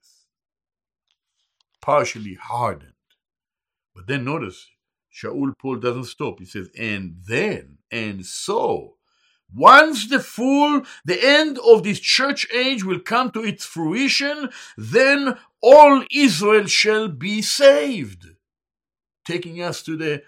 partially 1.82 2.38
hardened. 2.40 2.92
But 3.94 4.06
then 4.06 4.24
notice, 4.24 4.70
Shaul 5.12 5.52
Paul 5.58 5.76
doesn't 5.76 6.04
stop. 6.04 6.38
He 6.38 6.46
says, 6.46 6.70
and 6.78 7.16
then, 7.28 7.78
and 7.90 8.24
so, 8.24 8.96
once 9.54 10.08
the 10.08 10.20
full, 10.20 10.82
the 11.04 11.22
end 11.22 11.58
of 11.58 11.82
this 11.82 12.00
church 12.00 12.46
age 12.54 12.84
will 12.84 13.00
come 13.00 13.30
to 13.32 13.44
its 13.44 13.66
fruition, 13.66 14.48
then 14.78 15.36
all 15.60 16.04
Israel 16.10 16.66
shall 16.66 17.08
be 17.08 17.42
saved. 17.42 18.28
Taking 19.26 19.62
us 19.62 19.82
to 19.82 19.96
the 19.96 20.22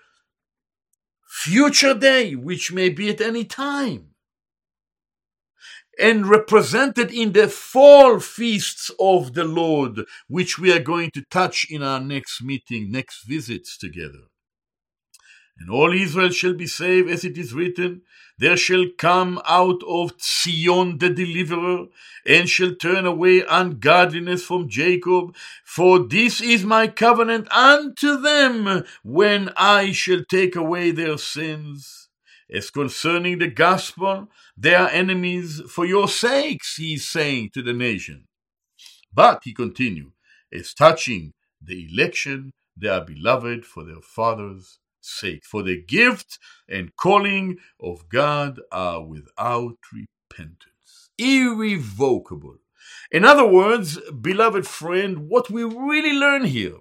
future 1.26 1.94
day, 1.94 2.34
which 2.34 2.70
may 2.70 2.90
be 2.90 3.08
at 3.08 3.22
any 3.22 3.44
time. 3.44 4.13
And 5.98 6.26
represented 6.28 7.12
in 7.12 7.32
the 7.32 7.48
fall 7.48 8.18
feasts 8.18 8.90
of 8.98 9.34
the 9.34 9.44
Lord, 9.44 10.00
which 10.28 10.58
we 10.58 10.72
are 10.72 10.80
going 10.80 11.10
to 11.12 11.22
touch 11.30 11.66
in 11.70 11.82
our 11.82 12.00
next 12.00 12.42
meeting, 12.42 12.90
next 12.90 13.22
visits 13.22 13.78
together. 13.78 14.28
And 15.58 15.70
all 15.70 15.92
Israel 15.92 16.30
shall 16.30 16.54
be 16.54 16.66
saved, 16.66 17.08
as 17.08 17.24
it 17.24 17.38
is 17.38 17.54
written, 17.54 18.02
there 18.38 18.56
shall 18.56 18.86
come 18.98 19.40
out 19.46 19.80
of 19.86 20.14
Zion 20.20 20.98
the 20.98 21.10
deliverer, 21.10 21.86
and 22.26 22.48
shall 22.48 22.74
turn 22.74 23.06
away 23.06 23.44
ungodliness 23.48 24.44
from 24.44 24.68
Jacob. 24.68 25.36
For 25.64 26.00
this 26.00 26.40
is 26.40 26.64
my 26.64 26.88
covenant 26.88 27.46
unto 27.52 28.20
them, 28.20 28.82
when 29.04 29.50
I 29.56 29.92
shall 29.92 30.24
take 30.24 30.56
away 30.56 30.90
their 30.90 31.18
sins. 31.18 32.03
As 32.52 32.70
concerning 32.70 33.38
the 33.38 33.48
gospel, 33.48 34.28
they 34.56 34.74
are 34.74 34.88
enemies 34.88 35.62
for 35.68 35.86
your 35.86 36.08
sakes, 36.08 36.76
he 36.76 36.94
is 36.94 37.08
saying 37.08 37.50
to 37.54 37.62
the 37.62 37.72
nation. 37.72 38.26
But, 39.12 39.42
he 39.44 39.54
continued, 39.54 40.12
as 40.52 40.74
touching 40.74 41.32
the 41.62 41.88
election, 41.90 42.52
they 42.76 42.88
are 42.88 43.04
beloved 43.04 43.64
for 43.64 43.84
their 43.84 44.02
fathers' 44.02 44.78
sake. 45.00 45.44
For 45.44 45.62
the 45.62 45.80
gift 45.80 46.38
and 46.68 46.94
calling 46.96 47.58
of 47.80 48.08
God 48.08 48.60
are 48.72 49.02
without 49.04 49.76
repentance, 49.92 51.10
irrevocable. 51.16 52.56
In 53.10 53.24
other 53.24 53.46
words, 53.46 53.98
beloved 54.10 54.66
friend, 54.66 55.28
what 55.28 55.50
we 55.50 55.64
really 55.64 56.12
learn 56.12 56.44
here 56.44 56.78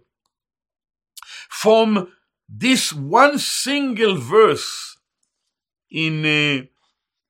from 1.50 2.12
this 2.50 2.92
one 2.92 3.40
single 3.40 4.18
verse 4.18 4.93
in 5.94 6.26
uh, 6.26 6.66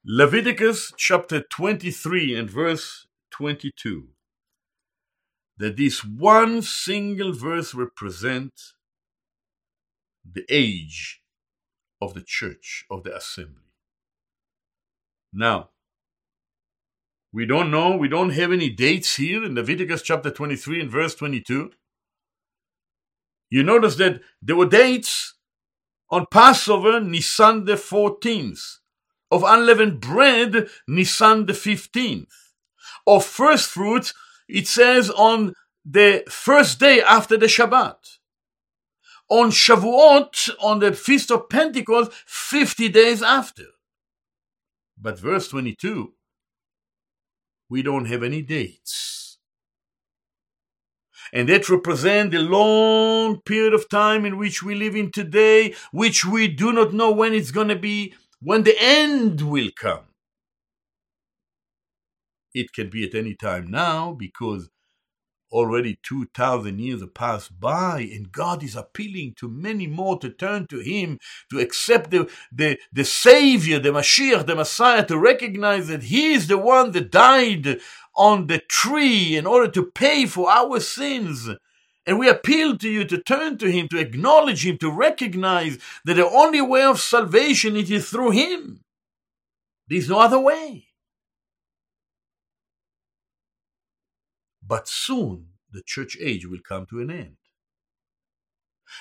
Leviticus 0.05 0.93
chapter 0.97 1.41
23 1.41 2.35
and 2.35 2.49
verse 2.49 3.07
22 3.31 4.07
that 5.57 5.77
this 5.77 6.03
one 6.03 6.61
single 6.61 7.33
verse 7.33 7.75
represents 7.75 8.73
the 10.29 10.45
age 10.49 11.21
of 12.01 12.13
the 12.13 12.23
church, 12.25 12.85
of 12.89 13.03
the 13.03 13.15
assembly. 13.15 13.71
Now, 15.31 15.69
we 17.31 17.45
don't 17.45 17.69
know, 17.69 17.95
we 17.97 18.07
don't 18.07 18.31
have 18.31 18.51
any 18.51 18.69
dates 18.69 19.15
here 19.15 19.43
in 19.43 19.55
Leviticus 19.55 20.01
chapter 20.01 20.31
23 20.31 20.81
and 20.81 20.91
verse 20.91 21.15
22. 21.15 21.71
You 23.49 23.63
notice 23.63 23.95
that 23.97 24.21
there 24.41 24.55
were 24.55 24.65
dates 24.65 25.35
on 26.13 26.27
Passover, 26.29 26.99
Nisan 26.99 27.65
the 27.65 27.73
14th, 27.73 28.77
of 29.31 29.43
unleavened 29.43 29.99
bread, 29.99 30.67
Nisan 30.87 31.47
the 31.47 31.53
15th, 31.53 32.27
of 33.07 33.25
first 33.25 33.67
fruits, 33.67 34.13
it 34.47 34.67
says 34.67 35.09
on 35.09 35.55
the 35.83 36.23
first 36.29 36.79
day 36.79 37.01
after 37.01 37.35
the 37.35 37.47
Shabbat 37.47 37.95
on 39.27 39.49
Shavuot, 39.49 40.51
on 40.61 40.79
the 40.79 40.93
Feast 40.93 41.31
of 41.31 41.49
Pentecost, 41.49 42.11
50 42.27 42.89
days 42.89 43.23
after. 43.23 43.65
But 44.95 45.17
verse 45.17 45.47
22, 45.47 46.13
we 47.69 47.81
don't 47.81 48.05
have 48.05 48.21
any 48.21 48.43
dates. 48.43 49.22
And 51.33 51.49
that 51.49 51.67
represent 51.67 52.31
the 52.31 52.39
long 52.39 53.41
period 53.41 53.73
of 53.73 53.89
time 53.89 54.23
in 54.23 54.37
which 54.37 54.61
we 54.61 54.75
live 54.75 54.95
in 54.95 55.11
today, 55.11 55.73
which 55.91 56.23
we 56.23 56.47
do 56.47 56.71
not 56.71 56.93
know 56.93 57.11
when 57.11 57.33
it's 57.33 57.49
going 57.49 57.69
to 57.69 57.75
be, 57.75 58.13
when 58.39 58.61
the 58.63 58.75
end 58.79 59.41
will 59.41 59.71
come. 59.75 60.05
It 62.53 62.71
can 62.71 62.91
be 62.91 63.03
at 63.03 63.15
any 63.15 63.33
time 63.33 63.71
now 63.71 64.13
because 64.13 64.69
already 65.53 65.99
2,000 66.03 66.79
years 66.79 67.01
have 67.01 67.13
passed 67.13 67.59
by, 67.59 67.99
and 68.13 68.31
God 68.31 68.63
is 68.63 68.75
appealing 68.75 69.35
to 69.37 69.47
many 69.47 69.87
more 69.87 70.19
to 70.19 70.29
turn 70.29 70.67
to 70.67 70.79
Him, 70.79 71.19
to 71.51 71.59
accept 71.59 72.11
the, 72.11 72.29
the, 72.51 72.79
the 72.91 73.05
Savior, 73.05 73.79
the 73.79 73.89
Mashiach, 73.89 74.45
the 74.45 74.55
Messiah, 74.55 75.05
to 75.05 75.17
recognize 75.17 75.87
that 75.87 76.03
He 76.03 76.33
is 76.33 76.47
the 76.47 76.57
one 76.57 76.91
that 76.91 77.11
died 77.11 77.79
on 78.15 78.47
the 78.47 78.59
tree 78.59 79.37
in 79.37 79.45
order 79.45 79.71
to 79.71 79.85
pay 79.85 80.25
for 80.25 80.49
our 80.49 80.79
sins. 80.79 81.49
And 82.05 82.19
we 82.19 82.27
appeal 82.27 82.77
to 82.79 82.89
you 82.89 83.05
to 83.05 83.17
turn 83.17 83.57
to 83.59 83.71
Him, 83.71 83.87
to 83.89 83.99
acknowledge 83.99 84.65
Him, 84.65 84.77
to 84.79 84.91
recognize 84.91 85.77
that 86.03 86.15
the 86.15 86.27
only 86.27 86.61
way 86.61 86.83
of 86.83 86.99
salvation 86.99 87.75
it 87.75 87.89
is 87.89 88.09
through 88.09 88.31
Him. 88.31 88.81
There's 89.87 90.09
no 90.09 90.19
other 90.19 90.39
way. 90.39 90.87
But 94.65 94.87
soon 94.87 95.47
the 95.71 95.83
church 95.85 96.17
age 96.19 96.45
will 96.45 96.61
come 96.67 96.85
to 96.87 96.99
an 97.01 97.11
end. 97.11 97.37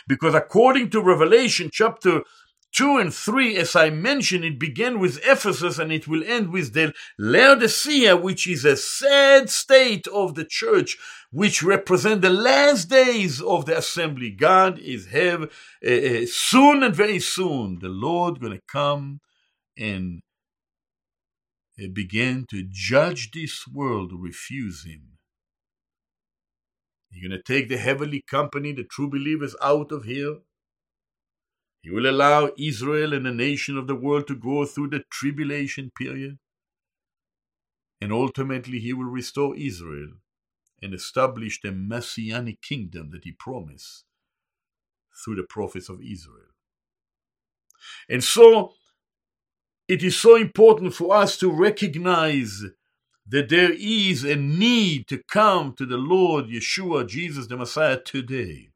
Because 0.09 0.35
according 0.35 0.91
to 0.91 1.03
Revelation 1.03 1.71
chapter 1.73 2.23
2 2.73 2.97
and 2.97 3.13
3, 3.13 3.57
as 3.59 3.77
I 3.77 3.91
mentioned, 3.91 4.45
it 4.45 4.59
began 4.59 4.99
with 4.99 5.21
Ephesus 5.27 5.79
and 5.79 5.93
it 5.93 6.09
will 6.09 6.25
end 6.25 6.51
with 6.51 6.73
the 6.73 6.95
Laodicea, 7.19 8.17
which 8.17 8.47
is 8.47 8.65
a 8.65 8.77
sad 8.77 9.51
state 9.51 10.07
of 10.09 10.35
the 10.35 10.47
church, 10.47 10.97
which 11.31 11.63
represent 11.63 12.23
the 12.23 12.31
last 12.31 12.89
days 12.89 13.43
of 13.43 13.67
the 13.67 13.77
assembly. 13.77 14.31
God 14.31 14.79
is 14.79 15.09
have 15.09 15.43
uh, 15.87 16.27
soon 16.27 16.83
and 16.83 16.95
very 16.95 17.21
soon 17.21 17.79
the 17.81 17.91
Lord 17.91 18.41
going 18.41 18.55
to 18.55 18.63
come 18.67 19.21
and 19.77 20.23
begin 21.93 22.47
to 22.51 22.65
judge 22.71 23.33
this 23.33 23.67
world, 23.69 24.13
refuse 24.15 24.85
him. 24.85 25.19
You're 27.13 27.29
going 27.29 27.39
to 27.39 27.53
take 27.53 27.69
the 27.69 27.77
heavenly 27.77 28.23
company, 28.23 28.73
the 28.73 28.85
true 28.85 29.09
believers, 29.09 29.55
out 29.63 29.93
of 29.93 30.05
here. 30.05 30.39
He 31.83 31.91
will 31.91 32.09
allow 32.09 32.51
Israel 32.57 33.13
and 33.13 33.27
the 33.27 33.33
nation 33.33 33.77
of 33.77 33.87
the 33.87 33.95
world 33.95 34.27
to 34.29 34.35
go 34.35 34.65
through 34.65 34.89
the 34.89 35.05
tribulation 35.11 35.91
period. 35.97 36.39
And 38.01 38.13
ultimately, 38.13 38.79
he 38.79 38.93
will 38.93 39.05
restore 39.11 39.55
Israel 39.57 40.13
and 40.81 40.95
establish 40.95 41.61
the 41.61 41.71
messianic 41.71 42.63
kingdom 42.63 43.11
that 43.11 43.25
he 43.25 43.33
promised 43.33 44.05
through 45.23 45.37
the 45.37 45.43
prophets 45.43 45.89
of 45.89 46.01
Israel. 46.01 46.49
And 48.09 48.25
so, 48.25 48.73
it 49.87 50.03
is 50.03 50.19
so 50.19 50.37
important 50.37 50.95
for 50.95 51.15
us 51.15 51.37
to 51.39 51.51
recognize 51.51 52.63
that 53.27 53.49
there 53.49 53.73
is 53.73 54.25
a 54.25 54.37
need 54.37 55.09
to 55.09 55.23
come 55.29 55.75
to 55.79 55.87
the 55.87 55.97
Lord 55.97 56.47
Yeshua, 56.47 57.09
Jesus 57.09 57.47
the 57.47 57.57
Messiah, 57.57 58.01
today. 58.01 58.71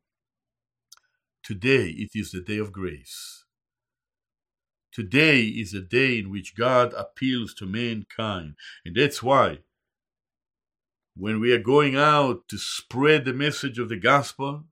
Today 1.43 1.89
it 1.91 2.11
is 2.15 2.31
the 2.31 2.41
day 2.41 2.59
of 2.59 2.73
grace. 2.73 3.45
Today 4.93 5.43
is 5.43 5.75
a 5.75 5.81
day 5.81 6.19
in 6.19 6.31
which 6.31 6.57
God 6.57 6.95
appeals 6.95 7.53
to 7.55 7.67
mankind. 7.67 8.55
And 8.85 8.97
that's 8.97 9.23
why, 9.23 9.59
when 11.15 11.39
we 11.39 11.53
are 11.53 11.59
going 11.59 11.97
out 11.97 12.49
to 12.49 12.57
spread 12.57 13.25
the 13.25 13.35
message 13.35 13.79
of 13.79 13.89
the 13.89 13.99
gospel, 13.99 14.65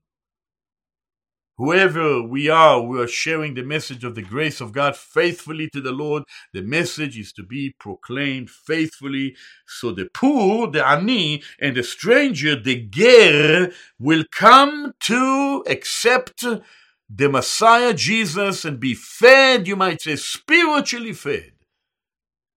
Whoever 1.57 2.21
we 2.21 2.49
are, 2.49 2.81
we 2.81 2.99
are 2.99 3.07
sharing 3.07 3.53
the 3.53 3.63
message 3.63 4.03
of 4.03 4.15
the 4.15 4.21
grace 4.21 4.59
of 4.59 4.73
God 4.73 4.97
faithfully 4.97 5.69
to 5.69 5.79
the 5.79 5.93
Lord. 5.93 6.23
The 6.53 6.61
message 6.61 7.17
is 7.17 7.31
to 7.33 7.43
be 7.43 7.73
proclaimed 7.79 8.49
faithfully. 8.49 9.37
So 9.65 9.91
the 9.91 10.09
poor, 10.13 10.69
the 10.69 10.85
ani, 10.85 11.43
and 11.61 11.77
the 11.77 11.83
stranger, 11.83 12.59
the 12.59 12.85
ger, 12.87 13.71
will 13.97 14.25
come 14.31 14.93
to 15.03 15.63
accept 15.67 16.43
the 17.09 17.29
Messiah 17.29 17.93
Jesus 17.93 18.65
and 18.65 18.77
be 18.77 18.93
fed, 18.93 19.65
you 19.65 19.77
might 19.77 20.01
say, 20.01 20.17
spiritually 20.17 21.13
fed, 21.13 21.53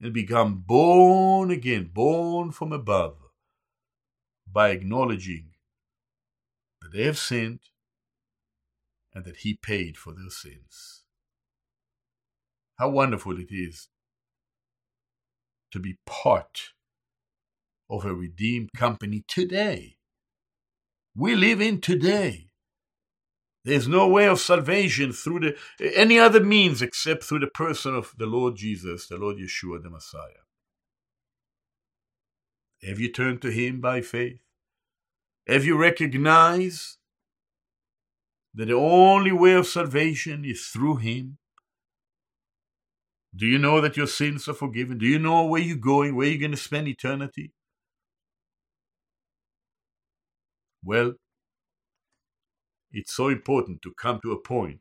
and 0.01 0.12
become 0.12 0.64
born 0.66 1.53
again, 1.53 1.90
born 1.92 2.51
from 2.51 2.72
above, 2.72 3.16
by 4.51 4.70
acknowledging 4.70 5.51
that 6.82 6.92
they 6.92 7.05
have 7.05 7.18
sinned 7.18 7.61
and 9.19 9.25
that 9.25 9.39
He 9.39 9.55
paid 9.55 9.97
for 9.97 10.12
their 10.12 10.31
sins. 10.31 11.03
How 12.79 12.89
wonderful 12.89 13.37
it 13.41 13.49
is 13.51 13.89
to 15.73 15.81
be 15.81 15.99
part 16.07 16.71
of 17.91 18.05
a 18.05 18.14
redeemed 18.14 18.71
company 18.77 19.25
today. 19.27 19.97
We 21.16 21.35
live 21.35 21.61
in 21.61 21.81
today. 21.81 22.51
There's 23.64 23.89
no 23.89 24.07
way 24.07 24.29
of 24.29 24.39
salvation 24.39 25.12
through 25.12 25.41
the, 25.41 25.97
any 25.97 26.16
other 26.16 26.41
means 26.41 26.81
except 26.81 27.25
through 27.25 27.41
the 27.41 27.49
person 27.49 27.97
of 27.97 28.14
the 28.16 28.27
Lord 28.27 28.55
Jesus, 28.55 29.09
the 29.09 29.16
Lord 29.16 29.39
Yeshua, 29.39 29.83
the 29.83 29.91
Messiah. 29.91 30.47
Have 32.87 33.01
you 33.01 33.11
turned 33.11 33.43
to 33.43 33.51
Him 33.51 33.81
by 33.81 34.01
faith? 34.01 34.39
Have 35.49 35.64
you 35.64 35.77
recognized 35.77 36.99
that 38.59 38.66
the 38.66 38.74
only 38.74 39.30
way 39.30 39.52
of 39.52 39.68
salvation 39.68 40.44
is 40.44 40.66
through 40.66 40.96
Him? 40.96 41.38
Do 43.34 43.46
you 43.46 43.56
know 43.56 43.80
that 43.80 43.96
your 43.96 44.09
sins 44.09 44.48
are 44.48 44.54
forgiven? 44.54 44.98
Do 44.98 45.06
you 45.06 45.20
know 45.20 45.44
where 45.44 45.61
you're 45.61 45.76
going, 45.76 46.16
where 46.16 46.26
you're 46.26 46.40
going 46.40 46.50
to 46.50 46.56
spend 46.56 46.88
eternity? 46.88 47.52
Well, 50.84 51.14
it's 52.90 53.14
so 53.14 53.28
important 53.28 53.80
to 53.82 53.94
come 53.96 54.18
to 54.22 54.32
a 54.32 54.40
point 54.40 54.80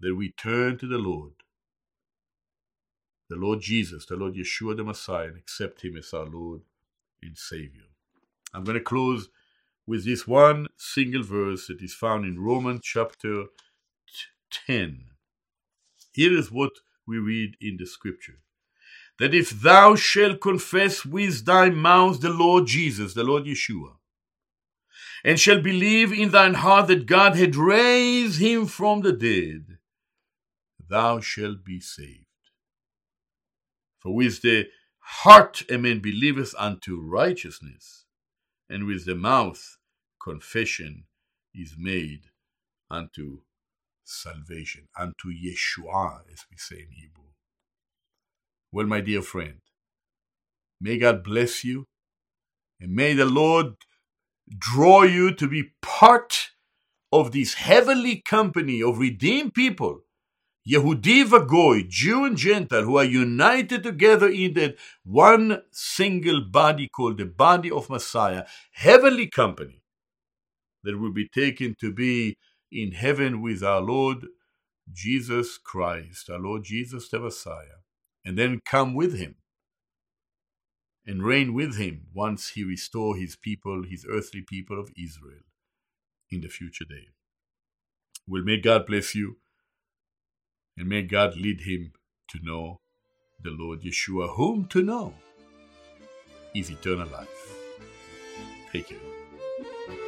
that 0.00 0.14
we 0.14 0.32
turn 0.32 0.76
to 0.78 0.86
the 0.86 0.98
Lord, 0.98 1.32
the 3.30 3.36
Lord 3.36 3.62
Jesus, 3.62 4.04
the 4.04 4.16
Lord 4.16 4.34
Yeshua 4.34 4.76
the 4.76 4.84
Messiah, 4.84 5.28
and 5.28 5.38
accept 5.38 5.82
Him 5.82 5.96
as 5.96 6.12
our 6.12 6.26
Lord 6.26 6.60
and 7.22 7.38
Savior. 7.38 7.88
I'm 8.52 8.64
going 8.64 8.76
to 8.76 8.84
close 8.84 9.30
with 9.86 10.04
this 10.04 10.26
one 10.26 10.66
single 10.76 11.22
verse 11.22 11.68
that 11.68 11.80
is 11.80 11.94
found 11.94 12.24
in 12.24 12.40
Romans 12.40 12.80
chapter 12.82 13.44
10. 14.66 15.06
Here 16.12 16.36
is 16.36 16.50
what 16.50 16.72
we 17.06 17.18
read 17.18 17.56
in 17.60 17.76
the 17.78 17.86
scripture 17.86 18.40
that 19.18 19.34
if 19.34 19.50
thou 19.50 19.94
shalt 19.94 20.40
confess 20.40 21.04
with 21.04 21.46
thy 21.46 21.70
mouth 21.70 22.20
the 22.20 22.28
Lord 22.28 22.66
Jesus, 22.66 23.14
the 23.14 23.24
Lord 23.24 23.44
Yeshua, 23.44 23.96
and 25.24 25.40
shalt 25.40 25.62
believe 25.62 26.12
in 26.12 26.30
thine 26.30 26.54
heart 26.54 26.88
that 26.88 27.06
God 27.06 27.34
had 27.34 27.56
raised 27.56 28.40
him 28.40 28.66
from 28.66 29.00
the 29.00 29.12
dead, 29.12 29.78
thou 30.88 31.20
shalt 31.20 31.64
be 31.64 31.80
saved. 31.80 32.26
For 33.98 34.14
with 34.14 34.42
the 34.42 34.66
heart 34.98 35.62
a 35.70 35.78
man 35.78 36.00
believeth 36.00 36.54
unto 36.58 37.00
righteousness, 37.00 38.04
and 38.68 38.84
with 38.84 39.06
the 39.06 39.14
mouth 39.14 39.75
confession 40.26 41.04
is 41.54 41.76
made 41.78 42.22
unto 42.90 43.42
salvation, 44.04 44.88
unto 44.98 45.28
Yeshua, 45.28 46.22
as 46.32 46.44
we 46.50 46.56
say 46.56 46.76
in 46.76 46.90
Hebrew. 46.90 47.30
Well, 48.72 48.86
my 48.86 49.00
dear 49.00 49.22
friend, 49.22 49.60
may 50.80 50.98
God 50.98 51.22
bless 51.22 51.62
you, 51.62 51.84
and 52.80 52.92
may 52.92 53.14
the 53.14 53.24
Lord 53.24 53.74
draw 54.58 55.04
you 55.04 55.32
to 55.34 55.46
be 55.46 55.70
part 55.80 56.50
of 57.12 57.30
this 57.30 57.54
heavenly 57.54 58.20
company 58.28 58.82
of 58.82 58.98
redeemed 58.98 59.54
people 59.54 60.00
Yehudi 60.68 61.24
Vagoy, 61.24 61.88
Jew 61.88 62.24
and 62.24 62.36
Gentile, 62.36 62.82
who 62.82 62.98
are 62.98 63.04
united 63.04 63.84
together 63.84 64.28
in 64.28 64.54
that 64.54 64.74
one 65.04 65.62
single 65.70 66.40
body 66.40 66.88
called 66.88 67.18
the 67.18 67.24
body 67.24 67.70
of 67.70 67.88
Messiah, 67.88 68.44
heavenly 68.72 69.28
company 69.28 69.80
that 70.86 70.98
will 70.98 71.12
be 71.12 71.28
taken 71.28 71.74
to 71.80 71.92
be 71.92 72.38
in 72.72 72.92
heaven 72.92 73.42
with 73.42 73.62
our 73.62 73.80
Lord 73.82 74.26
Jesus 74.92 75.58
Christ, 75.58 76.30
our 76.30 76.38
Lord 76.38 76.64
Jesus 76.64 77.08
the 77.08 77.18
Messiah, 77.18 77.82
and 78.24 78.38
then 78.38 78.60
come 78.64 78.94
with 78.94 79.18
him 79.18 79.34
and 81.04 81.24
reign 81.24 81.54
with 81.54 81.76
him 81.76 82.06
once 82.14 82.50
he 82.50 82.64
restore 82.64 83.16
his 83.16 83.36
people, 83.36 83.84
his 83.88 84.06
earthly 84.08 84.42
people 84.42 84.80
of 84.80 84.90
Israel 84.96 85.42
in 86.30 86.40
the 86.40 86.48
future 86.48 86.84
day. 86.84 87.08
Well, 88.28 88.42
may 88.42 88.60
God 88.60 88.86
bless 88.86 89.14
you 89.14 89.36
and 90.76 90.88
may 90.88 91.02
God 91.02 91.36
lead 91.36 91.62
him 91.62 91.92
to 92.28 92.38
know 92.42 92.80
the 93.42 93.50
Lord 93.50 93.82
Yeshua, 93.82 94.36
whom 94.36 94.66
to 94.66 94.82
know 94.82 95.14
is 96.54 96.70
eternal 96.70 97.08
life. 97.08 97.52
Take 98.72 98.88
care. 98.88 99.05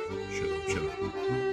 Shalom, 0.09 0.62
shalom. 0.66 1.47